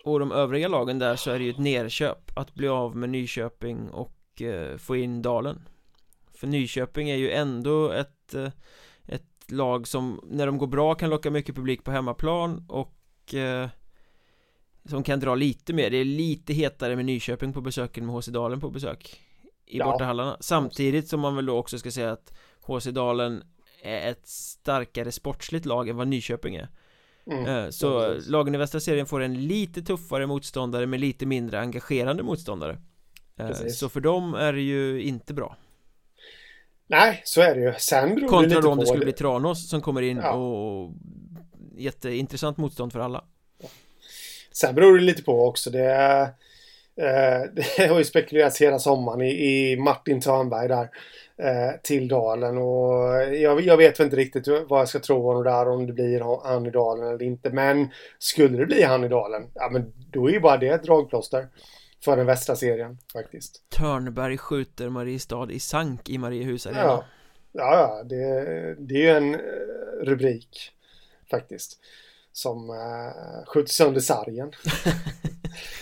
och 0.04 0.20
de 0.20 0.32
övriga 0.32 0.68
lagen 0.68 0.98
där 0.98 1.16
så 1.16 1.30
är 1.30 1.38
det 1.38 1.44
ju 1.44 1.50
ett 1.50 1.58
nerköp 1.58 2.38
att 2.38 2.54
bli 2.54 2.68
av 2.68 2.96
med 2.96 3.10
Nyköping 3.10 3.90
och 3.90 4.42
eh, 4.42 4.76
få 4.76 4.96
in 4.96 5.22
Dalen 5.22 5.68
För 6.34 6.46
Nyköping 6.46 7.10
är 7.10 7.16
ju 7.16 7.30
ändå 7.30 7.90
ett 7.90 8.34
eh, 8.34 8.50
Ett 9.06 9.50
lag 9.50 9.88
som 9.88 10.20
när 10.30 10.46
de 10.46 10.58
går 10.58 10.66
bra 10.66 10.94
kan 10.94 11.10
locka 11.10 11.30
mycket 11.30 11.54
publik 11.54 11.84
på 11.84 11.90
hemmaplan 11.90 12.64
och 12.68 13.34
eh, 13.34 13.68
Som 14.84 15.02
kan 15.02 15.20
dra 15.20 15.34
lite 15.34 15.72
mer, 15.72 15.90
det 15.90 15.96
är 15.96 16.04
lite 16.04 16.52
hetare 16.52 16.96
med 16.96 17.04
Nyköping 17.04 17.52
på 17.52 17.60
besök 17.60 17.98
än 17.98 18.06
med 18.06 18.14
HC 18.14 18.26
Dalen 18.26 18.60
på 18.60 18.70
besök 18.70 19.20
I 19.66 19.78
ja. 19.78 19.84
bortahallarna 19.84 20.36
Samtidigt 20.40 21.08
som 21.08 21.20
man 21.20 21.36
väl 21.36 21.46
då 21.46 21.56
också 21.56 21.78
ska 21.78 21.90
säga 21.90 22.12
att 22.12 22.32
HC 22.60 22.84
Dalen 22.86 23.42
är 23.82 24.10
ett 24.10 24.28
starkare 24.28 25.12
sportsligt 25.12 25.66
lag 25.66 25.88
än 25.88 25.96
vad 25.96 26.08
Nyköping 26.08 26.56
är 26.56 26.68
Mm, 27.30 27.46
eh, 27.46 27.70
så 27.70 28.00
precis. 28.00 28.30
lagen 28.30 28.54
i 28.54 28.58
västra 28.58 28.80
serien 28.80 29.06
får 29.06 29.20
en 29.20 29.46
lite 29.46 29.82
tuffare 29.82 30.26
motståndare 30.26 30.86
med 30.86 31.00
lite 31.00 31.26
mindre 31.26 31.60
engagerande 31.60 32.22
motståndare 32.22 32.78
eh, 33.38 33.46
precis. 33.46 33.78
Så 33.78 33.88
för 33.88 34.00
dem 34.00 34.34
är 34.34 34.52
det 34.52 34.60
ju 34.60 35.02
inte 35.02 35.34
bra 35.34 35.56
Nej, 36.86 37.22
så 37.24 37.40
är 37.40 37.54
det 37.54 37.60
ju. 37.60 37.74
Sen 37.78 38.14
beror 38.14 38.28
Kontra 38.28 38.48
det 38.48 38.54
lite 38.54 38.60
då 38.60 38.70
om 38.70 38.78
det 38.78 38.86
skulle 38.86 39.04
bli 39.04 39.12
Tranås 39.12 39.68
som 39.70 39.80
kommer 39.80 40.02
in 40.02 40.16
ja. 40.16 40.32
och 40.32 40.92
Jätteintressant 41.76 42.56
motstånd 42.56 42.92
för 42.92 43.00
alla 43.00 43.24
Sen 44.52 44.74
beror 44.74 44.98
det 44.98 45.04
lite 45.04 45.22
på 45.22 45.46
också. 45.46 45.70
Det, 45.70 46.22
eh, 46.96 47.40
det 47.76 47.86
har 47.86 47.98
ju 47.98 48.04
spekulerats 48.04 48.60
hela 48.60 48.78
sommaren 48.78 49.22
i, 49.22 49.30
i 49.30 49.76
Martin 49.76 50.20
Törnberg 50.20 50.68
där 50.68 50.90
till 51.82 52.08
Dalen. 52.08 52.58
Och 52.58 53.04
jag, 53.34 53.60
jag 53.60 53.76
vet 53.76 54.00
inte 54.00 54.16
riktigt 54.16 54.48
vad 54.68 54.80
jag 54.80 54.88
ska 54.88 54.98
tro 54.98 55.30
om 55.30 55.44
det 55.44 55.50
där, 55.50 55.68
om 55.68 55.86
det 55.86 55.92
blir 55.92 56.44
han 56.44 56.66
i 56.66 56.70
Dalen 56.70 57.08
eller 57.08 57.22
inte. 57.22 57.50
Men 57.50 57.88
skulle 58.18 58.58
det 58.58 58.66
bli 58.66 58.82
han 58.82 59.04
i 59.04 59.08
Dalen, 59.08 59.46
ja 59.54 59.68
men 59.72 59.92
då 60.10 60.28
är 60.28 60.32
ju 60.32 60.40
bara 60.40 60.56
det 60.56 60.68
ett 60.68 60.82
dragplåster. 60.82 61.48
För 62.04 62.16
den 62.16 62.26
västra 62.26 62.56
serien 62.56 62.98
faktiskt. 63.12 63.62
Törnberg 63.68 64.38
skjuter 64.38 64.88
Mariestad 64.88 65.50
i 65.50 65.60
sank 65.60 66.08
i 66.08 66.18
Mariehus 66.18 66.66
Arena. 66.66 66.80
Ja, 66.82 67.04
ja, 67.52 67.74
ja 67.74 68.02
det, 68.04 68.44
det 68.78 68.94
är 68.94 68.98
ju 68.98 69.08
en 69.08 69.34
eh, 69.34 69.40
rubrik 70.02 70.72
faktiskt. 71.30 71.78
Som 72.32 72.70
uh, 72.70 73.46
skjuter 73.46 73.72
sönder 73.72 74.00
sargen. 74.00 74.52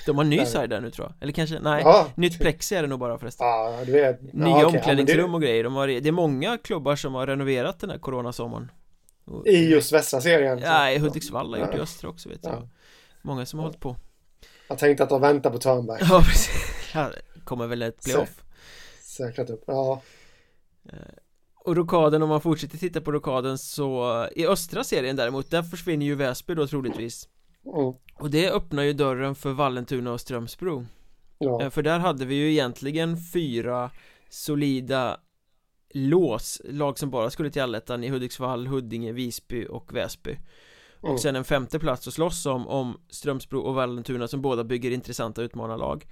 De 0.06 0.16
har 0.16 0.24
ny 0.24 0.46
sarg 0.46 0.68
där 0.68 0.80
nu 0.80 0.90
tror 0.90 1.06
jag. 1.06 1.22
Eller 1.22 1.32
kanske, 1.32 1.58
nej, 1.60 1.82
ja. 1.84 2.06
nytt 2.14 2.38
plexi 2.38 2.74
är 2.74 2.82
det 2.82 2.88
nog 2.88 2.98
bara 2.98 3.18
förresten. 3.18 3.46
Ja, 3.46 3.80
du 3.86 3.92
vet. 3.92 4.22
Nya 4.22 4.48
ja, 4.48 4.66
okay. 4.66 4.78
omklädningsrum 4.78 5.34
och 5.34 5.42
grejer. 5.42 5.64
De 5.64 5.74
har, 5.74 5.86
Det 5.86 6.08
är 6.08 6.12
många 6.12 6.58
klubbar 6.58 6.96
som 6.96 7.14
har 7.14 7.26
renoverat 7.26 7.80
den 7.80 7.90
här 7.90 7.98
coronasommaren. 7.98 8.70
I 9.44 9.56
just 9.56 9.92
västra 9.92 10.20
serien? 10.20 10.58
Ja, 10.58 10.90
i 10.90 10.98
Hudiksvall 10.98 11.54
har 11.54 11.60
gjort 11.60 11.74
i 11.74 11.78
östra 11.78 12.08
också 12.08 12.28
vet 12.28 12.40
jag. 12.42 12.68
Många 13.22 13.46
som 13.46 13.58
har 13.58 13.66
hållit 13.66 13.80
på. 13.80 13.96
Jag 14.68 14.78
tänkte 14.78 15.02
att 15.02 15.08
de 15.08 15.20
väntar 15.20 15.50
på 15.50 15.58
Törnberg. 15.58 15.98
Ja, 16.00 16.22
precis. 16.26 16.94
Ja, 16.94 17.10
Kommer 17.44 17.66
väl 17.66 17.82
ett 17.82 18.04
playoff 18.04 18.42
Säkrat 19.00 19.50
upp, 19.50 19.64
ja. 19.66 20.02
Eh, 20.92 20.98
och 21.54 21.76
rokaden, 21.76 22.22
om 22.22 22.28
man 22.28 22.40
fortsätter 22.40 22.78
titta 22.78 23.00
på 23.00 23.12
rokaden 23.12 23.58
så 23.58 24.28
I 24.34 24.46
östra 24.46 24.84
serien 24.84 25.16
däremot, 25.16 25.50
där 25.50 25.62
försvinner 25.62 26.06
ju 26.06 26.14
Väsby 26.14 26.54
då 26.54 26.66
troligtvis 26.66 27.28
mm. 27.74 27.94
Och 28.14 28.30
det 28.30 28.50
öppnar 28.50 28.82
ju 28.82 28.92
dörren 28.92 29.34
för 29.34 29.52
Vallentuna 29.52 30.12
och 30.12 30.20
Strömsbro 30.20 30.86
ja. 31.38 31.62
Eh, 31.62 31.70
för 31.70 31.82
där 31.82 31.98
hade 31.98 32.24
vi 32.24 32.34
ju 32.34 32.50
egentligen 32.50 33.16
fyra 33.32 33.90
solida 34.28 35.20
lås, 35.94 36.62
lag 36.64 36.98
som 36.98 37.10
bara 37.10 37.30
skulle 37.30 37.50
till 37.50 37.62
allettan 37.62 38.04
i 38.04 38.08
Hudiksvall, 38.08 38.66
Huddinge, 38.66 39.12
Visby 39.12 39.66
och 39.66 39.94
Väsby 39.94 40.38
och 41.00 41.08
mm. 41.08 41.18
sen 41.18 41.36
en 41.36 41.44
femte 41.44 41.78
plats 41.78 42.08
att 42.08 42.14
slåss 42.14 42.46
om, 42.46 42.68
om 42.68 43.00
Strömsbro 43.08 43.60
och 43.60 43.74
Vallentuna 43.74 44.28
som 44.28 44.42
båda 44.42 44.64
bygger 44.64 44.90
intressanta 44.90 45.42
utmanarlag 45.42 46.06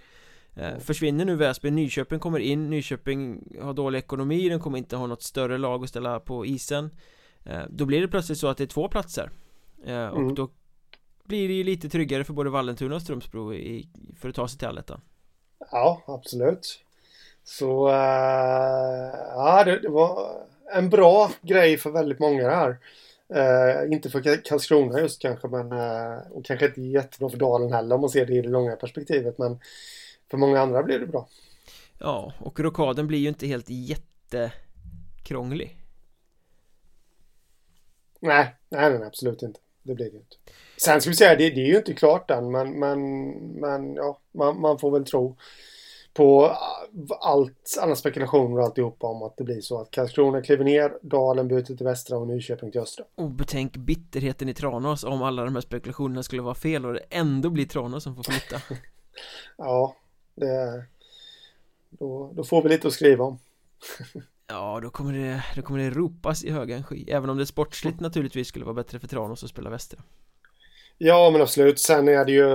eh, 0.54 0.78
Försvinner 0.78 1.24
nu 1.24 1.36
Väsby, 1.36 1.70
Nyköping 1.70 2.18
kommer 2.18 2.38
in, 2.38 2.70
Nyköping 2.70 3.42
har 3.62 3.74
dålig 3.74 3.98
ekonomi, 3.98 4.48
den 4.48 4.60
kommer 4.60 4.78
inte 4.78 4.96
ha 4.96 5.06
något 5.06 5.22
större 5.22 5.58
lag 5.58 5.82
att 5.84 5.88
ställa 5.88 6.20
på 6.20 6.46
isen 6.46 6.90
eh, 7.44 7.62
Då 7.70 7.86
blir 7.86 8.00
det 8.00 8.08
plötsligt 8.08 8.38
så 8.38 8.48
att 8.48 8.56
det 8.56 8.64
är 8.64 8.68
två 8.68 8.88
platser 8.88 9.30
och 9.86 10.20
mm. 10.20 10.34
då 10.34 10.50
blir 11.24 11.48
det 11.48 11.54
ju 11.54 11.64
lite 11.64 11.88
tryggare 11.88 12.24
för 12.24 12.32
både 12.32 12.50
Vallentuna 12.50 12.94
och 12.94 13.02
Strömsbro 13.02 13.54
i, 13.54 13.88
för 14.20 14.28
att 14.28 14.34
ta 14.34 14.48
sig 14.48 14.58
till 14.58 14.68
allettan. 14.68 15.00
Ja, 15.70 16.02
absolut. 16.06 16.84
Så, 17.44 17.88
uh, 17.88 17.94
ja 19.34 19.62
det, 19.64 19.78
det, 19.78 19.88
var 19.88 20.42
en 20.72 20.90
bra 20.90 21.30
grej 21.42 21.78
för 21.78 21.90
väldigt 21.90 22.18
många 22.18 22.50
här. 22.50 22.78
Uh, 23.34 23.92
Inte 23.92 24.10
för 24.10 24.44
Karlskrona 24.44 25.01
just 25.01 25.22
kanske 25.22 25.49
men 25.49 25.72
uh, 25.72 26.18
och 26.30 26.44
kanske 26.44 26.66
inte 26.66 26.82
jättebra 26.82 27.28
för 27.28 27.38
Dalen 27.38 27.72
heller 27.72 27.94
om 27.94 28.01
man 28.01 28.11
ser 28.11 28.26
det 28.26 28.34
i 28.34 28.42
det 28.42 28.49
långa 28.49 28.76
perspektivet 28.76 29.38
men 29.38 29.61
för 30.30 30.36
många 30.36 30.61
andra 30.61 30.82
blir 30.82 30.99
det 30.99 31.07
bra. 31.07 31.28
Ja, 31.99 32.32
och 32.38 32.61
rokaden 32.61 33.07
blir 33.07 33.18
ju 33.18 33.28
inte 33.28 33.46
helt 33.46 33.66
jättekrånglig. 33.68 35.78
Nej, 38.20 38.55
nej, 38.68 38.99
nej 38.99 39.07
absolut 39.07 39.42
inte 39.42 39.61
det 39.85 39.95
blir 39.95 40.11
det 40.11 40.16
inte. 40.16 40.37
Sen 40.76 41.01
ska 41.01 41.11
vi 41.11 41.16
säga, 41.16 41.37
det, 41.37 41.51
det 41.51 41.61
är 41.61 41.66
ju 41.66 41.76
inte 41.76 41.95
klart 41.95 42.30
än, 42.30 42.51
men, 42.51 42.78
men, 42.78 43.30
men 43.61 43.95
ja, 43.95 44.18
man, 44.32 44.61
man 44.61 44.78
får 44.78 44.91
väl 44.91 45.05
tro 45.05 45.37
på 46.14 46.57
allt, 47.20 47.78
alla 47.80 47.97
spekulationer 47.97 48.59
och 48.59 48.64
alltihopa 48.64 49.07
om 49.07 49.22
att 49.22 49.37
det 49.37 49.45
blir 49.45 49.61
så 49.61 49.80
att 49.80 49.91
Karlskrona 49.91 50.43
kliver 50.43 50.64
ner, 50.64 50.99
Dalen 51.03 51.49
byter 51.49 51.62
till 51.62 51.87
västra 51.87 52.18
och 52.18 52.26
Nyköping 52.26 52.70
till 52.70 52.80
östra. 52.80 53.05
Och 53.14 53.30
betänk 53.30 53.76
bitterheten 53.76 54.49
i 54.49 54.55
Tranås 54.55 55.05
om 55.05 55.22
alla 55.22 55.45
de 55.45 55.55
här 55.55 55.62
spekulationerna 55.62 56.22
skulle 56.22 56.43
vara 56.43 56.55
fel 56.55 56.87
och 56.87 56.93
det 56.93 57.05
ändå 57.11 57.51
blir 57.51 57.66
Tranås 57.66 58.05
som 58.05 58.16
får 58.16 58.22
flytta. 58.22 58.61
ja, 59.57 59.97
det... 60.35 60.85
Då, 61.91 62.32
då 62.35 62.45
får 62.45 62.62
vi 62.62 62.68
lite 62.68 62.89
att 62.89 62.95
skriva 62.95 63.24
om. 63.24 63.39
Ja, 64.47 64.80
då 64.82 64.90
kommer 64.90 65.12
det, 65.12 65.45
då 65.57 65.62
kommer 65.62 65.80
det 65.80 65.90
ropas 65.90 66.45
i 66.45 66.51
hög 66.51 66.70
energi 66.70 67.05
Även 67.09 67.30
om 67.30 67.38
det 67.38 67.47
sportsligt 67.47 68.01
naturligtvis 68.01 68.49
skulle 68.49 68.64
vara 68.64 68.74
bättre 68.74 68.99
för 68.99 69.09
Tranås 69.09 69.45
att 69.45 69.51
spela 69.51 69.70
Västra 69.70 70.01
Ja, 70.99 71.30
men 71.30 71.42
absolut. 71.42 71.80
Sen 71.80 72.09
är 72.09 72.24
det 72.24 72.32
ju, 72.32 72.47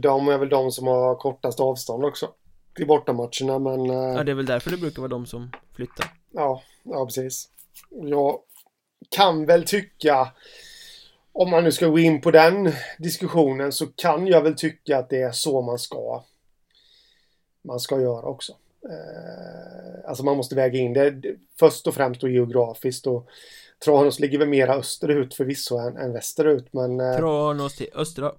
de 0.00 0.28
är 0.28 0.38
väl 0.38 0.48
de 0.48 0.72
som 0.72 0.86
har 0.86 1.14
kortast 1.14 1.60
avstånd 1.60 2.04
också 2.04 2.30
till 2.74 2.86
bortamatcherna, 2.86 3.58
men... 3.58 3.90
Eh, 3.90 4.16
ja, 4.16 4.24
det 4.24 4.32
är 4.32 4.34
väl 4.34 4.46
därför 4.46 4.70
det 4.70 4.76
brukar 4.76 5.02
vara 5.02 5.10
de 5.10 5.26
som 5.26 5.50
flyttar. 5.74 6.06
Ja, 6.30 6.62
ja 6.82 7.06
precis. 7.06 7.48
Jag 7.90 8.38
kan 9.08 9.46
väl 9.46 9.64
tycka, 9.64 10.32
om 11.32 11.50
man 11.50 11.64
nu 11.64 11.72
ska 11.72 11.86
gå 11.86 11.98
in 11.98 12.20
på 12.20 12.30
den 12.30 12.72
diskussionen, 12.98 13.72
så 13.72 13.86
kan 13.86 14.26
jag 14.26 14.42
väl 14.42 14.54
tycka 14.54 14.98
att 14.98 15.10
det 15.10 15.22
är 15.22 15.32
så 15.32 15.62
man 15.62 15.78
ska 15.78 16.22
man 17.64 17.80
ska 17.80 18.00
göra 18.00 18.26
också. 18.26 18.52
Eh, 18.90 20.08
alltså 20.08 20.24
man 20.24 20.36
måste 20.36 20.54
väga 20.54 20.78
in 20.78 20.92
det 20.92 21.22
först 21.58 21.86
och 21.86 21.94
främst 21.94 22.22
och 22.22 22.30
geografiskt 22.30 23.06
och 23.06 23.28
Tranås 23.84 24.20
ligger 24.20 24.38
väl 24.38 24.48
mera 24.48 24.74
österut 24.74 25.34
förvisso 25.34 25.78
än, 25.78 25.96
än 25.96 26.12
västerut 26.12 26.72
men... 26.72 27.00
Eh... 27.00 27.16
Tranås 27.16 27.76
till 27.76 27.90
östra 27.94 28.32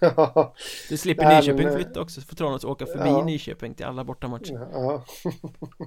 Du 0.88 0.96
slipper 0.96 1.36
Nyköping 1.36 1.66
men, 1.66 1.74
flytta 1.74 2.00
också, 2.00 2.20
så 2.20 2.26
får 2.26 2.36
Tranås 2.36 2.64
åka 2.64 2.86
förbi 2.86 3.08
ja. 3.08 3.24
Nyköping 3.24 3.74
till 3.74 3.86
alla 3.86 4.04
bortamatcher 4.04 4.68
ja. 4.72 5.04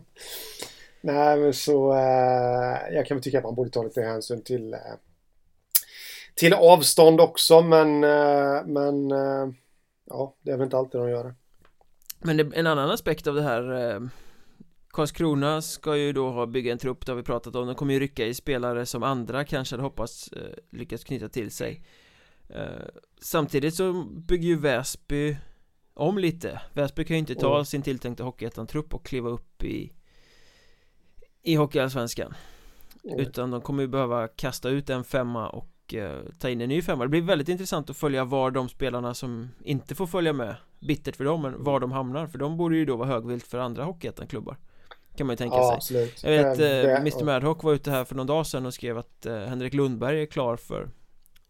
Nej 1.01 1.37
men 1.37 1.53
så 1.53 1.93
eh, 1.93 2.93
Jag 2.93 3.05
kan 3.05 3.17
väl 3.17 3.23
tycka 3.23 3.37
att 3.37 3.43
man 3.43 3.55
borde 3.55 3.69
ta 3.69 3.83
lite 3.83 4.01
hänsyn 4.01 4.43
till 4.43 4.73
eh, 4.73 4.79
Till 6.35 6.53
avstånd 6.53 7.21
också 7.21 7.61
men 7.61 8.03
eh, 8.03 8.65
Men 8.65 9.11
eh, 9.11 9.47
Ja 10.05 10.35
det 10.41 10.51
är 10.51 10.57
väl 10.57 10.65
inte 10.65 10.77
alltid 10.77 11.01
de 11.01 11.09
gör 11.09 11.23
det 11.23 11.33
Men 12.19 12.37
det, 12.37 12.51
en 12.53 12.67
annan 12.67 12.91
aspekt 12.91 13.27
av 13.27 13.35
det 13.35 13.41
här 13.41 13.93
eh, 13.93 14.01
Karlskrona 14.91 15.61
ska 15.61 15.97
ju 15.97 16.13
då 16.13 16.29
ha 16.29 16.45
bygga 16.45 16.71
en 16.71 16.77
trupp, 16.77 17.05
det 17.05 17.11
har 17.11 17.17
vi 17.17 17.23
pratat 17.23 17.55
om 17.55 17.67
De 17.67 17.75
kommer 17.75 17.93
ju 17.93 17.99
rycka 17.99 18.25
i 18.25 18.33
spelare 18.33 18.85
som 18.85 19.03
andra 19.03 19.43
kanske 19.43 19.73
hade 19.73 19.83
hoppats 19.83 20.27
eh, 20.27 20.53
lyckas 20.69 21.03
knyta 21.03 21.29
till 21.29 21.51
sig 21.51 21.83
eh, 22.49 22.63
Samtidigt 23.21 23.75
så 23.75 23.93
bygger 24.03 24.47
ju 24.47 24.55
Väsby 24.55 25.37
om 25.93 26.17
lite 26.17 26.61
Väsby 26.73 27.03
kan 27.03 27.15
ju 27.15 27.19
inte 27.19 27.35
ta 27.35 27.55
mm. 27.55 27.65
sin 27.65 27.81
tilltänkta 27.81 28.23
Hockeyettan-trupp 28.23 28.93
och 28.93 29.05
kliva 29.05 29.29
upp 29.29 29.63
i 29.63 29.93
i 31.43 31.55
Hockeyallsvenskan 31.55 32.33
mm. 33.03 33.19
Utan 33.19 33.51
de 33.51 33.61
kommer 33.61 33.83
ju 33.83 33.87
behöva 33.87 34.27
kasta 34.27 34.69
ut 34.69 34.89
en 34.89 35.03
femma 35.03 35.49
och 35.49 35.78
eh, 35.93 36.19
ta 36.39 36.49
in 36.49 36.61
en 36.61 36.69
ny 36.69 36.81
femma. 36.81 37.03
Det 37.03 37.09
blir 37.09 37.21
väldigt 37.21 37.49
intressant 37.49 37.89
att 37.89 37.97
följa 37.97 38.25
var 38.25 38.51
de 38.51 38.69
spelarna 38.69 39.13
som 39.13 39.49
inte 39.63 39.95
får 39.95 40.07
följa 40.07 40.33
med 40.33 40.55
Bittert 40.79 41.15
för 41.15 41.23
dem, 41.23 41.41
men 41.41 41.63
var 41.63 41.79
de 41.79 41.91
hamnar. 41.91 42.27
För 42.27 42.37
de 42.37 42.57
borde 42.57 42.75
ju 42.75 42.85
då 42.85 42.95
vara 42.95 43.07
högvilt 43.07 43.47
för 43.47 43.57
andra 43.57 43.83
Hockeyettan-klubbar 43.83 44.57
kan 45.19 45.27
man 45.27 45.33
ju 45.33 45.37
tänka 45.37 45.55
ja, 45.55 45.67
sig. 45.67 45.75
absolut. 45.75 46.23
Jag 46.23 46.31
vet, 46.31 46.59
eh, 46.59 46.95
Mr 46.95 47.23
Madhawk 47.23 47.63
var 47.63 47.73
ute 47.73 47.91
här 47.91 48.05
för 48.05 48.15
någon 48.15 48.27
dag 48.27 48.47
sedan 48.47 48.65
och 48.65 48.73
skrev 48.73 48.97
att 48.97 49.25
eh, 49.25 49.39
Henrik 49.39 49.73
Lundberg 49.73 50.21
är 50.21 50.25
klar 50.25 50.55
för 50.55 50.89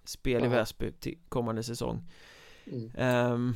Spel 0.06 0.46
i 0.46 0.48
Väsby 0.48 0.92
till 0.92 1.18
kommande 1.30 1.64
säsong. 1.64 2.04
Mm. 2.66 3.32
um, 3.34 3.56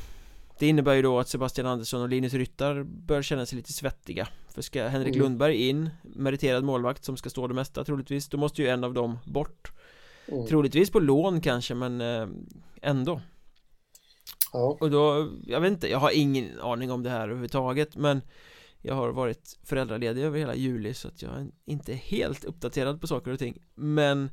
Det 0.59 0.67
innebär 0.67 0.93
ju 0.93 1.01
då 1.01 1.19
att 1.19 1.27
Sebastian 1.27 1.67
Andersson 1.67 2.01
och 2.01 2.09
Linus 2.09 2.33
Ryttar 2.33 2.83
bör 2.83 3.21
känna 3.21 3.45
sig 3.45 3.57
lite 3.57 3.73
svettiga. 3.73 4.27
För 4.49 4.61
ska 4.61 4.87
Henrik 4.87 5.15
mm. 5.15 5.23
Lundberg 5.23 5.69
in, 5.69 5.89
meriterad 6.01 6.63
målvakt 6.63 7.05
som 7.05 7.17
ska 7.17 7.29
stå 7.29 7.47
det 7.47 7.53
mesta 7.53 7.83
troligtvis 7.83 8.27
Då 8.29 8.37
måste 8.37 8.61
ju 8.61 8.67
en 8.67 8.83
av 8.83 8.93
dem 8.93 9.19
bort 9.25 9.71
mm. 10.27 10.47
Troligtvis 10.47 10.91
på 10.91 10.99
lån 10.99 11.41
kanske 11.41 11.75
men 11.75 12.01
eh, 12.01 12.27
ändå 12.81 13.21
Ja. 14.53 14.77
Och 14.79 14.91
då, 14.91 15.31
jag 15.45 15.61
vet 15.61 15.71
inte, 15.71 15.89
jag 15.89 15.99
har 15.99 16.11
ingen 16.11 16.59
aning 16.59 16.91
om 16.91 17.03
det 17.03 17.09
här 17.09 17.23
överhuvudtaget 17.23 17.95
men 17.95 18.21
jag 18.81 18.95
har 18.95 19.11
varit 19.11 19.57
föräldraledig 19.63 20.23
över 20.23 20.39
hela 20.39 20.55
juli 20.55 20.93
så 20.93 21.07
att 21.07 21.21
jag 21.21 21.31
är 21.31 21.47
inte 21.65 21.93
helt 21.93 22.43
uppdaterad 22.43 23.01
på 23.01 23.07
saker 23.07 23.31
och 23.31 23.39
ting 23.39 23.57
Men 23.75 24.29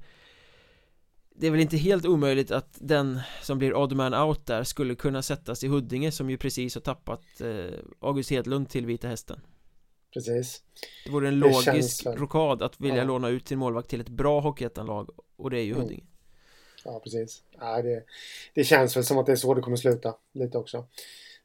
Det 1.34 1.47
är 1.47 1.51
väl 1.51 1.61
inte 1.61 1.76
helt 1.76 2.07
omöjligt 2.07 2.51
att 2.51 2.78
den 2.80 3.20
som 3.43 3.59
blir 3.59 3.74
odd 3.74 3.93
man 3.93 4.14
out 4.14 4.47
där 4.47 4.64
skulle 4.64 4.95
kunna 4.95 5.22
sättas 5.22 5.64
i 5.64 5.68
Huddinge 5.68 6.12
som 6.12 6.30
ju 6.30 6.36
precis 6.36 6.74
har 6.74 6.82
tappat 6.82 7.41
eh, 7.41 7.78
August 8.01 8.30
Hedlund 8.30 8.68
till 8.68 8.86
Vita 8.86 9.09
Hästen 9.09 9.41
Precis 10.12 10.62
Det 11.05 11.11
vore 11.12 11.28
en 11.28 11.41
det 11.41 11.47
logisk 11.47 12.07
rokad 12.07 12.62
att 12.62 12.80
vilja 12.80 12.97
ja. 12.97 13.05
låna 13.05 13.28
ut 13.28 13.49
sin 13.49 13.59
målvakt 13.59 13.88
till 13.88 14.01
ett 14.01 14.09
bra 14.09 14.41
Hockeyettanlag 14.41 15.11
och 15.41 15.51
det 15.51 15.59
är 15.59 15.64
ju 15.64 15.72
mm. 15.72 15.82
Huddinge 15.82 16.05
Ja 16.84 17.01
precis 17.05 17.43
ja, 17.61 17.82
det, 17.82 18.05
det 18.55 18.64
känns 18.64 18.97
väl 18.97 19.05
som 19.05 19.18
att 19.18 19.26
det 19.26 19.32
är 19.32 19.36
så 19.36 19.55
det 19.55 19.61
kommer 19.61 19.76
sluta 19.76 20.14
lite 20.32 20.59
också 20.59 20.76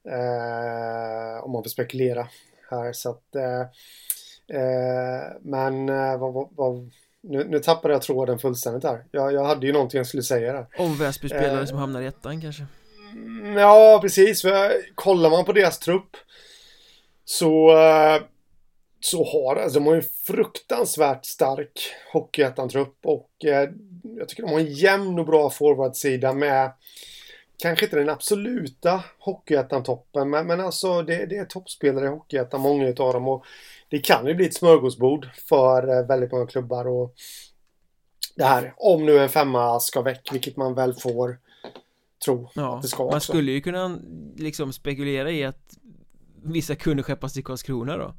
eh, 0.03 1.43
Om 1.43 1.51
man 1.51 1.63
får 1.63 1.69
spekulera 1.69 2.27
här 2.69 2.93
så 2.93 3.09
att 3.09 3.35
eh, 3.35 3.61
eh, 4.59 5.23
Men 5.41 5.89
eh, 5.89 6.17
vad, 6.17 6.49
vad, 6.51 6.91
nu, 7.21 7.43
nu 7.43 7.59
tappade 7.59 7.93
jag 7.93 8.01
tråden 8.01 8.39
fullständigt 8.39 8.83
här. 8.83 9.03
Jag, 9.11 9.33
jag 9.33 9.45
hade 9.45 9.67
ju 9.67 9.73
någonting 9.73 9.97
jag 9.97 10.07
skulle 10.07 10.23
säga 10.23 10.53
där. 10.53 10.67
Om 10.77 10.97
Väsby-spelare 10.97 11.59
eh, 11.59 11.65
som 11.65 11.77
hamnar 11.77 12.01
i 12.01 12.05
ettan 12.05 12.41
kanske? 12.41 12.65
Mm, 13.13 13.57
ja, 13.57 13.99
precis. 14.01 14.43
Kollar 14.95 15.29
man 15.29 15.45
på 15.45 15.53
deras 15.53 15.79
trupp 15.79 16.17
så, 17.25 17.71
så 19.05 19.23
har 19.23 19.55
alltså, 19.55 19.79
de 19.79 19.87
har 19.87 19.95
en 19.95 20.03
fruktansvärt 20.23 21.25
stark 21.25 21.93
Hockeyettan-trupp 22.13 22.97
och 23.03 23.45
eh, 23.45 23.69
jag 24.03 24.29
tycker 24.29 24.43
de 24.43 24.51
har 24.51 24.59
en 24.59 24.73
jämn 24.73 25.19
och 25.19 25.25
bra 25.25 25.49
forwardsida 25.49 26.33
med 26.33 26.71
kanske 27.57 27.85
inte 27.85 27.97
den 27.97 28.09
absoluta 28.09 29.03
Hockeyettan-toppen, 29.19 30.29
men, 30.29 30.47
men 30.47 30.59
alltså 30.59 31.01
det, 31.01 31.25
det 31.25 31.37
är 31.37 31.45
toppspelare 31.45 32.05
i 32.05 32.09
Hockeyettan, 32.09 32.61
många 32.61 32.87
utav 32.87 33.13
dem. 33.13 33.27
Och 33.27 33.45
det 33.89 33.99
kan 33.99 34.27
ju 34.27 34.33
bli 34.33 34.45
ett 34.45 34.55
smörgåsbord 34.55 35.29
för 35.49 35.97
eh, 35.97 36.07
väldigt 36.07 36.31
många 36.31 36.47
klubbar. 36.47 36.87
Och 36.87 37.15
det 38.35 38.43
här, 38.43 38.73
om 38.77 39.05
nu 39.05 39.19
en 39.19 39.29
femma 39.29 39.79
ska 39.79 40.01
väck, 40.01 40.29
vilket 40.33 40.57
man 40.57 40.75
väl 40.75 40.93
får 40.93 41.37
tro 42.25 42.49
ja, 42.55 42.75
att 42.75 42.81
det 42.81 42.87
ska 42.87 43.03
Man 43.03 43.15
också. 43.15 43.31
skulle 43.31 43.51
ju 43.51 43.61
kunna 43.61 43.99
liksom 44.37 44.73
spekulera 44.73 45.31
i 45.31 45.45
att 45.45 45.77
vissa 46.43 46.75
kunde 46.75 47.03
skeppas 47.03 47.33
till 47.33 47.43
Karlskrona 47.43 47.97
då. 47.97 48.13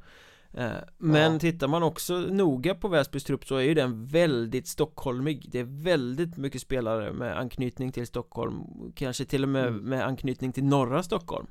Eh, 0.57 0.73
men 0.99 1.33
ja. 1.33 1.39
tittar 1.39 1.69
man 1.69 1.83
också 1.83 2.15
noga 2.15 2.75
på 2.75 2.89
Väsbys 2.89 3.25
trupp 3.25 3.47
så 3.47 3.57
är 3.57 3.63
ju 3.63 3.75
den 3.75 4.07
väldigt 4.07 4.69
stockholmig 4.69 5.47
Det 5.51 5.59
är 5.59 5.85
väldigt 5.85 6.37
mycket 6.37 6.61
spelare 6.61 7.13
med 7.13 7.39
anknytning 7.39 7.93
till 7.93 8.07
Stockholm 8.07 8.65
Kanske 8.95 9.25
till 9.25 9.43
och 9.43 9.49
med 9.49 9.67
mm. 9.67 9.85
med 9.85 10.07
anknytning 10.07 10.53
till 10.53 10.65
norra 10.65 11.03
Stockholm 11.03 11.47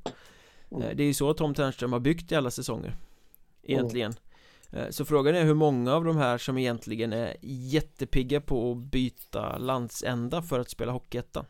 mm. 0.71 0.83
Eh, 0.83 0.95
det 0.95 1.03
är 1.03 1.07
ju 1.07 1.13
så 1.13 1.33
Tom 1.33 1.53
Ternström 1.53 1.93
har 1.93 1.99
byggt 1.99 2.31
i 2.31 2.35
alla 2.35 2.51
säsonger 2.51 2.95
Egentligen 3.63 4.13
mm. 4.71 4.91
Så 4.91 5.05
frågan 5.05 5.35
är 5.35 5.43
hur 5.43 5.53
många 5.53 5.93
av 5.93 6.03
de 6.05 6.17
här 6.17 6.37
som 6.37 6.57
egentligen 6.57 7.13
är 7.13 7.35
jättepigga 7.41 8.41
på 8.41 8.71
att 8.71 8.77
byta 8.77 9.57
landsända 9.57 10.41
för 10.41 10.59
att 10.59 10.69
spela 10.69 10.91
Hockeyettan 10.91 11.45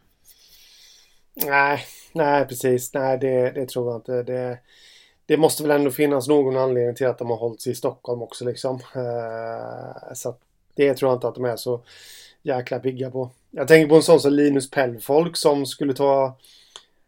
Nej, 1.45 1.80
nej 2.14 2.47
precis, 2.47 2.93
nej 2.93 3.18
det, 3.18 3.51
det 3.51 3.66
tror 3.66 3.91
jag 3.91 3.97
inte 3.97 4.24
det 4.24 4.60
det 5.26 5.38
måste 5.38 5.64
väl 5.64 5.72
ändå 5.72 5.92
finnas 5.92 6.28
någon 6.28 6.58
anledning 6.58 6.96
till 6.96 7.08
att 7.08 7.18
de 7.18 7.30
har 7.30 7.38
hållit 7.38 7.62
sig 7.62 7.72
i 7.72 7.76
Stockholm 7.76 8.22
också 8.22 8.46
liksom. 8.46 8.80
Eh, 8.96 10.14
så 10.14 10.36
det 10.76 10.94
tror 10.94 11.12
jag 11.12 11.18
inte 11.18 11.28
att 11.28 11.36
de 11.36 11.46
är 11.46 11.56
så 11.56 11.82
jäkla 12.44 12.80
pigga 12.80 13.12
på. 13.12 13.30
Jag 13.52 13.68
tänker 13.68 13.90
på 13.90 13.96
en 13.96 14.04
sån 14.04 14.20
som 14.20 14.34
Linus 14.34 14.70
Pellfolk 14.70 15.38
som 15.38 15.66
skulle 15.66 15.94
ta 15.94 16.38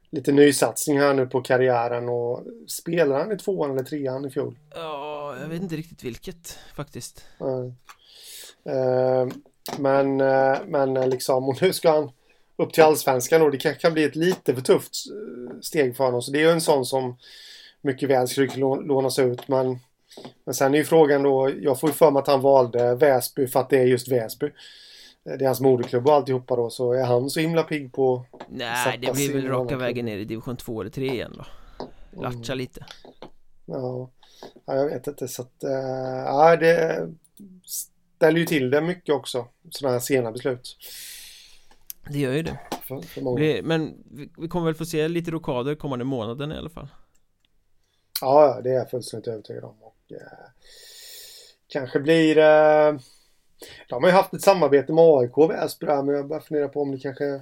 lite 0.10 0.32
nysatsning 0.32 1.00
här 1.00 1.14
nu 1.14 1.28
på 1.28 1.42
karriären 1.42 2.10
och 2.10 2.44
spelar 2.68 3.20
han 3.20 3.32
i 3.32 3.38
tvåan 3.38 3.72
eller 3.72 3.84
trean 3.84 4.26
i 4.26 4.30
fjol? 4.30 4.56
Ja, 4.76 5.36
jag 5.42 5.48
vet 5.48 5.62
inte 5.62 5.76
riktigt 5.76 6.04
vilket 6.04 6.60
faktiskt. 6.76 7.26
Mm. 7.40 7.74
men, 9.78 10.22
eh, 10.22 10.58
men 10.68 11.10
liksom, 11.10 11.50
och 11.50 11.62
nu 11.62 11.74
ska 11.74 11.92
han 11.92 12.12
upp 12.56 12.74
till 12.74 12.84
allsvenskan 12.84 13.42
och 13.42 13.52
det 13.52 13.58
kan, 13.58 13.76
kan 13.76 13.94
bli 13.94 14.04
ett 14.04 14.16
lite 14.16 14.56
för 14.56 14.62
tufft 14.62 14.96
steg 15.62 15.98
för 15.98 16.04
honom. 16.04 16.22
Så 16.22 16.32
det 16.32 16.40
är 16.40 16.44
ju 16.44 16.52
en 16.52 16.62
sån 16.62 16.86
som 16.86 17.18
mycket 17.82 18.10
väl 18.10 18.28
skulle 18.28 18.58
lånas 18.62 19.20
ut. 19.20 19.48
Men, 19.48 19.80
men 20.46 20.54
sen 20.54 20.74
är 20.74 20.78
ju 20.78 20.84
frågan 20.84 21.24
då, 21.24 21.52
jag 21.62 21.80
får 21.80 21.90
ju 21.90 21.94
för 21.94 22.12
mig 22.12 22.20
att 22.20 22.28
han 22.28 22.42
valde 22.42 22.96
Väsby 22.96 23.48
för 23.48 23.60
att 23.60 23.70
det 23.70 23.78
är 23.78 23.86
just 23.86 24.08
Väsby. 24.08 24.52
Det 25.24 25.44
är 25.44 25.46
hans 25.46 25.62
moderklubb 25.62 26.08
och 26.08 26.14
alltihopa 26.14 26.56
då, 26.56 26.70
så 26.70 26.94
är 26.94 27.04
han 27.04 27.30
så 27.30 27.40
himla 27.40 27.64
pigg 27.64 27.94
på 27.94 28.26
Nej, 28.50 28.98
det 29.02 29.14
blir 29.14 29.34
väl 29.34 29.48
raka 29.48 29.78
vägen 29.78 30.06
ner 30.06 30.18
i 30.18 30.26
division 30.26 30.58
2 30.58 30.82
eller 30.82 30.92
3 30.92 31.06
igen 31.08 31.34
då 31.38 31.46
Latcha 32.22 32.54
mm. 32.54 32.58
lite 32.58 32.86
ja. 33.66 34.12
ja, 34.66 34.76
jag 34.76 34.86
vet 34.86 35.08
inte 35.08 35.28
så 35.28 35.42
att, 35.42 35.64
äh, 35.64 35.72
ja 36.26 36.56
det 36.56 37.08
ställer 37.66 38.40
ju 38.40 38.46
till 38.46 38.70
det 38.70 38.82
mycket 38.82 39.16
också, 39.16 39.48
sådana 39.70 39.94
här 39.94 40.00
sena 40.00 40.32
beslut 40.32 40.78
Det 42.10 42.20
gör 42.20 42.34
ju 42.34 42.44
det 42.44 42.60
för, 42.84 43.02
för 43.02 43.62
Men 43.64 44.04
vi 44.38 44.48
kommer 44.48 44.66
väl 44.66 44.76
få 44.76 44.86
se 44.86 45.08
lite 45.08 45.32
rokader 45.32 45.76
kommande 45.76 46.06
månaden 46.06 46.52
i 46.52 46.58
alla 46.58 46.70
fall 46.70 46.88
Ja, 48.22 48.62
det 48.64 48.70
är 48.70 48.74
jag 48.74 48.90
fullständigt 48.90 49.28
övertygad 49.28 49.64
om. 49.64 49.76
Och, 49.82 50.12
eh, 50.12 50.50
kanske 51.68 52.00
blir... 52.00 52.38
Eh, 52.38 52.96
de 53.90 54.04
har 54.04 54.10
ju 54.10 54.16
haft 54.16 54.34
ett 54.34 54.42
samarbete 54.42 54.94
med 54.94 55.04
AIK 55.04 55.38
och 55.38 55.52
Väsby 55.52 55.86
men 55.86 56.08
jag 56.08 56.28
börjar 56.28 56.42
fundera 56.42 56.68
på 56.68 56.82
om 56.82 56.92
det 56.92 57.00
kanske 57.00 57.42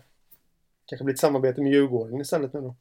kanske 0.85 1.03
blir 1.03 1.13
ett 1.13 1.19
samarbete 1.19 1.61
med 1.61 1.71
Djurgården 1.71 2.21
istället 2.21 2.53
nu 2.53 2.61
då. 2.61 2.75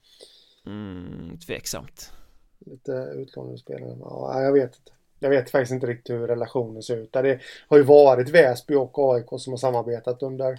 Mm, 0.67 1.39
tveksamt. 1.39 2.13
Lite 2.59 2.93
utlånade 2.93 3.59
spelare. 3.59 3.97
Ja, 4.01 4.43
jag 4.43 4.53
vet 4.53 4.77
inte. 4.77 4.93
Jag 5.19 5.31
vet 5.31 5.51
faktiskt 5.51 5.73
inte 5.73 5.87
riktigt 5.87 6.15
hur 6.15 6.27
relationen 6.27 6.83
ser 6.83 6.97
ut. 6.97 7.13
Det 7.13 7.41
har 7.69 7.77
ju 7.77 7.83
varit 7.83 8.29
Väsby 8.29 8.75
och 8.75 8.99
AIK 8.99 9.27
som 9.39 9.53
har 9.53 9.59
samarbetat 9.59 10.23
under 10.23 10.59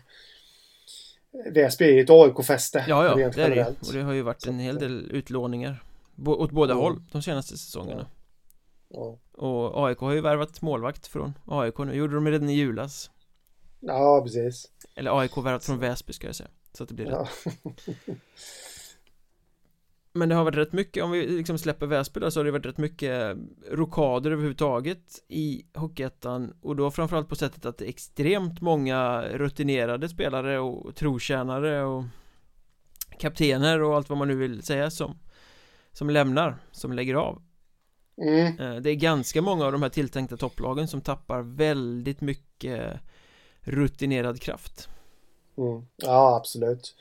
Väsby 1.51 1.85
är 1.85 1.93
ju 1.93 2.01
ett 2.01 2.09
AIK-fäste. 2.09 2.85
Ja, 2.87 3.05
ja, 3.05 3.15
det 3.15 3.41
är 3.41 3.49
det 3.49 3.67
Och 3.87 3.93
det 3.93 4.01
har 4.01 4.13
ju 4.13 4.21
varit 4.21 4.47
en 4.47 4.59
hel 4.59 4.79
del 4.79 5.11
utlåningar 5.11 5.83
åt 6.25 6.51
båda 6.51 6.73
mm. 6.73 6.83
håll 6.83 7.03
de 7.11 7.21
senaste 7.21 7.57
säsongerna. 7.57 8.07
Ja. 8.89 9.19
Och 9.31 9.87
AIK 9.87 9.99
har 9.99 10.13
ju 10.13 10.21
värvat 10.21 10.61
målvakt 10.61 11.07
från 11.07 11.33
AIK 11.45 11.77
nu, 11.77 11.93
gjorde 11.93 12.15
de 12.15 12.27
redan 12.27 12.49
i 12.49 12.53
julas? 12.53 13.11
Ja, 13.79 14.21
precis. 14.23 14.71
Eller 14.95 15.19
AIK 15.19 15.37
värvat 15.37 15.65
från 15.65 15.79
Väsby 15.79 16.13
ska 16.13 16.27
jag 16.27 16.35
säga. 16.35 16.49
Så 16.73 16.83
att 16.83 16.89
det 16.89 16.95
blir 16.95 17.05
rätt. 17.05 17.29
Men 20.13 20.29
det 20.29 20.35
har 20.35 20.43
varit 20.43 20.57
rätt 20.57 20.73
mycket, 20.73 21.03
om 21.03 21.11
vi 21.11 21.27
liksom 21.27 21.57
släpper 21.57 21.85
Väsby 21.85 22.19
då, 22.19 22.31
så 22.31 22.39
har 22.39 22.45
det 22.45 22.51
varit 22.51 22.65
rätt 22.65 22.77
mycket 22.77 23.37
rokader 23.71 24.31
överhuvudtaget 24.31 25.23
i 25.27 25.65
Hockeyettan. 25.73 26.53
Och 26.61 26.75
då 26.75 26.91
framförallt 26.91 27.29
på 27.29 27.35
sättet 27.35 27.65
att 27.65 27.77
det 27.77 27.85
är 27.85 27.89
extremt 27.89 28.61
många 28.61 29.21
rutinerade 29.21 30.09
spelare 30.09 30.59
och 30.59 30.95
trotjänare 30.95 31.83
och 31.83 32.03
kaptener 33.19 33.81
och 33.81 33.95
allt 33.95 34.09
vad 34.09 34.17
man 34.17 34.27
nu 34.27 34.35
vill 34.35 34.63
säga 34.63 34.91
som 34.91 35.17
som 35.95 36.09
lämnar, 36.09 36.57
som 36.71 36.93
lägger 36.93 37.15
av 37.15 37.41
mm. 38.21 38.59
Eh, 38.59 38.81
det 38.81 38.89
är 38.89 38.95
ganska 38.95 39.41
många 39.41 39.65
av 39.65 39.71
de 39.71 39.81
här 39.81 39.89
tilltänkta 39.89 40.37
topplagen 40.37 40.87
som 40.87 41.01
tappar 41.01 41.41
väldigt 41.41 42.21
mycket 42.21 42.99
rutinerad 43.61 44.41
kraft 44.41 44.89
mm. 45.57 45.85
Ja, 45.97 46.35
absolut 46.35 46.95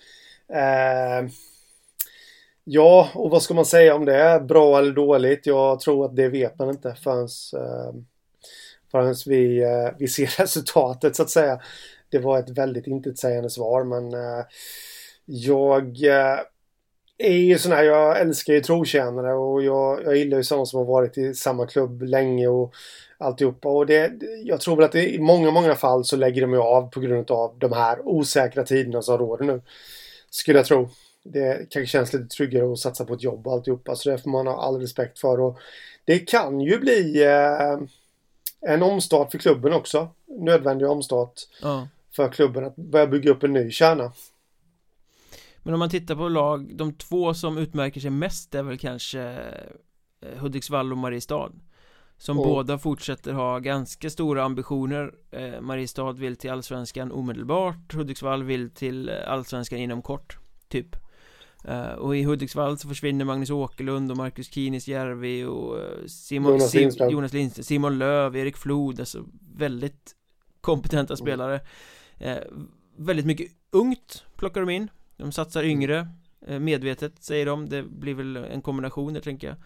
eh, 0.48 1.30
Ja, 2.64 3.10
och 3.14 3.30
vad 3.30 3.42
ska 3.42 3.54
man 3.54 3.66
säga 3.66 3.94
om 3.94 4.04
det? 4.04 4.16
är 4.16 4.40
Bra 4.40 4.78
eller 4.78 4.92
dåligt? 4.92 5.46
Jag 5.46 5.80
tror 5.80 6.04
att 6.04 6.16
det 6.16 6.28
vet 6.28 6.58
man 6.58 6.70
inte 6.70 6.94
förrän, 6.94 7.28
eh, 7.62 7.94
förrän 8.90 9.14
vi, 9.26 9.62
eh, 9.62 9.96
vi 9.98 10.08
ser 10.08 10.26
resultatet 10.40 11.16
så 11.16 11.22
att 11.22 11.30
säga. 11.30 11.60
Det 12.08 12.18
var 12.18 12.38
ett 12.38 12.50
väldigt 12.50 12.86
intetsägande 12.86 13.50
svar 13.50 13.84
men 13.84 14.14
eh, 14.14 14.44
jag 15.24 15.96
är 17.18 17.32
ju 17.32 17.58
sån 17.58 17.72
här, 17.72 17.84
jag 17.84 18.20
älskar 18.20 18.52
ju 18.52 18.60
trotjänare 18.60 19.34
och 19.34 19.62
jag, 19.62 20.04
jag 20.04 20.16
gillar 20.16 20.36
ju 20.36 20.44
sådana 20.44 20.66
som 20.66 20.78
har 20.78 20.86
varit 20.86 21.18
i 21.18 21.34
samma 21.34 21.66
klubb 21.66 22.02
länge 22.02 22.48
och 22.48 22.74
alltihopa. 23.18 23.68
Och 23.68 23.86
det, 23.86 24.12
jag 24.44 24.60
tror 24.60 24.76
väl 24.76 24.84
att 24.84 24.92
det, 24.92 25.14
i 25.14 25.18
många, 25.18 25.50
många 25.50 25.74
fall 25.74 26.04
så 26.04 26.16
lägger 26.16 26.40
de 26.40 26.52
ju 26.52 26.60
av 26.60 26.90
på 26.90 27.00
grund 27.00 27.30
av 27.30 27.58
de 27.58 27.72
här 27.72 28.08
osäkra 28.08 28.64
tiderna 28.64 29.02
som 29.02 29.18
råder 29.18 29.44
nu. 29.44 29.62
Skulle 30.30 30.58
jag 30.58 30.66
tro 30.66 30.88
det 31.24 31.70
kanske 31.70 31.86
känns 31.86 32.12
lite 32.12 32.26
tryggare 32.26 32.72
att 32.72 32.78
satsa 32.78 33.04
på 33.04 33.14
ett 33.14 33.22
jobb 33.22 33.46
och 33.46 33.52
alltihopa. 33.52 33.96
Så 33.96 34.10
det 34.10 34.18
får 34.18 34.30
man 34.30 34.46
ha 34.46 34.62
all 34.62 34.80
respekt 34.80 35.18
för. 35.18 35.40
Och 35.40 35.58
det 36.04 36.18
kan 36.18 36.60
ju 36.60 36.78
bli 36.78 37.24
eh, 37.24 37.78
en 38.72 38.82
omstart 38.82 39.30
för 39.30 39.38
klubben 39.38 39.72
också. 39.72 40.08
Nödvändig 40.26 40.88
omstart 40.88 41.32
ja. 41.62 41.88
för 42.16 42.28
klubben 42.28 42.64
att 42.64 42.76
börja 42.76 43.06
bygga 43.06 43.30
upp 43.30 43.42
en 43.42 43.52
ny 43.52 43.70
kärna. 43.70 44.12
Men 45.64 45.74
om 45.74 45.80
man 45.80 45.90
tittar 45.90 46.14
på 46.14 46.28
lag, 46.28 46.76
de 46.76 46.92
två 46.92 47.34
som 47.34 47.58
utmärker 47.58 48.00
sig 48.00 48.10
mest 48.10 48.54
är 48.54 48.62
väl 48.62 48.78
kanske 48.78 49.20
eh, 50.20 50.38
Hudiksvall 50.38 50.92
och 50.92 50.98
Mariestad. 50.98 51.52
Som 52.18 52.38
och. 52.38 52.44
båda 52.44 52.78
fortsätter 52.78 53.32
ha 53.32 53.58
ganska 53.58 54.10
stora 54.10 54.44
ambitioner. 54.44 55.14
Eh, 55.30 55.60
Mariestad 55.60 56.12
vill 56.12 56.36
till 56.36 56.50
Allsvenskan 56.50 57.12
omedelbart. 57.12 57.94
Hudiksvall 57.94 58.42
vill 58.42 58.70
till 58.70 59.08
eh, 59.08 59.14
Allsvenskan 59.26 59.78
inom 59.78 60.02
kort 60.02 60.38
Typ. 60.68 60.96
Uh, 61.68 61.92
och 61.92 62.16
i 62.16 62.22
Hudiksvall 62.22 62.78
så 62.78 62.88
försvinner 62.88 63.24
Magnus 63.24 63.50
Åkerlund 63.50 64.10
och 64.10 64.16
Marcus 64.16 64.50
Kinis 64.50 64.88
Järvi 64.88 65.44
och 65.44 65.76
uh, 65.76 66.06
Simon, 66.06 66.52
Jonas, 66.52 66.74
Lindström. 66.74 67.10
Jonas 67.10 67.32
Lindström, 67.32 67.64
Simon 67.64 67.98
Löv, 67.98 68.36
Erik 68.36 68.56
Flod, 68.56 69.00
alltså 69.00 69.24
väldigt 69.56 70.14
kompetenta 70.60 71.16
spelare. 71.16 71.60
Uh, 72.20 72.60
Väldigt 72.96 73.26
mycket 73.26 73.52
ungt 73.70 74.24
plockar 74.36 74.60
de 74.60 74.70
in 74.70 74.88
De 75.16 75.32
satsar 75.32 75.60
mm. 75.62 75.70
yngre 75.70 76.08
Medvetet 76.60 77.22
säger 77.22 77.46
de, 77.46 77.68
det 77.68 77.82
blir 77.82 78.14
väl 78.14 78.36
en 78.36 78.62
kombination 78.62 79.14
där 79.14 79.20
tänker 79.20 79.46
jag 79.46 79.56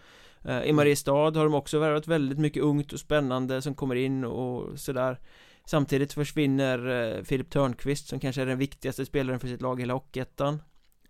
I 0.64 0.64
mm. 0.64 0.76
Mariestad 0.76 1.12
har 1.12 1.44
de 1.44 1.54
också 1.54 1.78
värvat 1.78 2.06
väldigt 2.06 2.38
mycket 2.38 2.62
ungt 2.62 2.92
och 2.92 3.00
spännande 3.00 3.62
som 3.62 3.74
kommer 3.74 3.94
in 3.94 4.24
och 4.24 4.78
sådär 4.78 5.18
Samtidigt 5.66 6.12
försvinner 6.12 7.22
Filip 7.24 7.50
Törnqvist 7.50 8.08
som 8.08 8.20
kanske 8.20 8.42
är 8.42 8.46
den 8.46 8.58
viktigaste 8.58 9.06
spelaren 9.06 9.40
för 9.40 9.48
sitt 9.48 9.62
lag 9.62 9.78
i 9.78 9.82
hela 9.82 9.94
Hockeyettan 9.94 10.62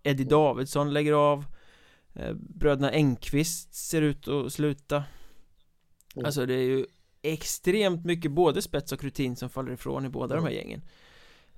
Eddie 0.03 0.23
Davidsson 0.23 0.93
lägger 0.93 1.13
av 1.13 1.45
eh, 2.13 2.33
Bröderna 2.33 2.91
Engqvist 2.91 3.73
ser 3.73 4.01
ut 4.01 4.27
att 4.27 4.53
sluta 4.53 5.03
mm. 6.15 6.25
Alltså 6.25 6.45
det 6.45 6.53
är 6.53 6.63
ju 6.63 6.85
extremt 7.21 8.05
mycket 8.05 8.31
både 8.31 8.61
spets 8.61 8.91
och 8.91 9.03
rutin 9.03 9.35
som 9.35 9.49
faller 9.49 9.71
ifrån 9.71 10.05
i 10.05 10.09
båda 10.09 10.35
mm. 10.35 10.45
de 10.45 10.49
här 10.49 10.61
gängen 10.61 10.81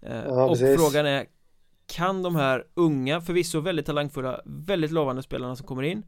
eh, 0.01 0.15
ja, 0.15 0.45
Och 0.45 0.57
precis. 0.57 0.81
frågan 0.81 1.05
är 1.05 1.25
Kan 1.91 2.23
de 2.23 2.35
här 2.35 2.65
unga, 2.73 3.21
förvisso 3.21 3.59
väldigt 3.59 3.85
talangfulla, 3.85 4.41
väldigt 4.45 4.91
lovande 4.91 5.23
spelarna 5.23 5.55
som 5.55 5.67
kommer 5.67 5.83
in 5.83 6.03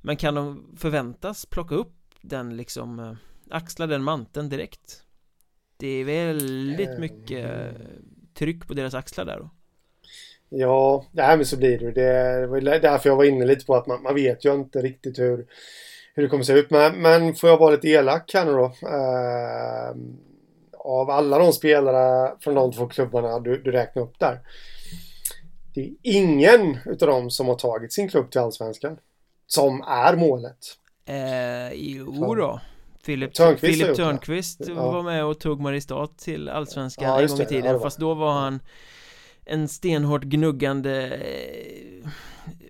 Men 0.00 0.16
kan 0.16 0.34
de 0.34 0.76
förväntas 0.76 1.46
plocka 1.46 1.74
upp 1.74 1.94
den 2.20 2.56
liksom 2.56 2.98
eh, 2.98 3.12
Axla 3.50 3.86
den 3.86 4.02
manteln 4.02 4.48
direkt 4.48 5.02
Det 5.76 5.88
är 5.88 6.04
väldigt 6.04 6.98
mycket 6.98 7.70
tryck 8.34 8.68
på 8.68 8.74
deras 8.74 8.94
axlar 8.94 9.24
där 9.24 9.38
då 9.38 9.50
Ja, 10.48 11.04
nej, 11.12 11.36
men 11.36 11.46
så 11.46 11.56
blir 11.56 11.78
det. 11.78 11.90
Det 11.90 12.46
var 12.46 12.60
därför 12.60 13.08
jag 13.08 13.16
var 13.16 13.24
inne 13.24 13.44
lite 13.44 13.66
på 13.66 13.74
att 13.74 13.86
man, 13.86 14.02
man 14.02 14.14
vet 14.14 14.44
ju 14.44 14.54
inte 14.54 14.82
riktigt 14.82 15.18
hur, 15.18 15.46
hur 16.14 16.22
det 16.22 16.28
kommer 16.28 16.44
se 16.44 16.52
ut. 16.52 16.70
Men, 16.70 17.02
men 17.02 17.34
får 17.34 17.50
jag 17.50 17.58
vara 17.58 17.70
lite 17.70 17.88
elak 17.88 18.30
här 18.34 18.44
nu 18.44 18.52
då. 18.52 18.64
Eh, 18.64 19.96
av 20.78 21.10
alla 21.10 21.38
de 21.38 21.52
spelare 21.52 22.32
från 22.40 22.54
de 22.54 22.72
två 22.72 22.86
klubbarna 22.86 23.40
du, 23.40 23.62
du 23.62 23.70
räknar 23.72 24.02
upp 24.02 24.18
där. 24.18 24.40
Det 25.76 25.82
är 25.82 25.92
ingen 26.02 26.78
utav 26.86 27.08
dem 27.08 27.30
som 27.30 27.46
har 27.46 27.54
tagit 27.54 27.92
sin 27.92 28.08
klubb 28.08 28.30
till 28.30 28.40
Allsvenskan. 28.40 28.98
Som 29.46 29.82
är 29.82 30.16
målet. 30.16 30.58
Eh, 31.04 31.72
jo 31.72 32.34
då. 32.34 32.60
Filip 33.02 33.34
Törnqvist, 33.34 33.78
Filip 33.78 33.96
Törnqvist 33.96 34.60
ja. 34.68 34.74
var 34.74 35.02
med 35.02 35.24
och 35.24 35.40
tog 35.40 35.60
Mariestad 35.60 36.06
till 36.06 36.48
Allsvenskan 36.48 37.08
ja, 37.08 37.20
en 37.20 37.28
gång 37.28 37.40
i 37.40 37.46
tiden. 37.46 37.72
Ja, 37.72 37.80
fast 37.80 37.98
då 37.98 38.14
var 38.14 38.32
han 38.32 38.60
en 39.44 39.68
stenhårt 39.68 40.22
gnuggande 40.22 41.16
eh, 41.16 42.08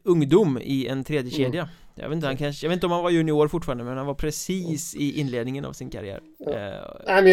ungdom 0.03 0.59
i 0.63 0.87
en 0.87 1.05
tredje 1.05 1.31
mm. 1.31 1.45
kedja 1.45 1.63
mm. 1.63 1.75
Jag 1.99 2.09
vet 2.09 2.17
inte, 2.17 2.27
han 2.27 2.37
kanske, 2.37 2.67
jag 2.67 2.69
vet 2.71 2.77
inte 2.77 2.87
om 2.87 2.93
han 2.93 3.03
var 3.03 3.11
junior 3.11 3.49
fortfarande 3.49 3.85
men 3.85 3.97
han 3.97 4.07
var 4.07 4.15
precis 4.15 4.95
i 4.95 5.21
inledningen 5.21 5.65
av 5.65 5.73
sin 5.73 5.91
karriär 5.91 6.21
ja. 6.39 6.51
uh, 6.51 7.01
Nej 7.07 7.23
men 7.23 7.33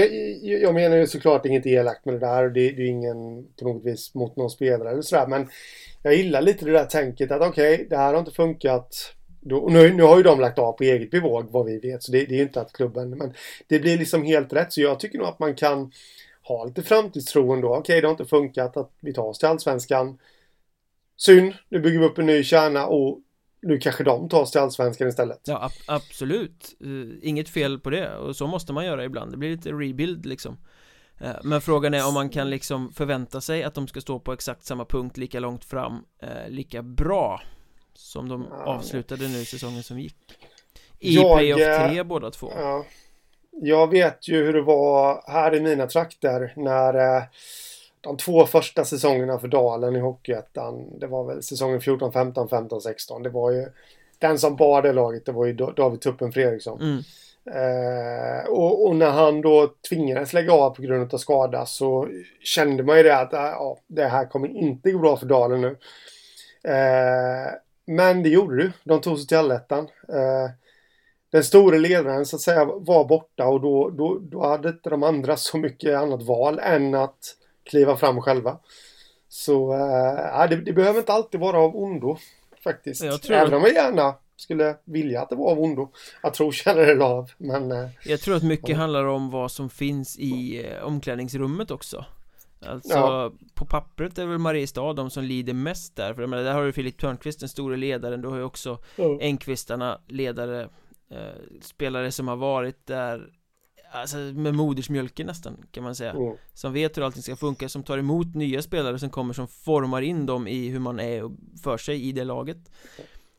jag, 0.50 0.62
jag, 0.62 0.74
menar 0.74 0.98
ju 0.98 1.08
såklart 1.08 1.46
inget 1.46 1.66
elakt 1.66 2.06
med 2.06 2.16
det 2.16 2.20
där 2.20 2.44
det, 2.44 2.72
det 2.72 2.82
är 2.82 2.88
ingen 2.88 3.48
på 3.60 3.68
något 3.68 3.86
vis 3.86 4.16
mot 4.16 4.36
någon 4.36 4.50
spelare 4.50 4.92
eller 4.92 5.02
sådär 5.02 5.28
men 5.28 5.50
Jag 6.04 6.16
gillar 6.16 6.42
lite 6.42 6.66
det 6.66 6.72
där 6.72 6.86
tänket 6.86 7.32
att 7.32 7.42
okej, 7.42 7.74
okay, 7.74 7.88
det 7.90 7.98
här 7.98 8.14
har 8.14 8.20
inte 8.20 8.32
funkat 8.32 9.16
då, 9.42 9.68
nu, 9.70 9.94
nu 9.94 10.04
har 10.04 10.18
ju 10.18 10.24
de 10.24 10.40
lagt 10.40 10.60
av 10.60 10.72
på 10.72 10.84
eget 10.84 11.12
bevåg 11.12 11.46
vad 11.52 11.66
vi 11.66 11.80
vet 11.80 12.04
så 12.04 12.12
det, 12.12 12.26
det 12.26 12.34
är 12.34 12.38
ju 12.38 12.44
inte 12.44 12.62
att 12.62 12.74
klubben 12.74 13.10
men 13.10 13.34
Det 13.68 13.80
blir 13.80 13.98
liksom 13.98 14.24
helt 14.24 14.54
rätt 14.54 14.74
så 14.74 14.82
jag 14.82 15.00
tycker 15.00 15.18
nog 15.18 15.28
att 15.28 15.40
man 15.40 15.56
kan 15.56 15.92
ha 16.44 16.66
lite 16.66 16.82
framtidstro 16.82 17.54
ändå. 17.54 17.76
Okej, 17.76 18.02
det 18.02 18.08
har 18.08 18.12
inte 18.12 18.26
funkat 18.26 18.78
att 18.78 18.92
vi 19.00 19.14
tar 19.14 19.24
oss 19.24 19.40
till 19.40 19.48
Allsvenskan. 19.48 20.20
Synd, 21.18 21.54
nu 21.70 21.80
bygger 21.80 22.00
vi 22.00 22.06
upp 22.06 22.18
en 22.18 22.26
ny 22.26 22.44
kärna 22.44 22.88
och 22.88 23.20
nu 23.64 23.80
kanske 23.80 24.04
de 24.04 24.30
tar 24.30 24.42
oss 24.42 24.52
till 24.52 24.62
Allsvenskan 24.62 25.08
istället. 25.08 25.42
Ja, 25.44 25.64
ab 25.64 25.72
absolut. 25.88 26.76
Uh, 26.86 27.14
inget 27.22 27.50
fel 27.50 27.80
på 27.80 27.90
det 27.90 28.16
och 28.16 28.36
så 28.36 28.48
måste 28.48 28.74
man 28.74 28.86
göra 28.86 29.06
ibland. 29.06 29.32
Det 29.32 29.38
blir 29.38 29.50
lite 29.50 29.72
rebuild 29.72 30.26
liksom. 30.26 30.58
Uh, 31.22 31.36
men 31.44 31.62
frågan 31.62 31.94
är 31.94 32.08
om 32.08 32.14
man 32.14 32.30
kan 32.30 32.50
liksom 32.50 32.94
förvänta 32.94 33.42
sig 33.42 33.64
att 33.64 33.74
de 33.74 33.88
ska 33.88 34.02
stå 34.02 34.20
på 34.20 34.34
exakt 34.34 34.66
samma 34.66 34.86
punkt 34.86 35.18
lika 35.18 35.40
långt 35.40 35.66
fram, 35.66 35.94
uh, 36.24 36.50
lika 36.50 36.82
bra 36.82 37.42
som 37.94 38.30
de 38.30 38.48
ja, 38.50 38.64
avslutade 38.64 39.28
nu 39.28 39.46
säsongen 39.46 39.84
som 39.84 40.00
gick. 40.00 40.18
I 41.00 41.16
jag, 41.16 41.38
playoff 41.38 41.90
3 41.92 42.04
båda 42.04 42.32
två. 42.32 42.52
Ja, 42.56 42.86
jag 43.52 43.92
vet 43.92 44.28
ju 44.28 44.44
hur 44.44 44.54
det 44.54 44.62
var 44.62 45.24
här 45.28 45.56
i 45.56 45.62
mina 45.62 45.88
trakter 45.88 46.54
när 46.56 46.94
de 48.04 48.18
två 48.18 48.46
första 48.46 48.86
säsongerna 48.86 49.40
för 49.40 49.48
Dalen 49.48 49.96
i 49.96 50.00
Hockeyettan. 50.00 51.00
Det 51.00 51.08
var 51.08 51.24
väl 51.24 51.44
säsongen 51.44 51.82
14, 51.82 52.12
15, 52.12 52.50
15, 52.50 52.82
16. 52.82 53.24
Det 53.24 53.30
var 53.30 53.52
ju 53.52 53.66
den 54.20 54.40
som 54.40 54.56
bar 54.56 54.82
det 54.82 54.94
laget. 54.94 55.26
Det 55.26 55.32
var 55.32 55.46
ju 55.46 55.54
David 55.54 56.02
Tuppen 56.02 56.32
Fredriksson. 56.32 56.82
Mm. 56.82 57.04
Eh, 57.46 58.50
och, 58.50 58.88
och, 58.88 58.96
när 58.96 59.10
han 59.10 59.42
då 59.42 59.74
tvingades 59.90 60.34
lägga 60.34 60.54
av 60.54 60.70
på 60.70 60.82
grund 60.82 61.14
av 61.14 61.18
skada 61.18 61.66
så 61.66 62.08
kände 62.40 62.84
man 62.84 62.98
ju 62.98 63.04
det 63.04 63.18
att 63.18 63.34
äh, 63.34 63.40
ja, 63.40 63.78
det 63.88 64.06
här 64.06 64.26
kommer 64.26 64.48
inte 64.48 64.92
gå 64.92 65.00
bra 65.00 65.18
för 65.18 65.26
Dalen 65.26 65.62
nu. 65.62 65.78
Eh, 66.72 67.54
men 67.86 68.24
det 68.24 68.30
gjorde 68.30 68.64
det. 68.64 68.72
De 68.84 69.02
tog 69.02 69.18
sig 69.18 69.28
till 69.28 69.38
allettan. 69.38 69.88
Eh, 70.10 70.50
den 71.32 71.44
store 71.44 71.80
ledaren 71.80 72.26
så 72.26 72.36
att 72.36 72.42
säga 72.42 72.66
var 72.66 73.06
borta 73.06 73.48
och 73.48 73.62
då, 73.62 73.90
då, 73.90 74.20
då 74.20 74.48
hade 74.48 74.70
inte 74.70 74.90
de 74.90 75.04
andra 75.04 75.38
så 75.38 75.58
mycket 75.58 75.96
annat 75.96 76.24
val 76.24 76.60
än 76.60 76.96
att 76.96 77.36
kliva 77.64 77.98
fram 77.98 78.22
själva. 78.22 78.60
Så 79.30 79.74
äh, 79.74 80.50
det, 80.50 80.56
det, 80.56 80.74
behöver 80.74 81.00
inte 81.00 81.14
alltid 81.14 81.40
vara 81.40 81.58
av 81.58 81.76
ondo 81.76 82.18
faktiskt. 82.64 83.04
Jag 83.04 83.22
tror 83.22 83.38
Även 83.38 83.54
om 83.54 83.62
jag 83.62 83.74
gärna 83.74 84.16
skulle 84.36 84.76
vilja 84.86 85.22
att 85.22 85.30
det 85.30 85.36
var 85.36 85.52
av 85.52 85.60
ondo 85.60 85.92
att 86.22 86.34
tro 86.34 86.52
känner 86.52 86.96
det 86.96 87.06
av. 87.06 87.32
Men, 87.38 87.72
äh, 87.72 87.90
jag 88.06 88.20
tror 88.20 88.36
att 88.36 88.44
mycket 88.44 88.70
ja. 88.70 88.76
handlar 88.76 89.06
om 89.06 89.30
vad 89.30 89.52
som 89.52 89.70
finns 89.70 90.18
i 90.20 90.66
äh, 90.66 90.84
omklädningsrummet 90.84 91.72
också. 91.72 92.06
Alltså 92.66 92.98
ja. 92.98 93.32
på 93.54 93.66
pappret 93.66 94.18
är 94.18 94.26
väl 94.26 94.38
Mariestad 94.38 94.94
de 94.94 95.10
som 95.10 95.24
lider 95.24 95.54
mest 95.54 95.96
där 95.96 96.14
För 96.14 96.22
jag 96.22 96.30
menar, 96.30 96.44
där 96.44 96.54
har 96.54 96.64
du 96.66 96.74
Filip 96.74 96.98
Törnqvist 96.98 97.40
den 97.40 97.50
store 97.50 97.78
ledaren 97.78 98.22
Du 98.22 98.28
har 98.28 98.38
ju 98.38 98.44
också 98.44 98.78
mm. 98.98 99.20
Engqvistarna 99.22 100.02
ledare 100.08 100.70
Eh, 101.14 101.60
spelare 101.62 102.12
som 102.12 102.28
har 102.28 102.36
varit 102.36 102.86
där 102.86 103.30
Alltså 103.94 104.18
med 104.18 104.54
modersmjölken 104.54 105.28
nästan 105.28 105.58
kan 105.72 105.84
man 105.84 105.96
säga 105.96 106.12
mm. 106.12 106.38
Som 106.54 106.74
vet 106.74 106.98
hur 106.98 107.04
allting 107.04 107.24
ska 107.24 107.36
funka, 107.36 107.70
som 107.70 107.84
tar 107.84 107.98
emot 107.98 108.36
nya 108.36 108.62
spelare 108.62 109.00
som 109.00 109.10
kommer 109.10 109.34
som 109.34 109.48
formar 109.48 110.02
in 110.02 110.26
dem 110.26 110.48
i 110.48 110.70
hur 110.70 110.80
man 110.80 111.00
är 111.00 111.24
och 111.24 111.32
för 111.64 111.78
sig 111.78 112.04
i 112.04 112.12
det 112.12 112.24
laget 112.24 112.58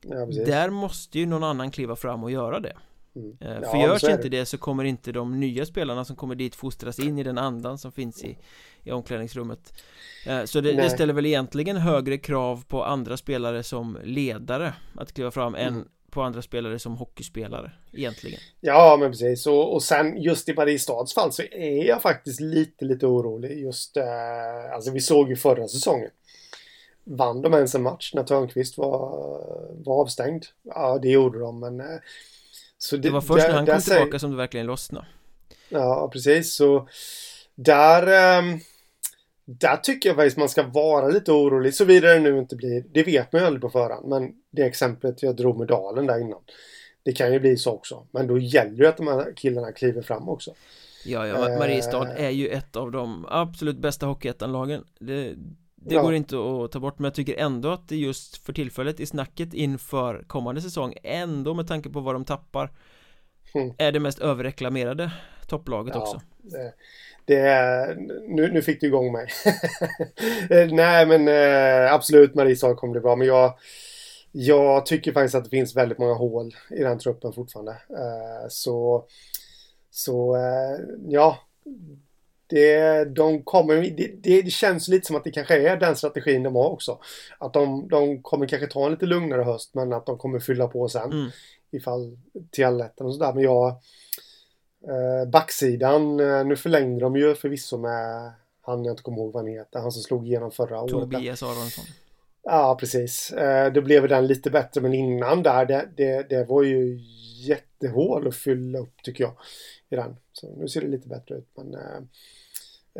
Ja, 0.01 0.27
Där 0.27 0.71
måste 0.71 1.19
ju 1.19 1.27
någon 1.27 1.45
annan 1.45 1.71
kliva 1.71 1.97
fram 1.97 2.25
och 2.25 2.31
göra 2.31 2.61
det 2.61 2.77
mm. 3.17 3.37
Eh, 3.41 3.71
för 3.71 3.77
ja, 3.77 3.87
görs 3.87 4.05
inte 4.05 4.29
det. 4.29 4.29
det 4.29 4.47
så 4.47 4.59
kommer 4.59 4.85
inte 4.85 5.13
de 5.13 5.41
nya 5.41 5.67
spelarna 5.67 6.05
som 6.05 6.17
kommer 6.17 6.35
dit 6.35 6.55
fostras 6.55 6.99
in 6.99 7.19
i 7.19 7.23
den 7.23 7.39
andan 7.39 7.79
som 7.79 7.93
finns 7.93 8.25
i, 8.25 8.39
i 8.83 8.91
omklädningsrummet 8.91 9.83
eh, 10.27 10.45
Så 10.45 10.61
det, 10.61 10.73
det, 10.73 10.91
ställer 10.91 11.15
väl 11.15 11.27
egentligen 11.27 11.77
högre 11.77 12.19
krav 12.19 12.65
på 12.69 12.85
andra 12.85 13.17
spelare 13.17 13.63
som 13.63 13.99
ledare 14.05 14.75
Att 14.95 15.13
kliva 15.13 15.31
fram 15.31 15.55
mm. 15.55 15.75
än 15.75 15.89
på 16.15 16.23
andra 16.23 16.43
spelare 16.43 16.79
som 16.79 16.97
hockeyspelare 16.97 17.73
egentligen. 17.93 18.41
Ja 18.61 18.97
men 19.01 19.11
precis. 19.11 19.47
Och, 19.47 19.75
och 19.75 19.83
sen 19.83 20.23
just 20.23 20.49
i 20.49 20.55
Mariestads 20.55 21.15
fall 21.15 21.33
så 21.33 21.43
är 21.43 21.85
jag 21.85 22.03
faktiskt 22.03 22.41
lite 22.41 22.85
lite 22.85 23.07
orolig. 23.07 23.59
Just 23.59 23.97
eh, 23.97 24.05
Alltså 24.75 24.91
vi 24.91 25.01
såg 25.01 25.29
ju 25.29 25.37
förra 25.37 25.69
säsongen. 25.69 26.11
Vann 27.05 27.43
de 27.43 27.55
ens 27.55 27.75
en 27.75 27.83
match 27.83 28.15
när 28.15 28.23
Törnqvist 28.23 28.79
var, 28.79 29.01
var 29.85 30.01
avstängd? 30.01 30.45
Ja 30.62 30.99
det 31.03 31.09
gjorde 31.09 31.39
de 31.39 31.61
men 31.61 31.81
eh, 31.81 31.87
så 32.79 32.97
det, 32.97 33.03
det 33.03 33.11
var 33.11 33.21
först 33.21 33.47
där, 33.47 33.49
när 33.49 33.57
han 33.57 33.67
kom 33.67 33.81
tillbaka 33.81 34.19
som 34.19 34.31
det 34.31 34.37
verkligen 34.37 34.67
lossnade. 34.67 35.07
Ja 35.69 36.11
precis. 36.12 36.55
Så 36.55 36.89
Där 37.55 38.39
um, 38.39 38.61
där 39.45 39.76
tycker 39.76 40.09
jag 40.09 40.16
faktiskt 40.16 40.36
man 40.36 40.49
ska 40.49 40.62
vara 40.62 41.09
lite 41.09 41.32
orolig 41.32 41.74
såvida 41.74 42.09
det 42.09 42.20
nu 42.20 42.38
inte 42.38 42.57
blir, 42.57 42.84
det 42.92 43.03
vet 43.03 43.32
man 43.32 43.40
ju 43.42 43.47
aldrig 43.47 43.62
på 43.62 43.70
förhand, 43.70 44.09
men 44.09 44.32
det 44.51 44.62
exemplet 44.62 45.22
jag 45.22 45.36
drog 45.36 45.59
med 45.59 45.68
Dalen 45.68 46.07
där 46.07 46.20
innan. 46.20 46.40
Det 47.03 47.12
kan 47.12 47.32
ju 47.32 47.40
bli 47.40 47.57
så 47.57 47.72
också, 47.72 48.07
men 48.11 48.26
då 48.26 48.38
gäller 48.38 48.76
det 48.76 48.88
att 48.88 48.97
de 48.97 49.07
här 49.07 49.32
killarna 49.36 49.72
kliver 49.72 50.03
fram 50.03 50.28
också. 50.28 50.55
Ja, 51.05 51.26
ja, 51.26 51.59
Mariestad 51.59 52.09
eh. 52.09 52.24
är 52.24 52.30
ju 52.30 52.49
ett 52.49 52.76
av 52.76 52.90
de 52.90 53.26
absolut 53.28 53.78
bästa 53.78 54.07
hockeyettanlagen. 54.07 54.84
Det, 54.99 55.34
det 55.76 55.95
ja. 55.95 56.03
går 56.03 56.14
inte 56.14 56.36
att 56.36 56.72
ta 56.72 56.80
bort, 56.80 56.99
men 56.99 57.05
jag 57.05 57.14
tycker 57.14 57.34
ändå 57.34 57.70
att 57.70 57.88
det 57.88 57.97
just 57.97 58.36
för 58.36 58.53
tillfället 58.53 59.01
i 59.01 59.07
snacket 59.07 59.55
inför 59.55 60.24
kommande 60.26 60.61
säsong, 60.61 60.95
ändå 61.03 61.55
med 61.55 61.68
tanke 61.68 61.90
på 61.90 62.01
vad 62.01 62.14
de 62.14 62.24
tappar, 62.24 62.72
mm. 63.55 63.74
är 63.78 63.92
det 63.92 64.01
mest 64.01 64.18
överreklamerade 64.18 65.11
topplaget 65.49 65.95
ja, 65.95 66.01
också. 66.01 66.20
Det, 67.25 67.39
är, 67.39 67.95
nu, 68.29 68.53
nu 68.53 68.62
fick 68.62 68.81
du 68.81 68.87
igång 68.87 69.12
mig. 69.12 69.29
Nej 70.72 71.07
men 71.07 71.29
eh, 71.29 71.93
absolut 71.93 72.35
Mariestad 72.35 72.75
kommer 72.75 72.93
bli 72.93 73.01
bra 73.01 73.16
men 73.16 73.27
jag 73.27 73.59
Jag 74.33 74.87
tycker 74.87 75.12
faktiskt 75.12 75.35
att 75.35 75.45
det 75.45 75.51
finns 75.51 75.77
väldigt 75.77 75.99
många 75.99 76.14
hål 76.14 76.55
i 76.70 76.83
den 76.83 76.99
truppen 76.99 77.33
fortfarande. 77.33 77.72
Eh, 77.72 78.49
så 78.49 79.07
Så 79.91 80.37
eh, 80.37 80.79
ja 81.09 81.39
det, 82.47 83.05
de 83.05 83.43
kommer, 83.43 83.75
det, 83.75 84.43
det, 84.43 84.51
känns 84.51 84.89
lite 84.89 85.07
som 85.07 85.16
att 85.16 85.25
det 85.25 85.31
kanske 85.31 85.70
är 85.70 85.77
den 85.77 85.97
strategin 85.97 86.43
de 86.43 86.55
har 86.55 86.70
också. 86.70 86.99
Att 87.39 87.53
de, 87.53 87.89
de 87.89 88.22
kommer 88.22 88.47
kanske 88.47 88.66
ta 88.66 88.87
en 88.87 88.93
lite 88.93 89.07
lugnare 89.07 89.43
höst 89.43 89.75
men 89.75 89.93
att 89.93 90.07
de 90.07 90.18
kommer 90.18 90.39
fylla 90.39 90.68
på 90.68 90.89
sen. 90.89 91.12
Mm. 91.12 91.31
Ifall 91.72 92.18
till 92.51 92.64
allettan 92.64 93.07
och 93.07 93.14
sådär. 93.14 93.33
Men 93.33 93.45
jag 93.45 93.77
Eh, 94.89 95.28
backsidan, 95.28 96.20
eh, 96.20 96.45
nu 96.45 96.57
förlängde 96.57 97.01
de 97.01 97.16
ju 97.16 97.35
förvisso 97.35 97.78
med 97.78 98.32
han 98.66 98.85
jag 98.85 98.93
inte 98.93 99.03
kommer 99.03 99.18
ihåg 99.18 99.32
vad 99.32 99.45
han 99.45 99.53
heter, 99.53 99.80
han 99.80 99.93
som 99.93 100.03
slog 100.03 100.26
igenom 100.26 100.51
förra 100.51 100.80
året. 100.80 100.91
Tobias 100.91 101.43
Aronsson. 101.43 101.85
Ja, 102.43 102.76
precis. 102.80 103.30
Eh, 103.30 103.72
då 103.72 103.80
blev 103.80 104.09
den 104.09 104.26
lite 104.26 104.51
bättre, 104.51 104.80
men 104.80 104.95
innan 104.95 105.43
där, 105.43 105.66
det, 105.66 105.89
det, 105.97 106.28
det 106.28 106.45
var 106.45 106.62
ju 106.62 107.01
jättehål 107.47 108.28
att 108.28 108.37
fylla 108.37 108.78
upp 108.78 109.03
tycker 109.03 109.24
jag. 109.24 109.37
I 109.91 109.97
den. 109.97 110.16
Så 110.32 110.57
nu 110.57 110.68
ser 110.68 110.80
det 110.80 110.89
lite 110.89 111.09
bättre 111.09 111.35
ut. 111.35 111.49
Men, 111.57 111.74
eh, 111.74 111.97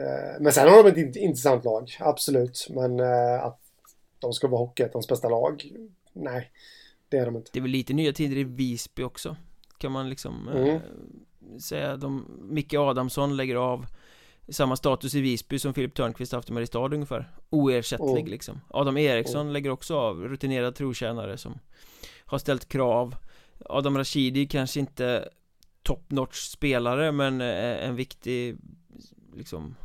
eh 0.05 0.41
men 0.41 0.53
sen 0.53 0.69
har 0.69 0.83
de 0.83 0.89
ett 0.89 1.17
intressant 1.17 1.65
lag, 1.65 1.97
absolut. 2.01 2.67
Men 2.71 3.01
eh, 3.01 3.45
att 3.45 3.61
de 4.19 4.33
ska 4.33 4.49
vara 4.49 4.61
Hockeyettans 4.61 5.09
bästa 5.09 5.29
lag, 5.29 5.73
nej. 6.13 6.51
Det 7.09 7.17
är 7.17 7.27
de 7.27 7.37
inte. 7.37 7.51
Det 7.53 7.59
är 7.59 7.63
väl 7.63 7.71
lite 7.71 7.93
nya 7.93 8.13
tider 8.13 8.37
i 8.37 8.45
Visby 8.45 9.03
också. 9.03 9.37
Kan 9.79 9.93
man 9.93 10.11
liksom 10.11 10.49
mm 10.49 10.81
säga 11.61 11.97
de 11.97 12.27
Micke 12.43 12.75
Adamsson 12.75 13.37
lägger 13.37 13.57
av 13.57 13.87
samma 14.49 14.77
status 14.77 15.15
i 15.15 15.21
Visby 15.21 15.59
som 15.59 15.75
Filip 15.75 15.95
Törnqvist 15.95 16.33
haft 16.33 16.51
i 16.51 16.53
Mariestad 16.53 16.95
ungefär. 16.95 17.31
Oersättlig 17.51 18.21
mm. 18.21 18.27
liksom. 18.27 18.61
Adam 18.71 18.97
Eriksson 18.97 19.41
mm. 19.41 19.53
lägger 19.53 19.71
också 19.71 19.99
av 19.99 20.29
Rutinerad 20.29 20.75
trotjänare 20.75 21.37
som 21.37 21.59
Har 22.25 22.39
ställt 22.39 22.69
krav. 22.69 23.17
Adam 23.65 23.99
Rashidi 23.99 24.47
kanske 24.47 24.81
inte 24.81 25.29
Top 25.83 26.11
notch 26.11 26.37
spelare 26.37 27.13
men 27.13 27.41
en 27.41 27.97
viktig 27.97 28.57
Liksom 29.37 29.77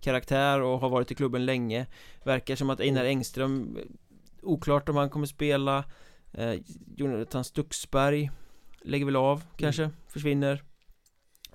Karaktär 0.00 0.60
och 0.60 0.80
har 0.80 0.88
varit 0.88 1.10
i 1.10 1.14
klubben 1.14 1.46
länge. 1.46 1.86
Verkar 2.24 2.56
som 2.56 2.70
att 2.70 2.80
Einar 2.80 3.04
Engström 3.04 3.78
Oklart 4.42 4.88
om 4.88 4.96
han 4.96 5.10
kommer 5.10 5.26
spela. 5.26 5.84
Eh, 6.32 6.54
Jonathan 6.96 7.44
Stuxberg 7.44 8.30
Lägger 8.82 9.04
väl 9.04 9.16
av 9.16 9.42
kanske, 9.56 9.82
mm. 9.82 9.96
försvinner 10.08 10.62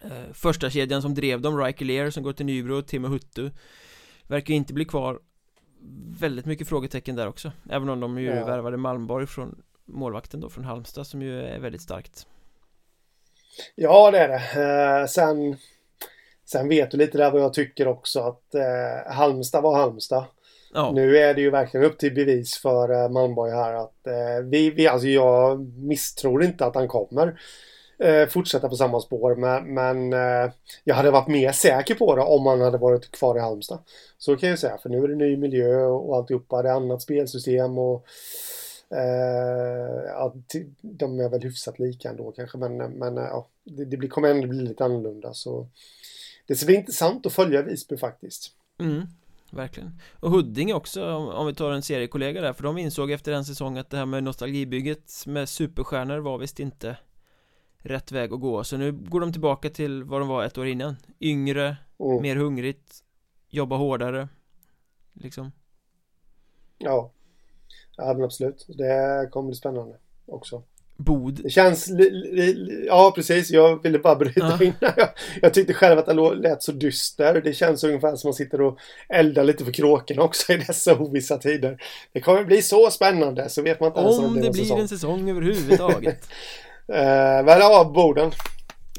eh, 0.03 0.33
Första 0.33 0.69
kedjan 0.69 1.01
som 1.01 1.13
drev 1.13 1.41
dem, 1.41 1.63
Riker 1.63 1.85
Lear 1.85 2.09
som 2.09 2.23
går 2.23 2.33
till 2.33 2.45
Nybro, 2.45 2.81
Timo 2.81 3.07
Huttu 3.07 3.51
Verkar 4.27 4.53
inte 4.53 4.73
bli 4.73 4.85
kvar. 4.85 5.19
Väldigt 6.19 6.45
mycket 6.45 6.67
frågetecken 6.67 7.15
där 7.15 7.27
också 7.27 7.51
Även 7.69 7.89
om 7.89 7.99
de 7.99 8.19
ju 8.19 8.29
ja. 8.29 8.45
värvade 8.45 8.77
Malmborg 8.77 9.27
från 9.27 9.61
målvakten 9.85 10.39
då 10.39 10.49
från 10.49 10.63
Halmstad 10.63 11.07
som 11.07 11.21
ju 11.21 11.41
är 11.41 11.59
väldigt 11.59 11.81
starkt. 11.81 12.27
Ja 13.75 14.11
det 14.11 14.19
är 14.19 14.27
det. 14.27 14.99
Eh, 15.01 15.07
Sen 15.07 15.57
Sen 16.45 16.69
vet 16.69 16.91
du 16.91 16.97
lite 16.97 17.17
där 17.17 17.31
vad 17.31 17.41
jag 17.41 17.53
tycker 17.53 17.87
också 17.87 18.19
att 18.19 18.55
eh, 18.55 19.13
Halmstad 19.13 19.63
var 19.63 19.77
Halmstad. 19.77 20.25
Ja. 20.73 20.91
Nu 20.91 21.17
är 21.17 21.33
det 21.33 21.41
ju 21.41 21.49
verkligen 21.49 21.85
upp 21.85 21.97
till 21.97 22.13
bevis 22.13 22.57
för 22.57 23.03
eh, 23.03 23.09
Malmborg 23.09 23.51
här 23.51 23.73
att 23.73 24.07
eh, 24.07 24.45
vi, 24.45 24.69
vi, 24.69 24.87
alltså 24.87 25.07
jag 25.07 25.59
misstror 25.77 26.43
inte 26.43 26.65
att 26.65 26.75
han 26.75 26.87
kommer 26.87 27.39
eh, 27.99 28.27
fortsätta 28.27 28.69
på 28.69 28.75
samma 28.75 28.99
spår. 28.99 29.35
Men, 29.35 29.73
men 29.73 30.13
eh, 30.13 30.51
jag 30.83 30.95
hade 30.95 31.11
varit 31.11 31.27
mer 31.27 31.51
säker 31.51 31.95
på 31.95 32.15
det 32.15 32.21
om 32.21 32.45
han 32.45 32.61
hade 32.61 32.77
varit 32.77 33.11
kvar 33.11 33.37
i 33.37 33.39
Halmstad. 33.39 33.79
Så 34.17 34.37
kan 34.37 34.49
jag 34.49 34.59
säga, 34.59 34.77
för 34.77 34.89
nu 34.89 35.03
är 35.03 35.07
det 35.07 35.15
ny 35.15 35.37
miljö 35.37 35.85
och 35.85 36.17
alltihopa. 36.17 36.61
Det 36.61 36.69
är 36.69 36.73
annat 36.73 37.01
spelsystem 37.01 37.77
och 37.77 38.05
eh, 38.89 40.03
ja, 40.07 40.33
de 40.81 41.19
är 41.19 41.29
väl 41.29 41.41
hyfsat 41.41 41.79
lika 41.79 42.09
ändå 42.09 42.31
kanske. 42.31 42.57
Men, 42.57 42.77
men 42.77 43.17
eh, 43.17 43.23
ja, 43.23 43.47
det, 43.63 43.85
det 43.85 43.97
blir, 43.97 44.09
kommer 44.09 44.29
ändå 44.29 44.47
bli 44.47 44.61
lite 44.61 44.85
annorlunda. 44.85 45.33
Så 45.33 45.67
det 46.47 46.55
ska 46.55 46.65
bli 46.65 46.75
intressant 46.75 47.25
att 47.25 47.33
följa 47.33 47.61
Visby 47.61 47.97
faktiskt. 47.97 48.51
Mm 48.79 49.07
verkligen 49.53 49.99
Och 50.19 50.31
Huddinge 50.31 50.73
också 50.73 51.13
om, 51.15 51.47
vi 51.47 51.53
tar 51.53 51.71
en 51.71 51.81
seriekollega 51.81 52.41
där 52.41 52.53
för 52.53 52.63
de 52.63 52.77
insåg 52.77 53.11
efter 53.11 53.31
en 53.31 53.45
säsong 53.45 53.77
att 53.77 53.89
det 53.89 53.97
här 53.97 54.05
med 54.05 54.23
nostalgibygget 54.23 55.23
med 55.25 55.49
superstjärnor 55.49 56.17
var 56.17 56.37
visst 56.37 56.59
inte 56.59 56.97
rätt 57.83 58.11
väg 58.11 58.33
att 58.33 58.39
gå. 58.39 58.63
Så 58.63 58.77
nu 58.77 58.91
går 58.91 59.19
de 59.19 59.31
tillbaka 59.31 59.69
till 59.69 60.03
vad 60.03 60.21
de 60.21 60.27
var 60.27 60.43
ett 60.43 60.57
år 60.57 60.67
innan. 60.67 60.95
Yngre, 61.19 61.77
mm. 61.99 62.21
mer 62.21 62.35
hungrigt 62.35 63.03
Jobba 63.49 63.75
hårdare 63.75 64.27
Liksom. 65.13 65.51
Ja. 66.77 67.11
Ja 67.97 68.13
men 68.13 68.23
absolut. 68.23 68.65
Det 68.67 69.27
kommer 69.31 69.47
bli 69.47 69.55
spännande 69.55 69.95
också. 70.25 70.63
Bod. 70.95 71.39
Det 71.43 71.49
känns 71.49 71.89
Ja 72.87 73.11
precis. 73.15 73.51
Jag 73.51 73.83
ville 73.83 73.99
bara 73.99 74.15
bryta 74.15 74.57
ja. 74.59 74.63
in. 74.63 74.73
Jag, 74.81 75.09
jag 75.41 75.53
tyckte 75.53 75.73
själv 75.73 75.99
att 75.99 76.05
det 76.05 76.13
lät 76.35 76.63
så 76.63 76.71
dyster. 76.71 77.41
Det 77.41 77.53
känns 77.53 77.83
ungefär 77.83 78.15
som 78.15 78.27
man 78.27 78.33
sitter 78.33 78.61
och 78.61 78.79
eldar 79.09 79.43
lite 79.43 79.65
för 79.65 79.71
kråkorna 79.71 80.21
också 80.21 80.53
i 80.53 80.57
dessa 80.57 80.99
ovissa 80.99 81.37
tider. 81.37 81.81
Det 82.11 82.21
kommer 82.21 82.43
bli 82.43 82.61
så 82.61 82.91
spännande 82.91 83.49
så 83.49 83.61
vet 83.61 83.79
man 83.79 83.87
inte 83.87 83.99
ens 83.99 84.19
om 84.19 84.35
det 84.35 84.39
blir, 84.39 84.47
en, 84.47 84.53
säsong. 84.53 84.79
en 84.79 84.87
säsong 84.87 85.29
överhuvudtaget 85.29 86.29
Eh, 86.87 87.45
men 87.45 87.59
ja, 87.59 87.91
Boden. 87.95 88.31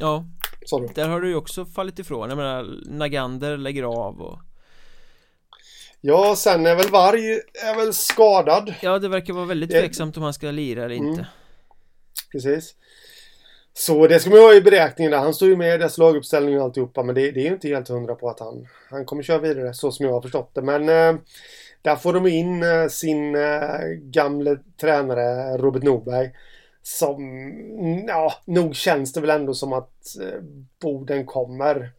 Ja. 0.01 0.25
Sorry. 0.67 0.89
Där 0.95 1.09
har 1.09 1.21
du 1.21 1.29
ju 1.29 1.37
också 1.37 1.65
fallit 1.65 1.99
ifrån. 1.99 2.29
Jag 2.29 2.37
menar, 2.37 2.81
Nagander 2.87 3.57
lägger 3.57 3.83
av 3.83 4.21
och... 4.21 4.39
Ja, 6.01 6.35
sen 6.37 6.67
är 6.67 6.75
väl 6.75 6.91
Varg 6.91 7.31
är 7.55 7.77
väl 7.77 7.95
skadad. 7.95 8.75
Ja, 8.81 8.99
det 8.99 9.09
verkar 9.09 9.33
vara 9.33 9.45
väldigt 9.45 9.71
tveksamt 9.71 10.17
om 10.17 10.23
han 10.23 10.35
ska 10.35 10.51
lira 10.51 10.85
eller 10.85 10.95
inte. 10.95 11.21
Mm. 11.21 11.25
Precis. 12.33 12.75
Så 13.73 14.07
det 14.07 14.21
ska 14.21 14.31
man 14.31 14.39
ju 14.39 14.45
ha 14.45 14.55
i 14.55 14.61
beräkningen 14.61 15.11
där. 15.11 15.19
Han 15.19 15.35
står 15.35 15.49
ju 15.49 15.57
med 15.57 15.75
i 15.75 15.79
deras 15.79 15.99
laguppställning 15.99 16.59
och 16.59 16.65
alltihopa. 16.65 17.03
Men 17.03 17.15
det, 17.15 17.31
det 17.31 17.41
är 17.41 17.45
ju 17.45 17.53
inte 17.53 17.69
helt 17.69 17.89
hundra 17.89 18.15
på 18.15 18.29
att 18.29 18.41
han, 18.41 18.67
han 18.91 19.05
kommer 19.05 19.23
köra 19.23 19.39
vidare 19.39 19.75
så 19.75 19.93
som 19.93 20.07
jag 20.07 20.13
har 20.13 20.23
förstått 20.23 20.55
det. 20.55 20.63
Men 20.63 20.89
eh, 20.89 21.21
där 21.83 21.97
får 21.97 22.13
de 22.13 22.27
in 22.27 22.63
eh, 22.63 22.87
sin 22.89 23.35
eh, 23.35 23.81
gamle 24.03 24.59
tränare 24.81 25.57
Robert 25.57 25.83
Norberg 25.83 26.31
som, 26.87 27.19
ja, 28.09 28.35
nog 28.45 28.75
känns 28.75 29.13
det 29.13 29.21
väl 29.21 29.31
ändå 29.31 29.55
som 29.55 29.73
att 29.73 30.17
eh, 30.21 30.41
Boden 30.81 31.27
kommer 31.27 31.93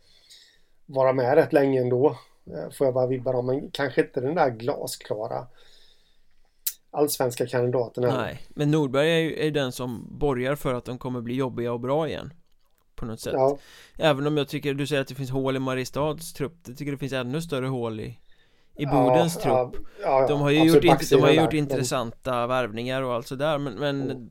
vara 0.86 1.14
med 1.14 1.36
rätt 1.36 1.54
länge 1.54 1.82
ändå. 1.82 2.18
Eh, 2.48 2.72
får 2.72 2.88
jag 2.88 2.94
bara 2.94 3.08
vibbar 3.08 3.34
om, 3.34 3.46
men 3.46 3.72
kanske 3.72 4.02
inte 4.02 4.22
den 4.22 4.36
där 4.36 4.50
glasklara 4.50 5.48
allsvenska 6.92 7.48
kandidaten 7.48 8.04
Nej, 8.04 8.42
men 8.50 8.72
Nordberg 8.72 9.12
är 9.12 9.20
ju 9.20 9.48
är 9.48 9.52
den 9.52 9.72
som 9.72 10.08
borgar 10.20 10.56
för 10.56 10.74
att 10.74 10.86
de 10.86 10.98
kommer 10.98 11.22
bli 11.22 11.36
jobbiga 11.36 11.74
och 11.74 11.80
bra 11.80 12.08
igen 12.08 12.34
På 12.96 13.06
något 13.06 13.20
sätt 13.20 13.34
ja. 13.34 13.58
Även 13.98 14.28
om 14.28 14.38
jag 14.38 14.48
tycker, 14.48 14.74
du 14.74 14.88
säger 14.88 15.02
att 15.02 15.08
det 15.08 15.16
finns 15.16 15.32
hål 15.32 15.56
i 15.56 15.60
Mariestads 15.60 16.34
trupp 16.34 16.58
Jag 16.68 16.78
tycker 16.78 16.92
det 16.92 16.98
finns 16.98 17.14
ännu 17.14 17.42
större 17.42 17.68
hål 17.68 18.00
i 18.00 18.20
i 18.76 18.86
Bodens 18.86 19.40
ja, 19.44 19.72
trupp. 19.72 19.86
ja, 20.02 20.28
De 20.28 20.42
har 20.42 20.50
ju 20.50 20.64
gjort, 20.64 21.10
de 21.10 21.22
har 21.22 21.32
gjort 21.32 21.54
intressanta 21.54 22.48
värvningar 22.48 23.02
och 23.02 23.14
allt 23.14 23.28
sådär 23.28 23.58
men, 23.58 23.74
men 23.74 24.12
mm. 24.12 24.30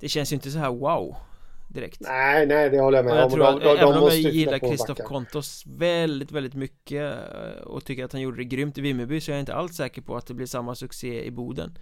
Det 0.00 0.08
känns 0.08 0.32
ju 0.32 0.34
inte 0.34 0.50
så 0.50 0.58
här 0.58 0.70
wow 0.70 1.16
direkt. 1.68 2.00
Nej, 2.00 2.46
nej 2.46 2.70
det 2.70 2.80
håller 2.80 2.98
jag 2.98 3.04
med 3.04 3.12
och 3.12 3.18
jag 3.18 3.24
om. 3.24 3.32
Tror 3.32 3.46
att, 3.46 3.60
de, 3.60 3.68
de, 3.68 3.78
även 3.78 3.94
om 3.94 4.08
jag 4.08 4.16
gillar 4.16 4.58
Kristoff 4.58 4.98
Kontos 4.98 5.64
väldigt, 5.66 6.32
väldigt 6.32 6.54
mycket 6.54 7.12
eh, 7.12 7.62
och 7.62 7.84
tycker 7.84 8.04
att 8.04 8.12
han 8.12 8.20
gjorde 8.20 8.36
det 8.36 8.44
grymt 8.44 8.78
i 8.78 8.80
Vimmerby 8.80 9.20
så 9.20 9.30
är 9.30 9.34
jag 9.34 9.42
inte 9.42 9.54
alls 9.54 9.76
säker 9.76 10.02
på 10.02 10.16
att 10.16 10.26
det 10.26 10.34
blir 10.34 10.46
samma 10.46 10.74
succé 10.74 11.24
i 11.24 11.30
Boden. 11.30 11.78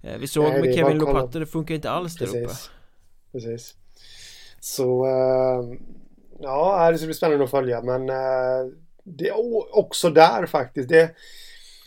Eh, 0.00 0.18
Vi 0.18 0.26
såg 0.26 0.44
nej, 0.44 0.60
med 0.60 0.74
Kevin 0.74 0.98
Lopato, 0.98 1.38
det 1.38 1.46
funkar 1.46 1.74
inte 1.74 1.90
alls 1.90 2.16
där 2.16 2.26
uppe. 2.26 2.54
Precis. 3.32 3.74
Så 4.60 5.06
uh, 5.06 5.78
Ja, 6.40 6.90
det 6.90 6.98
ska 6.98 7.06
bli 7.06 7.14
spännande 7.14 7.44
att 7.44 7.50
följa 7.50 7.82
men 7.82 8.10
uh, 8.10 8.72
det 9.08 9.28
är 9.28 9.76
också 9.78 10.10
där 10.10 10.46
faktiskt 10.46 10.88
det 10.88 11.00
är 11.00 11.10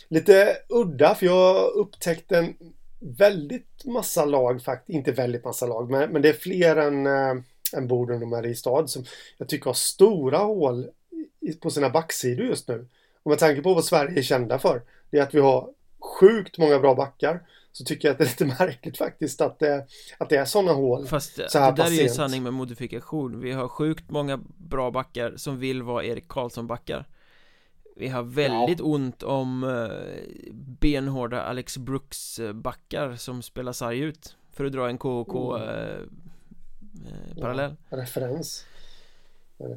lite 0.08 0.56
udda 0.68 1.14
för 1.14 1.26
jag 1.26 1.72
upptäckte 1.72 2.38
en 2.38 2.54
väldigt 3.00 3.84
massa 3.84 4.24
lag 4.24 4.62
faktiskt. 4.62 4.96
Inte 4.96 5.12
väldigt 5.12 5.44
massa 5.44 5.66
lag, 5.66 5.90
men, 5.90 6.12
men 6.12 6.22
det 6.22 6.28
är 6.28 6.32
fler 6.32 6.76
än, 6.76 7.06
äh, 7.06 7.42
än 7.76 7.88
Boden 7.88 8.22
och 8.22 8.28
Mariestad 8.28 8.86
som 8.86 9.04
jag 9.38 9.48
tycker 9.48 9.66
har 9.66 9.74
stora 9.74 10.38
hål 10.38 10.90
på 11.60 11.70
sina 11.70 11.90
backsidor 11.90 12.46
just 12.46 12.68
nu. 12.68 12.86
Och 13.22 13.30
med 13.30 13.38
tanke 13.38 13.62
på 13.62 13.74
vad 13.74 13.84
Sverige 13.84 14.18
är 14.18 14.22
kända 14.22 14.58
för, 14.58 14.82
det 15.10 15.18
är 15.18 15.22
att 15.22 15.34
vi 15.34 15.40
har 15.40 15.70
sjukt 16.00 16.58
många 16.58 16.78
bra 16.78 16.94
backar. 16.94 17.40
Så 17.72 17.84
tycker 17.84 18.08
jag 18.08 18.12
att 18.12 18.18
det 18.18 18.24
är 18.24 18.28
lite 18.28 18.44
märkligt 18.64 18.98
faktiskt 18.98 19.40
att 19.40 19.58
det, 19.58 19.86
att 20.18 20.28
det 20.28 20.36
är 20.36 20.44
sådana 20.44 20.72
hål. 20.72 21.06
Fast 21.06 21.50
så 21.50 21.58
här 21.58 21.72
det 21.72 21.76
där 21.76 21.82
patient. 21.82 22.00
är 22.00 22.02
ju 22.02 22.08
sanning 22.08 22.42
med 22.42 22.52
modifikation. 22.52 23.40
Vi 23.40 23.52
har 23.52 23.68
sjukt 23.68 24.10
många 24.10 24.40
bra 24.56 24.90
backar 24.90 25.32
som 25.36 25.58
vill 25.58 25.82
vara 25.82 26.04
Erik 26.04 26.28
Karlsson 26.28 26.66
backar. 26.66 27.06
Vi 27.96 28.08
har 28.08 28.22
väldigt 28.22 28.78
ja. 28.78 28.84
ont 28.84 29.22
om 29.22 29.64
eh, 29.64 30.52
benhårda 30.52 31.42
Alex 31.42 31.78
Brooks 31.78 32.38
eh, 32.38 33.14
som 33.16 33.42
spelar 33.42 33.72
sarg 33.72 33.98
ut. 33.98 34.36
För 34.52 34.64
att 34.64 34.72
dra 34.72 34.88
en 34.88 34.98
KK 34.98 35.56
mm. 35.56 35.68
eh, 35.68 35.98
ja, 37.36 37.70
Referens. 37.88 38.66
Uh, 39.60 39.76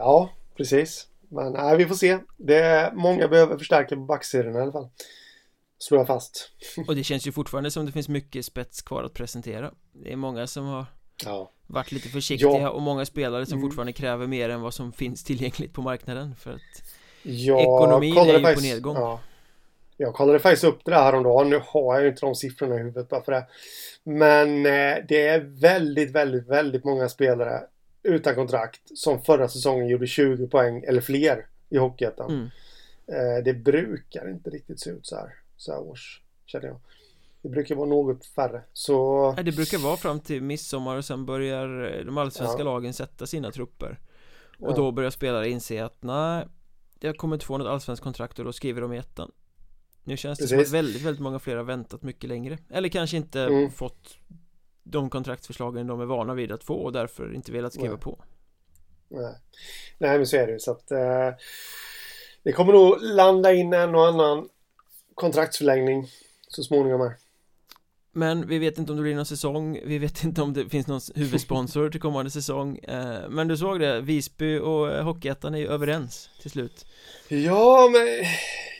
Ja, 0.00 0.30
precis. 0.56 1.08
Men 1.28 1.52
nej, 1.52 1.76
vi 1.76 1.86
får 1.86 1.94
se. 1.94 2.18
Det 2.36 2.58
är, 2.58 2.92
Många 2.92 3.28
behöver 3.28 3.58
förstärka 3.58 3.94
på 3.94 4.00
backsidan 4.00 4.56
i 4.56 4.58
alla 4.58 4.72
fall 4.72 4.88
Slår 5.78 6.00
jag 6.00 6.06
fast 6.06 6.50
Och 6.88 6.96
det 6.96 7.04
känns 7.04 7.26
ju 7.26 7.32
fortfarande 7.32 7.70
som 7.70 7.86
det 7.86 7.92
finns 7.92 8.08
mycket 8.08 8.44
spets 8.44 8.82
kvar 8.82 9.04
att 9.04 9.14
presentera 9.14 9.72
Det 9.92 10.12
är 10.12 10.16
många 10.16 10.46
som 10.46 10.64
har 10.64 10.86
ja 11.24 11.50
varit 11.66 11.92
lite 11.92 12.08
försiktiga 12.08 12.60
ja. 12.60 12.70
och 12.70 12.82
många 12.82 13.06
spelare 13.06 13.46
som 13.46 13.58
mm. 13.58 13.68
fortfarande 13.68 13.92
kräver 13.92 14.26
mer 14.26 14.48
än 14.48 14.60
vad 14.60 14.74
som 14.74 14.92
finns 14.92 15.24
tillgängligt 15.24 15.72
på 15.72 15.82
marknaden 15.82 16.34
för 16.34 16.52
att 16.52 16.82
ja, 17.22 17.60
ekonomin 17.60 18.16
är 18.16 18.26
ju 18.26 18.42
faktiskt, 18.42 18.68
på 18.68 18.74
nedgång 18.74 18.96
ja. 18.96 19.20
Jag 19.96 20.14
kollade 20.14 20.38
faktiskt 20.38 20.64
upp 20.64 20.84
det 20.84 20.90
där 20.90 21.02
häromdagen, 21.02 21.50
nu 21.50 21.60
har 21.66 21.94
jag 21.94 22.02
ju 22.02 22.08
inte 22.08 22.26
de 22.26 22.34
siffrorna 22.34 22.74
i 22.74 22.78
huvudet 22.78 23.08
bara 23.08 23.22
för 23.22 23.32
det 23.32 23.46
Men 24.02 24.66
eh, 24.66 25.04
det 25.08 25.26
är 25.26 25.40
väldigt, 25.40 26.10
väldigt, 26.10 26.48
väldigt 26.48 26.84
många 26.84 27.08
spelare 27.08 27.62
utan 28.02 28.34
kontrakt 28.34 28.80
som 28.94 29.22
förra 29.22 29.48
säsongen 29.48 29.88
gjorde 29.88 30.06
20 30.06 30.46
poäng 30.46 30.84
eller 30.88 31.00
fler 31.00 31.46
i 31.70 31.78
Hockeyettan 31.78 32.30
mm. 32.30 32.46
eh, 33.06 33.44
Det 33.44 33.54
brukar 33.54 34.30
inte 34.30 34.50
riktigt 34.50 34.80
se 34.80 34.90
ut 34.90 35.06
så 35.06 35.16
här, 35.16 35.34
så 35.56 35.72
här 35.72 35.80
års, 35.80 36.22
känner 36.46 36.66
jag 36.66 36.80
det 37.46 37.50
brukar 37.50 37.74
vara 37.74 37.88
något 37.88 38.26
färre 38.26 38.62
så... 38.72 39.34
Det 39.36 39.52
brukar 39.52 39.78
vara 39.78 39.96
fram 39.96 40.20
till 40.20 40.42
midsommar 40.42 40.96
och 40.96 41.04
sen 41.04 41.26
börjar 41.26 41.68
de 42.04 42.18
allsvenska 42.18 42.58
ja. 42.58 42.64
lagen 42.64 42.94
sätta 42.94 43.26
sina 43.26 43.52
trupper 43.52 44.00
Och 44.58 44.70
ja. 44.70 44.76
då 44.76 44.92
börjar 44.92 45.10
spelare 45.10 45.48
inse 45.48 45.84
att 45.84 46.02
nej 46.02 46.46
Jag 47.00 47.16
kommer 47.16 47.36
inte 47.36 47.46
få 47.46 47.58
något 47.58 47.66
allsvenskt 47.66 48.02
kontrakt 48.02 48.38
och 48.38 48.44
då 48.44 48.52
skriver 48.52 48.80
de 48.80 48.92
i 48.92 48.98
ettan 48.98 49.32
Nu 50.04 50.16
känns 50.16 50.38
det 50.38 50.42
Precis. 50.42 50.56
som 50.56 50.78
att 50.78 50.84
väldigt, 50.84 51.02
väldigt 51.02 51.22
många 51.22 51.38
fler 51.38 51.56
har 51.56 51.64
väntat 51.64 52.02
mycket 52.02 52.28
längre 52.28 52.58
Eller 52.70 52.88
kanske 52.88 53.16
inte 53.16 53.40
mm. 53.40 53.70
fått 53.70 54.18
De 54.82 55.10
kontraktsförslagen 55.10 55.86
de 55.86 56.00
är 56.00 56.06
vana 56.06 56.34
vid 56.34 56.52
att 56.52 56.64
få 56.64 56.74
och 56.74 56.92
därför 56.92 57.34
inte 57.34 57.52
velat 57.52 57.72
skriva 57.72 57.94
nej. 57.94 58.02
på 58.02 58.24
Nej 59.08 59.34
Nej 59.98 60.16
men 60.16 60.26
så 60.26 60.36
är 60.36 60.46
det 60.46 60.60
så 60.60 60.70
att 60.70 60.90
eh, 60.90 61.30
Det 62.42 62.52
kommer 62.52 62.72
nog 62.72 62.96
landa 63.00 63.52
in 63.52 63.72
en 63.72 63.94
och 63.94 64.06
annan 64.06 64.48
kontraktsförlängning 65.16 66.08
så 66.48 66.62
småningom 66.62 67.00
här. 67.00 67.25
Men 68.16 68.48
vi 68.48 68.58
vet 68.58 68.78
inte 68.78 68.92
om 68.92 68.96
det 68.96 69.02
blir 69.02 69.14
någon 69.14 69.26
säsong. 69.26 69.80
Vi 69.84 69.98
vet 69.98 70.24
inte 70.24 70.42
om 70.42 70.52
det 70.52 70.68
finns 70.68 70.86
någon 70.86 71.00
huvudsponsor 71.14 71.90
till 71.90 72.00
kommande 72.00 72.30
säsong. 72.30 72.78
Eh, 72.78 73.28
Men 73.28 73.48
du 73.48 73.56
såg 73.56 73.80
det, 73.80 74.00
Visby 74.00 74.58
och 74.58 74.92
eh, 74.92 75.04
Hockeyettan 75.04 75.54
är 75.54 75.58
ju 75.58 75.68
överens 75.68 76.30
till 76.42 76.50
slut. 76.50 76.86
Ja, 77.28 77.88
men 77.92 78.06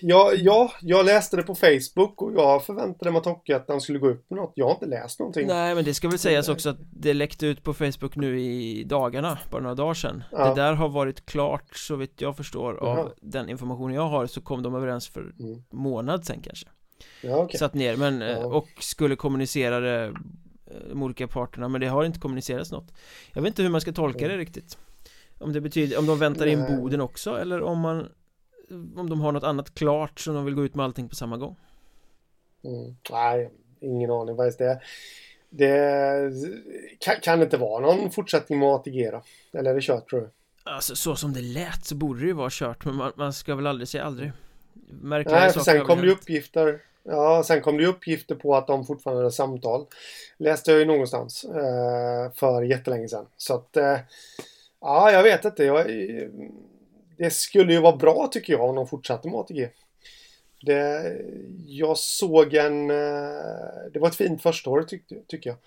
ja, 0.00 0.32
ja, 0.36 0.72
jag 0.80 1.06
läste 1.06 1.36
det 1.36 1.42
på 1.42 1.54
Facebook 1.54 2.22
och 2.22 2.32
jag 2.34 2.64
förväntade 2.64 3.10
mig 3.10 3.18
att 3.18 3.24
Hockeyettan 3.24 3.80
skulle 3.80 3.98
gå 3.98 4.08
upp 4.08 4.30
med 4.30 4.36
något. 4.36 4.52
Jag 4.54 4.66
har 4.66 4.72
inte 4.72 4.86
läst 4.86 5.18
någonting. 5.18 5.46
Nej, 5.46 5.74
men 5.74 5.84
det 5.84 5.94
ska 5.94 6.08
väl 6.08 6.18
sägas 6.18 6.48
också 6.48 6.70
att 6.70 6.78
det 6.80 7.14
läckte 7.14 7.46
ut 7.46 7.62
på 7.62 7.74
Facebook 7.74 8.16
nu 8.16 8.40
i 8.40 8.84
dagarna, 8.84 9.38
bara 9.50 9.62
några 9.62 9.74
dagar 9.74 9.94
sedan. 9.94 10.22
Ja. 10.32 10.48
Det 10.48 10.54
där 10.54 10.72
har 10.72 10.88
varit 10.88 11.26
klart 11.26 11.76
så 11.76 11.96
vitt 11.96 12.20
jag 12.20 12.36
förstår 12.36 12.74
av 12.74 12.98
Jaha. 12.98 13.10
den 13.20 13.48
information 13.48 13.92
jag 13.92 14.08
har 14.08 14.26
så 14.26 14.40
kom 14.40 14.62
de 14.62 14.74
överens 14.74 15.08
för 15.08 15.20
mm. 15.20 15.62
månad 15.70 16.26
sen 16.26 16.40
kanske 16.42 16.68
ja, 17.20 17.44
okay. 17.44 17.58
satt 17.58 17.74
ner 17.74 17.96
men, 17.96 18.20
ja. 18.20 18.46
och 18.46 18.68
skulle 18.80 19.16
kommunicera 19.16 19.80
det 19.80 20.04
eh, 20.04 20.12
de 20.88 21.02
olika 21.02 21.28
parterna 21.28 21.68
men 21.68 21.80
det 21.80 21.86
har 21.86 22.04
inte 22.04 22.18
kommunicerats 22.18 22.72
något 22.72 22.92
Jag 23.32 23.42
vet 23.42 23.48
inte 23.48 23.62
hur 23.62 23.70
man 23.70 23.80
ska 23.80 23.92
tolka 23.92 24.28
det 24.28 24.36
riktigt 24.36 24.78
Om 25.38 25.52
det 25.52 25.60
betyder, 25.60 25.98
om 25.98 26.06
de 26.06 26.18
väntar 26.18 26.46
in 26.46 26.64
Boden 26.66 27.00
också 27.00 27.38
eller 27.38 27.62
om 27.62 27.78
man 27.78 28.08
Om 28.96 29.10
de 29.10 29.20
har 29.20 29.32
något 29.32 29.44
annat 29.44 29.74
klart 29.74 30.20
som 30.20 30.34
de 30.34 30.44
vill 30.44 30.54
gå 30.54 30.64
ut 30.64 30.74
med 30.74 30.84
allting 30.84 31.08
på 31.08 31.14
samma 31.14 31.36
gång 31.36 31.56
mm. 32.64 32.96
Nej, 33.10 33.50
ingen 33.80 34.10
aning 34.10 34.36
faktiskt 34.36 34.58
det 34.58 34.80
Det 35.50 36.32
kan, 37.00 37.14
kan 37.22 37.38
det 37.38 37.44
inte 37.44 37.56
vara 37.56 37.80
någon 37.80 38.10
fortsättning 38.10 38.58
med 38.58 38.68
ATG 38.68 39.10
då? 39.10 39.22
Eller 39.58 39.70
är 39.70 39.74
det 39.74 39.80
kört 39.80 40.10
tror 40.10 40.20
du? 40.20 40.30
Alltså 40.64 40.96
så 40.96 41.16
som 41.16 41.32
det 41.32 41.42
lät 41.42 41.84
så 41.84 41.94
borde 41.94 42.20
det 42.20 42.26
ju 42.26 42.32
vara 42.32 42.50
kört 42.50 42.84
men 42.84 42.94
man, 42.94 43.12
man 43.16 43.32
ska 43.32 43.54
väl 43.54 43.66
aldrig 43.66 43.88
säga 43.88 44.04
aldrig 44.04 44.32
Märkliga 44.88 45.36
Nej, 45.38 45.52
för 45.52 45.60
sen 45.60 45.84
kom 45.84 46.00
det 46.00 46.10
uppgifter 46.10 46.80
Ja, 47.08 47.42
sen 47.42 47.60
kom 47.62 47.76
det 47.76 47.86
uppgifter 47.86 48.34
på 48.34 48.54
att 48.54 48.66
de 48.66 48.86
fortfarande 48.86 49.22
hade 49.22 49.32
samtal. 49.32 49.86
Läste 50.36 50.70
jag 50.70 50.80
ju 50.80 50.86
någonstans 50.86 51.44
eh, 51.44 52.32
för 52.34 52.62
jättelänge 52.62 53.08
sedan. 53.08 53.26
Så 53.36 53.54
att 53.54 53.76
eh, 53.76 53.98
ja, 54.80 55.12
jag 55.12 55.22
vet 55.22 55.44
inte. 55.44 55.64
Jag, 55.64 55.86
det 57.16 57.30
skulle 57.30 57.72
ju 57.72 57.80
vara 57.80 57.96
bra 57.96 58.28
tycker 58.32 58.52
jag 58.52 58.68
om 58.68 58.76
de 58.76 58.86
fortsatte 58.86 59.28
med 59.28 59.40
ATG. 59.40 59.68
Det, 60.62 61.16
jag 61.66 61.98
såg 61.98 62.54
en... 62.54 62.90
Eh, 62.90 62.96
det 63.92 63.98
var 63.98 64.08
ett 64.08 64.14
fint 64.14 64.42
första 64.42 64.70
år 64.70 64.82
tyck, 64.82 65.02
tycker 65.26 65.50
jag. 65.50 65.58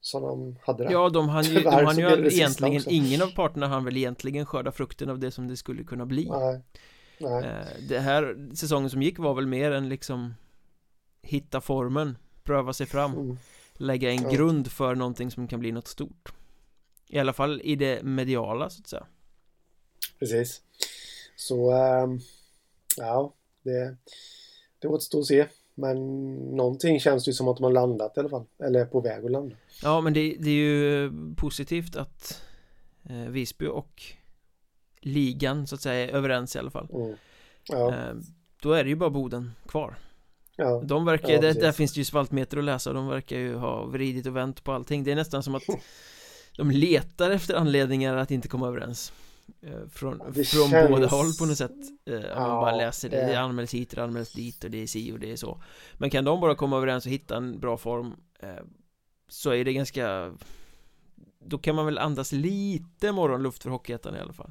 Som 0.00 0.22
de 0.22 0.56
hade 0.62 0.84
där. 0.84 0.92
Ja, 0.92 1.08
de 1.08 1.28
hann 1.28 1.44
ju, 1.44 1.60
de 1.60 1.70
hann 1.70 1.98
ju 1.98 2.28
egentligen, 2.28 2.82
ingen 2.88 3.22
av 3.22 3.34
parterna 3.34 3.66
hann 3.66 3.84
väl 3.84 3.96
egentligen 3.96 4.46
skörda 4.46 4.72
frukten 4.72 5.10
av 5.10 5.18
det 5.18 5.30
som 5.30 5.48
det 5.48 5.56
skulle 5.56 5.84
kunna 5.84 6.06
bli. 6.06 6.28
Nej. 6.30 6.60
Nej. 7.18 7.44
Eh, 7.44 7.66
det 7.88 7.98
här 7.98 8.50
säsongen 8.54 8.90
som 8.90 9.02
gick 9.02 9.18
var 9.18 9.34
väl 9.34 9.46
mer 9.46 9.70
än 9.70 9.88
liksom 9.88 10.34
hitta 11.22 11.60
formen, 11.60 12.18
pröva 12.42 12.72
sig 12.72 12.86
fram 12.86 13.14
mm. 13.14 13.38
Lägga 13.78 14.10
en 14.10 14.22
ja. 14.22 14.30
grund 14.30 14.72
för 14.72 14.94
någonting 14.94 15.30
som 15.30 15.48
kan 15.48 15.60
bli 15.60 15.72
något 15.72 15.88
stort 15.88 16.32
I 17.08 17.18
alla 17.18 17.32
fall 17.32 17.60
i 17.64 17.76
det 17.76 18.02
mediala 18.02 18.70
så 18.70 18.80
att 18.80 18.86
säga 18.86 19.06
Precis 20.18 20.62
Så 21.36 21.72
ähm, 21.72 22.20
Ja 22.96 23.34
Det 23.62 23.96
Det 24.78 24.88
återstår 24.88 25.20
att 25.20 25.26
se 25.26 25.46
Men 25.74 25.96
någonting 26.56 27.00
känns 27.00 27.24
det 27.24 27.28
ju 27.28 27.32
som 27.32 27.48
att 27.48 27.56
de 27.56 27.64
har 27.64 27.72
landat 27.72 28.16
i 28.16 28.20
alla 28.20 28.28
fall 28.28 28.44
Eller 28.58 28.80
är 28.80 28.86
på 28.86 29.00
väg 29.00 29.24
att 29.24 29.30
landa 29.30 29.56
Ja 29.82 30.00
men 30.00 30.12
det, 30.12 30.36
det 30.40 30.50
är 30.50 30.54
ju 30.54 31.12
positivt 31.36 31.96
att 31.96 32.42
eh, 33.08 33.16
Visby 33.28 33.66
och 33.66 34.02
ligan 35.06 35.66
så 35.66 35.74
att 35.74 35.80
säga 35.80 36.10
är 36.10 36.14
överens 36.14 36.56
i 36.56 36.58
alla 36.58 36.70
fall. 36.70 36.88
Mm. 36.92 37.16
ja. 37.68 37.94
eh, 37.94 38.14
Då 38.62 38.72
är 38.72 38.84
det 38.84 38.90
ju 38.90 38.96
bara 38.96 39.10
Boden 39.10 39.52
kvar. 39.68 39.98
Ja, 40.56 40.82
de 40.84 41.04
verkar, 41.04 41.32
ja, 41.32 41.40
där, 41.40 41.54
där, 41.54 41.72
finns 41.72 41.92
det 41.94 41.98
ju 41.98 42.04
spaltmeter 42.04 42.58
att 42.58 42.64
läsa 42.64 42.92
De 42.92 43.08
verkar 43.08 43.38
ju 43.38 43.54
ha 43.54 43.84
vridit 43.84 44.26
och 44.26 44.36
vänt 44.36 44.64
på 44.64 44.72
allting. 44.72 45.04
Det 45.04 45.12
är 45.12 45.16
nästan 45.16 45.42
som 45.42 45.54
att 45.54 45.62
De 46.56 46.70
letar 46.70 47.30
efter 47.30 47.54
anledningar 47.54 48.16
att 48.16 48.30
inte 48.30 48.48
komma 48.48 48.68
överens 48.68 49.12
eh, 49.62 49.88
Från, 49.88 50.18
från 50.34 50.44
känns... 50.44 50.90
båda 50.90 51.06
håll 51.06 51.32
på 51.38 51.46
något 51.46 51.58
sätt. 51.58 51.70
Eh, 52.06 52.14
Om 52.14 52.22
ja, 52.22 52.48
man 52.48 52.60
bara 52.60 52.76
läser 52.76 53.08
det, 53.08 53.16
det 53.16 53.26
Det 53.26 53.40
anmäls 53.40 53.74
hit, 53.74 53.90
det 53.90 54.04
anmäls 54.04 54.32
dit 54.32 54.64
och 54.64 54.70
det 54.70 54.82
är 54.82 54.86
si 54.86 55.12
och 55.12 55.18
det 55.18 55.32
är 55.32 55.36
så. 55.36 55.62
Men 55.94 56.10
kan 56.10 56.24
de 56.24 56.40
bara 56.40 56.54
komma 56.54 56.76
överens 56.76 57.06
och 57.06 57.12
hitta 57.12 57.36
en 57.36 57.60
bra 57.60 57.76
form 57.76 58.14
Så 59.28 59.50
är 59.50 59.64
det 59.64 59.72
ganska 59.72 60.34
Då 61.38 61.58
kan 61.58 61.74
man 61.74 61.86
väl 61.86 61.98
andas 61.98 62.32
lite 62.32 63.12
morgonluft 63.12 63.62
för 63.62 63.70
Hockeyettan 63.70 64.16
i 64.16 64.18
alla 64.18 64.32
fall 64.32 64.50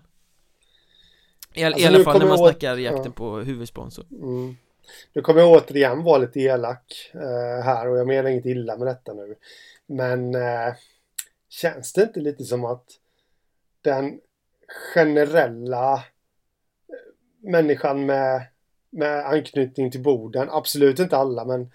I, 1.56 1.64
alltså, 1.64 1.82
i 1.82 1.86
alla 1.86 2.04
fall 2.04 2.20
när 2.20 2.28
man 2.28 2.38
snackar 2.38 2.78
jakten 2.78 3.04
ja. 3.06 3.12
på 3.12 3.38
huvudsponsor 3.38 4.06
mm. 4.12 4.56
Nu 5.14 5.22
kommer 5.22 5.42
jag 5.42 5.52
återigen 5.52 6.04
vara 6.04 6.18
lite 6.18 6.40
elak 6.40 7.12
eh, 7.14 7.66
här 7.66 7.88
och 7.88 7.98
jag 7.98 8.08
menar 8.08 8.30
inget 8.30 8.46
illa 8.46 8.78
med 8.78 8.88
detta 8.88 9.14
nu. 9.14 9.36
Men 9.86 10.36
eh, 10.36 10.74
känns 11.50 11.94
det 11.94 12.02
inte 12.02 12.20
lite 12.20 12.44
som 12.44 12.66
att 12.66 12.86
den 13.82 14.20
generella 14.94 15.94
eh, 15.94 17.52
människan 17.52 18.06
med, 18.06 18.46
med 18.90 19.26
anknytning 19.26 19.92
till 19.92 20.04
Boden. 20.04 20.48
Absolut 20.52 21.00
inte 21.00 21.18
alla, 21.18 21.46
men, 21.46 21.72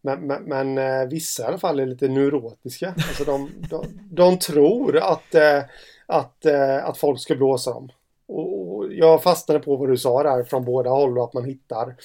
men, 0.00 0.26
men, 0.26 0.42
men 0.42 0.78
eh, 0.78 1.08
vissa 1.08 1.42
i 1.42 1.46
alla 1.46 1.58
fall 1.58 1.80
är 1.80 1.86
lite 1.86 2.08
neurotiska. 2.08 2.88
Alltså 2.88 3.24
de, 3.24 3.50
de, 3.70 3.86
de 4.10 4.38
tror 4.38 4.96
att, 4.96 5.34
eh, 5.34 5.62
att, 6.06 6.44
eh, 6.46 6.84
att 6.84 6.98
folk 6.98 7.20
ska 7.20 7.34
blåsa 7.34 7.72
dem. 7.72 7.92
Och 8.26 8.77
jag 8.98 9.22
fastnade 9.22 9.60
på 9.60 9.76
vad 9.76 9.88
du 9.88 9.96
sa 9.96 10.22
där 10.22 10.44
från 10.44 10.64
båda 10.64 10.90
håll 10.90 11.18
och 11.18 11.24
att 11.24 11.32
man 11.32 11.44
hittar 11.44 11.96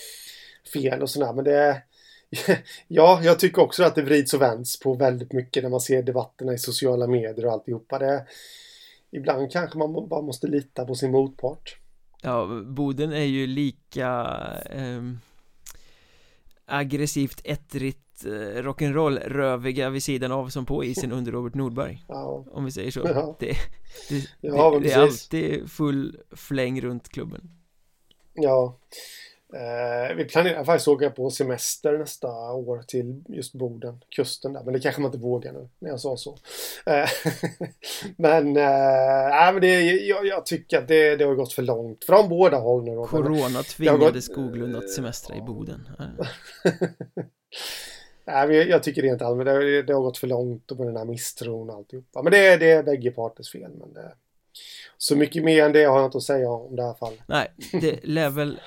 fel 0.74 1.02
och 1.02 1.10
sådär. 1.10 1.34
Men 1.34 1.46
det 1.46 1.82
Ja, 2.88 3.20
jag 3.24 3.40
tycker 3.40 3.62
också 3.62 3.84
att 3.84 3.96
det 3.96 4.02
vrids 4.02 4.34
och 4.34 4.42
vänds 4.42 4.80
på 4.80 4.94
väldigt 4.94 5.34
mycket 5.34 5.64
när 5.64 5.70
man 5.70 5.82
ser 5.82 6.04
debatterna 6.04 6.54
i 6.54 6.58
sociala 6.58 7.08
medier 7.08 7.46
och 7.46 7.52
alltihopa. 7.52 8.00
Det, 8.00 8.26
ibland 9.12 9.52
kanske 9.52 9.78
man 9.78 10.08
bara 10.10 10.22
måste 10.22 10.48
lita 10.48 10.86
på 10.86 10.96
sin 10.96 11.12
motpart. 11.12 11.78
Ja, 12.22 12.64
Boden 12.66 13.14
är 13.14 13.24
ju 13.24 13.48
lika 13.48 14.28
eh, 14.70 15.02
aggressivt 16.66 17.42
ettrigt 17.44 18.03
eh, 18.26 18.62
rock'n'roll-röviga 18.64 19.90
vid 19.90 20.04
sidan 20.04 20.32
av 20.32 20.50
som 20.50 20.66
på 20.66 20.84
isen 20.84 21.12
under 21.12 21.32
Robert 21.32 21.54
Nordberg 21.54 22.06
ja. 22.08 22.46
Om 22.52 22.66
vi 22.66 22.72
säger 22.72 22.92
så 22.92 23.02
ja. 23.06 23.36
det, 23.40 23.56
det, 24.10 24.28
ja, 24.42 24.72
det, 24.72 24.80
det 24.80 24.92
är 24.92 25.02
alltid 25.02 25.72
full 25.72 26.18
fläng 26.32 26.82
runt 26.82 27.10
klubben 27.10 27.50
Ja 28.34 28.80
Eh, 29.54 30.16
vi 30.16 30.26
planerar 30.26 30.64
faktiskt 30.64 30.88
att 30.88 30.94
åka 30.94 31.10
på 31.10 31.30
semester 31.30 31.98
nästa 31.98 32.28
år 32.54 32.84
till 32.88 33.24
just 33.28 33.54
Boden, 33.54 34.04
kusten 34.10 34.54
där. 34.54 34.64
Men 34.64 34.74
det 34.74 34.80
kanske 34.80 35.02
man 35.02 35.10
inte 35.10 35.24
vågar 35.24 35.54
nu 35.54 35.70
när 35.80 35.90
jag 35.90 36.00
sa 36.00 36.18
så. 36.18 36.38
Eh, 36.86 37.10
men, 38.18 38.58
eh, 38.58 39.54
men 39.54 39.62
det, 39.62 39.82
jag, 39.82 40.26
jag, 40.26 40.46
tycker 40.46 40.78
att 40.78 40.88
det, 40.88 41.16
det 41.16 41.24
har 41.24 41.36
gått 41.36 41.54
för 41.54 41.62
långt 41.62 42.04
från 42.04 42.30
båda 42.30 42.58
håll 42.58 42.84
nu. 42.84 42.96
Corona 42.96 43.64
tvingade 43.64 44.12
gått... 44.12 44.24
Skoglund 44.24 44.76
att 44.76 44.90
semestra 44.90 45.36
i 45.36 45.42
Boden. 45.42 45.90
Nej, 48.26 48.48
men 48.48 48.56
jag, 48.56 48.84
tycker 48.84 49.02
rent 49.02 49.22
allmänt 49.22 49.46
det, 49.46 49.82
det 49.82 49.94
har 49.94 50.02
gått 50.02 50.18
för 50.18 50.28
långt 50.28 50.72
och 50.72 50.78
med 50.78 50.88
den 50.88 50.98
här 50.98 51.06
misstron 51.06 51.70
och 51.70 51.76
alltihopa. 51.76 52.22
Men 52.22 52.32
det, 52.32 52.58
det 52.58 52.72
är 52.72 52.84
bägge 52.84 53.12
parters 53.12 53.52
fel. 53.52 53.72
Men 53.72 53.94
det, 53.94 54.14
så 54.98 55.16
mycket 55.16 55.44
mer 55.44 55.64
än 55.64 55.72
det 55.72 55.84
har 55.84 55.98
jag 55.98 56.08
inte 56.08 56.18
att 56.18 56.24
säga 56.24 56.50
om 56.50 56.76
det 56.76 56.84
här 56.84 56.94
fallet. 56.94 57.20
Nej, 57.28 57.52
det 57.72 58.00
lär 58.04 58.30
väl 58.30 58.60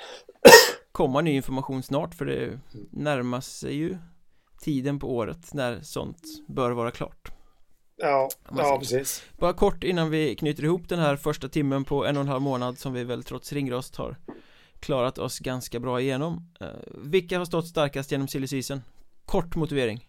komma 0.92 1.20
ny 1.20 1.30
information 1.30 1.82
snart 1.82 2.14
för 2.14 2.24
det 2.24 2.58
närmar 2.90 3.40
sig 3.40 3.74
ju 3.74 3.96
tiden 4.60 4.98
på 4.98 5.16
året 5.16 5.54
när 5.54 5.80
sånt 5.80 6.22
bör 6.48 6.70
vara 6.70 6.90
klart 6.90 7.32
Ja, 7.96 8.28
ja 8.56 8.78
precis 8.78 9.24
Bara 9.38 9.52
kort 9.52 9.84
innan 9.84 10.10
vi 10.10 10.34
knyter 10.36 10.64
ihop 10.64 10.88
den 10.88 10.98
här 10.98 11.16
första 11.16 11.48
timmen 11.48 11.84
på 11.84 12.06
en 12.06 12.16
och 12.16 12.20
en 12.20 12.28
halv 12.28 12.42
månad 12.42 12.78
som 12.78 12.92
vi 12.92 13.04
väl 13.04 13.22
trots 13.22 13.52
ringrost 13.52 13.96
har 13.96 14.16
klarat 14.80 15.18
oss 15.18 15.38
ganska 15.38 15.80
bra 15.80 16.00
igenom 16.00 16.48
uh, 16.62 16.68
Vilka 16.94 17.38
har 17.38 17.44
stått 17.44 17.66
starkast 17.66 18.12
genom 18.12 18.28
silly 18.28 18.46
season? 18.46 18.82
Kort 19.26 19.56
motivering 19.56 20.08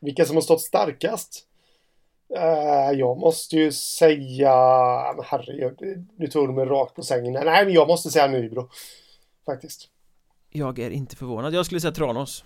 Vilka 0.00 0.24
som 0.24 0.36
har 0.36 0.42
stått 0.42 0.60
starkast? 0.60 1.44
Uh, 2.36 2.98
jag 2.98 3.18
måste 3.18 3.56
ju 3.56 3.72
säga, 3.72 4.52
herregud, 5.24 6.06
nu 6.16 6.26
tog 6.26 6.48
du 6.48 6.52
mig 6.52 6.64
rakt 6.64 6.94
på 6.94 7.02
sängen. 7.02 7.32
Nej, 7.32 7.64
men 7.64 7.74
jag 7.74 7.88
måste 7.88 8.10
säga 8.10 8.26
Nybro. 8.26 8.68
Faktiskt. 9.46 9.88
Jag 10.50 10.78
är 10.78 10.90
inte 10.90 11.16
förvånad. 11.16 11.54
Jag 11.54 11.66
skulle 11.66 11.80
säga 11.80 11.92
Tranås. 11.92 12.44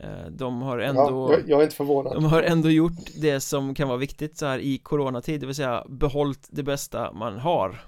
Eh, 0.00 0.26
de 0.30 0.62
har 0.62 0.78
ändå 0.78 1.32
ja, 1.32 1.38
jag, 1.46 1.60
är 1.60 1.64
inte 1.64 1.76
förvånad 1.76 2.14
De 2.14 2.24
har 2.24 2.42
ändå 2.42 2.70
gjort 2.70 2.92
det 3.16 3.40
som 3.40 3.74
kan 3.74 3.88
vara 3.88 3.98
viktigt 3.98 4.38
så 4.38 4.46
här 4.46 4.58
i 4.58 4.78
coronatid 4.78 5.40
Det 5.40 5.46
vill 5.46 5.54
säga 5.54 5.84
behållt 5.88 6.48
det 6.50 6.62
bästa 6.62 7.12
man 7.12 7.38
har 7.38 7.84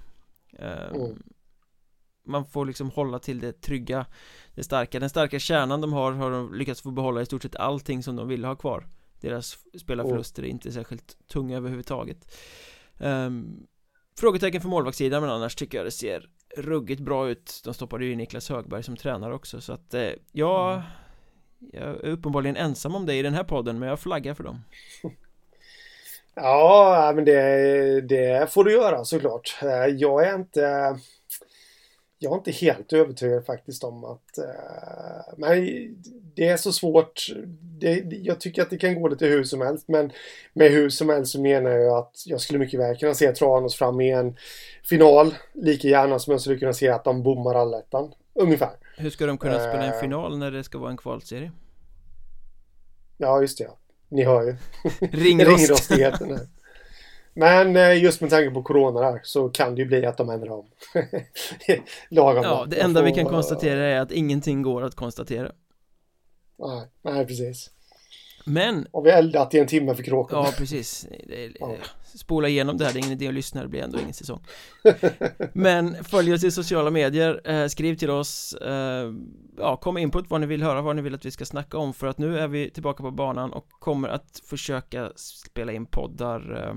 eh, 0.59 0.89
mm. 0.95 1.23
Man 2.29 2.45
får 2.45 2.67
liksom 2.67 2.91
hålla 2.91 3.19
till 3.19 3.41
det 3.41 3.61
trygga 3.61 4.07
Det 4.55 4.65
starka. 4.65 5.01
Den 5.01 5.11
starka 5.11 5.39
kärnan 5.39 5.81
de 5.81 5.93
har 5.93 6.13
har 6.13 6.31
de 6.31 6.55
lyckats 6.55 6.83
få 6.83 6.91
behålla 6.91 7.23
i 7.23 7.27
stort 7.27 7.43
sett 7.43 7.57
allting 7.57 8.03
som 8.03 8.17
de 8.17 8.29
ville 8.29 8.47
ha 8.47 8.57
kvar. 8.57 8.87
Deras 9.21 9.59
spelarförluster 9.81 10.43
är 10.43 10.47
inte 10.47 10.73
särskilt 10.73 11.29
tunga 11.29 11.57
överhuvudtaget. 11.57 12.35
Um, 12.99 13.67
Frågetecken 14.21 14.61
för 14.61 14.69
målvaktssidan 14.69 15.23
men 15.23 15.31
annars 15.31 15.55
tycker 15.55 15.79
jag 15.79 15.87
det 15.87 15.91
ser 15.91 16.29
ruggigt 16.57 17.01
bra 17.01 17.29
ut. 17.29 17.61
De 17.65 17.75
stoppade 17.75 18.05
ju 18.05 18.17
Niklas 18.17 18.49
Högberg 18.49 18.83
som 18.83 18.97
tränare 18.97 19.35
också 19.35 19.61
så 19.61 19.73
att 19.73 19.95
eh, 19.95 20.11
jag 20.33 20.73
mm. 20.73 20.83
Jag 21.61 21.83
är 21.83 22.07
uppenbarligen 22.07 22.57
ensam 22.57 22.95
om 22.95 23.07
det 23.07 23.15
i 23.15 23.23
den 23.23 23.35
här 23.35 23.45
podden 23.45 23.79
men 23.79 23.89
jag 23.89 24.01
flaggar 24.01 24.35
för 24.35 24.45
dem. 24.45 24.65
Ja, 26.41 27.13
men 27.15 27.25
det, 27.25 28.01
det 28.01 28.53
får 28.53 28.65
du 28.65 28.73
göra 28.73 29.05
såklart. 29.05 29.59
Eh, 29.63 29.87
Jag 29.87 30.29
är 30.29 30.35
inte 30.35 30.97
jag 32.19 32.33
är 32.33 32.37
inte 32.37 32.51
helt 32.51 32.93
övertygad 32.93 33.47
faktiskt 33.47 33.85
om 33.85 34.05
att... 34.05 34.39
Uh, 34.39 35.35
men 35.37 35.67
det 36.35 36.49
är 36.49 36.57
så 36.57 36.73
svårt. 36.73 37.27
Det, 37.61 38.05
jag 38.11 38.41
tycker 38.41 38.63
att 38.63 38.71
det 38.71 38.79
kan 38.79 39.01
gå 39.01 39.09
lite 39.09 39.27
hur 39.27 39.45
som 39.45 39.61
helst. 39.61 39.89
Men 39.89 40.13
med 40.53 40.71
hur 40.71 40.89
som 40.91 41.09
helst 41.09 41.33
så 41.33 41.41
menar 41.41 41.71
jag 41.71 41.99
att 41.99 42.23
jag 42.27 42.41
skulle 42.41 42.59
mycket 42.59 42.81
väl 42.81 42.97
kunna 42.97 43.15
se 43.15 43.33
Tranås 43.33 43.77
fram 43.77 44.01
i 44.01 44.11
en 44.11 44.37
final. 44.85 45.35
Lika 45.53 45.89
gärna 45.89 46.19
som 46.19 46.31
jag 46.31 46.41
skulle 46.41 46.59
kunna 46.59 46.73
se 46.73 46.89
att 46.89 47.05
de 47.05 47.23
bommar 47.23 47.55
allettan. 47.55 48.13
Ungefär. 48.35 48.71
Hur 48.97 49.11
ska 49.11 49.27
de 49.27 49.39
kunna 49.39 49.55
uh, 49.55 49.69
spela 49.69 49.85
en 49.85 49.95
eh. 49.95 50.01
final 50.01 50.39
när 50.39 50.51
det 50.51 50.65
ska 50.65 50.79
vara 50.79 50.91
en 50.91 50.97
kvalserie? 50.97 51.53
Ja, 53.17 53.41
just 53.41 53.59
det. 53.59 53.65
Ja. 53.65 53.79
Ni 54.09 54.25
hör 54.25 54.43
ju. 54.43 54.57
Ringrost. 55.13 55.59
Ringrostigheten. 55.59 56.39
Men 57.35 57.77
eh, 57.77 58.03
just 58.03 58.21
med 58.21 58.31
tanke 58.31 58.51
på 58.51 58.63
corona 58.63 59.01
där 59.01 59.21
så 59.23 59.49
kan 59.49 59.75
det 59.75 59.83
ju 59.83 59.89
bli 59.89 60.07
att 60.07 60.17
de 60.17 60.31
ändrar 60.31 60.51
om 60.51 60.67
Lagom 62.09 62.43
Ja, 62.43 62.67
det 62.69 62.81
enda 62.81 63.01
får, 63.01 63.07
vi 63.07 63.13
kan 63.13 63.27
konstatera 63.27 63.85
är 63.85 64.01
att 64.01 64.13
ingenting 64.13 64.63
går 64.63 64.83
att 64.83 64.95
konstatera. 64.95 65.53
Nej, 66.59 66.87
nej 67.03 67.27
precis. 67.27 67.71
Men 68.49 68.87
Och 68.91 69.07
vi 69.07 69.11
eldat 69.11 69.55
i 69.55 69.59
en 69.59 69.67
timme 69.67 69.95
för 69.95 70.03
kråkan. 70.03 70.45
Ja, 70.45 70.53
precis. 70.59 71.07
Är, 71.29 71.53
ja. 71.61 71.77
Spola 72.15 72.49
igenom 72.49 72.77
det 72.77 72.85
här, 72.85 72.93
det 72.93 72.99
är 72.99 73.01
ingen 73.01 73.13
idé 73.13 73.29
att 73.29 73.35
lyssna, 73.35 73.63
det 73.63 73.69
blir 73.69 73.83
ändå 73.83 74.01
ingen 74.01 74.15
säsong. 74.15 74.41
Men 75.53 76.05
följ 76.05 76.33
oss 76.33 76.45
i 76.45 76.51
sociala 76.51 76.91
medier, 76.91 77.41
eh, 77.51 77.67
skriv 77.67 77.95
till 77.95 78.11
oss 78.11 78.55
eh, 78.55 79.13
Ja, 79.59 79.77
kom 79.77 79.99
input 79.99 80.31
vad 80.31 80.41
ni 80.41 80.47
vill 80.47 80.63
höra, 80.63 80.83
vad 80.83 80.97
ni 80.97 81.03
vill 81.03 81.15
att 81.15 81.27
vi 81.27 81.31
ska 81.31 81.45
snacka 81.45 81.79
om 81.79 81.95
För 81.95 82.07
att 82.07 82.19
nu 82.19 82.39
är 82.39 82.49
vi 82.49 82.71
tillbaka 82.71 83.03
på 83.03 83.11
banan 83.11 83.53
och 83.53 83.71
kommer 83.71 84.09
att 84.09 84.43
försöka 84.45 85.13
spela 85.17 85.73
in 85.73 85.87
poddar 85.87 86.69
eh, 86.69 86.75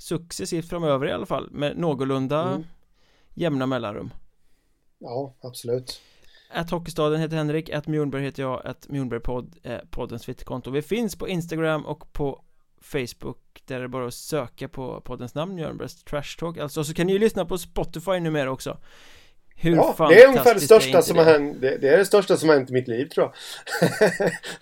successivt 0.00 0.68
framöver 0.68 1.06
i 1.06 1.12
alla 1.12 1.26
fall 1.26 1.50
med 1.50 1.78
någorlunda 1.78 2.48
mm. 2.48 2.64
jämna 3.34 3.66
mellanrum. 3.66 4.10
Ja, 4.98 5.34
absolut. 5.40 6.00
Att 6.52 6.70
Hockeystaden 6.70 7.20
heter 7.20 7.36
Henrik, 7.36 7.70
att 7.70 7.86
Mjornberg 7.86 8.22
heter 8.22 8.42
jag, 8.42 8.66
att 8.66 8.88
Mjornbergpodd 8.88 9.56
är 9.62 9.84
poddens 9.90 10.22
twitterkonto. 10.22 10.70
Vi 10.70 10.82
finns 10.82 11.16
på 11.16 11.28
Instagram 11.28 11.86
och 11.86 12.12
på 12.12 12.44
Facebook 12.80 13.62
där 13.64 13.76
är 13.76 13.82
det 13.82 13.88
bara 13.88 14.06
att 14.06 14.14
söka 14.14 14.68
på 14.68 15.00
poddens 15.00 15.34
namn 15.34 15.54
Mjörnbergs 15.54 16.04
Trash 16.04 16.38
Talk. 16.38 16.58
Alltså 16.58 16.84
så 16.84 16.94
kan 16.94 17.06
ni 17.06 17.12
ju 17.12 17.18
lyssna 17.18 17.44
på 17.44 17.58
Spotify 17.58 18.20
numera 18.20 18.50
också 18.50 18.78
hur 19.62 19.76
ja, 19.76 19.94
det 20.08 20.22
är 20.22 20.28
ungefär 20.28 20.54
det 20.54 20.60
största 20.60 21.02
som 21.02 21.18
har 21.18 21.24
hänt. 21.24 21.60
Det, 21.60 21.76
det, 21.76 21.88
är 21.88 21.98
det 21.98 22.04
största 22.04 22.36
som 22.36 22.48
har 22.48 22.56
hänt 22.56 22.70
i 22.70 22.72
mitt 22.72 22.88
liv 22.88 23.08
tror 23.08 23.26
jag. 23.26 23.32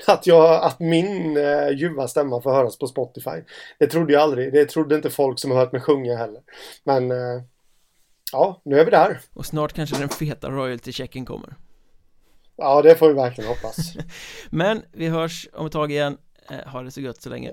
att 0.15 0.27
jag, 0.27 0.65
att 0.65 0.81
min 0.81 1.37
eh, 1.37 1.71
ljuva 1.71 2.09
stämma 2.09 2.41
får 2.43 2.53
höras 2.53 2.79
på 2.79 2.87
Spotify. 2.87 3.43
Det 3.79 3.87
trodde 3.87 4.13
jag 4.13 4.23
aldrig. 4.23 4.53
Det 4.53 4.65
trodde 4.65 4.95
inte 4.95 5.11
folk 5.11 5.39
som 5.39 5.51
har 5.51 5.59
hört 5.59 5.73
mig 5.73 5.81
sjunga 5.81 6.17
heller. 6.17 6.43
Men 6.85 7.11
eh, 7.11 7.43
ja, 8.33 8.61
nu 8.65 8.81
är 8.81 8.85
vi 8.85 8.91
där. 8.91 9.21
Och 9.35 9.47
snart 9.47 9.73
kanske 9.73 9.99
den 9.99 10.09
feta 10.09 10.49
royalty-checken 10.49 11.25
kommer. 11.25 11.55
Ja, 12.57 12.83
det 12.83 12.95
får 12.95 13.09
vi 13.09 13.15
verkligen 13.15 13.49
hoppas. 13.49 13.77
Men 14.51 14.83
vi 14.93 15.09
hörs 15.09 15.49
om 15.53 15.67
ett 15.67 15.73
tag 15.73 15.93
igen. 15.93 16.19
Eh, 16.51 16.69
ha 16.69 16.83
det 16.83 16.91
så 16.91 17.01
gött 17.01 17.23
så 17.23 17.29
länge. 17.29 17.53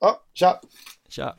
Ja, 0.00 0.22
tja. 0.34 0.60
Tja. 1.08 1.36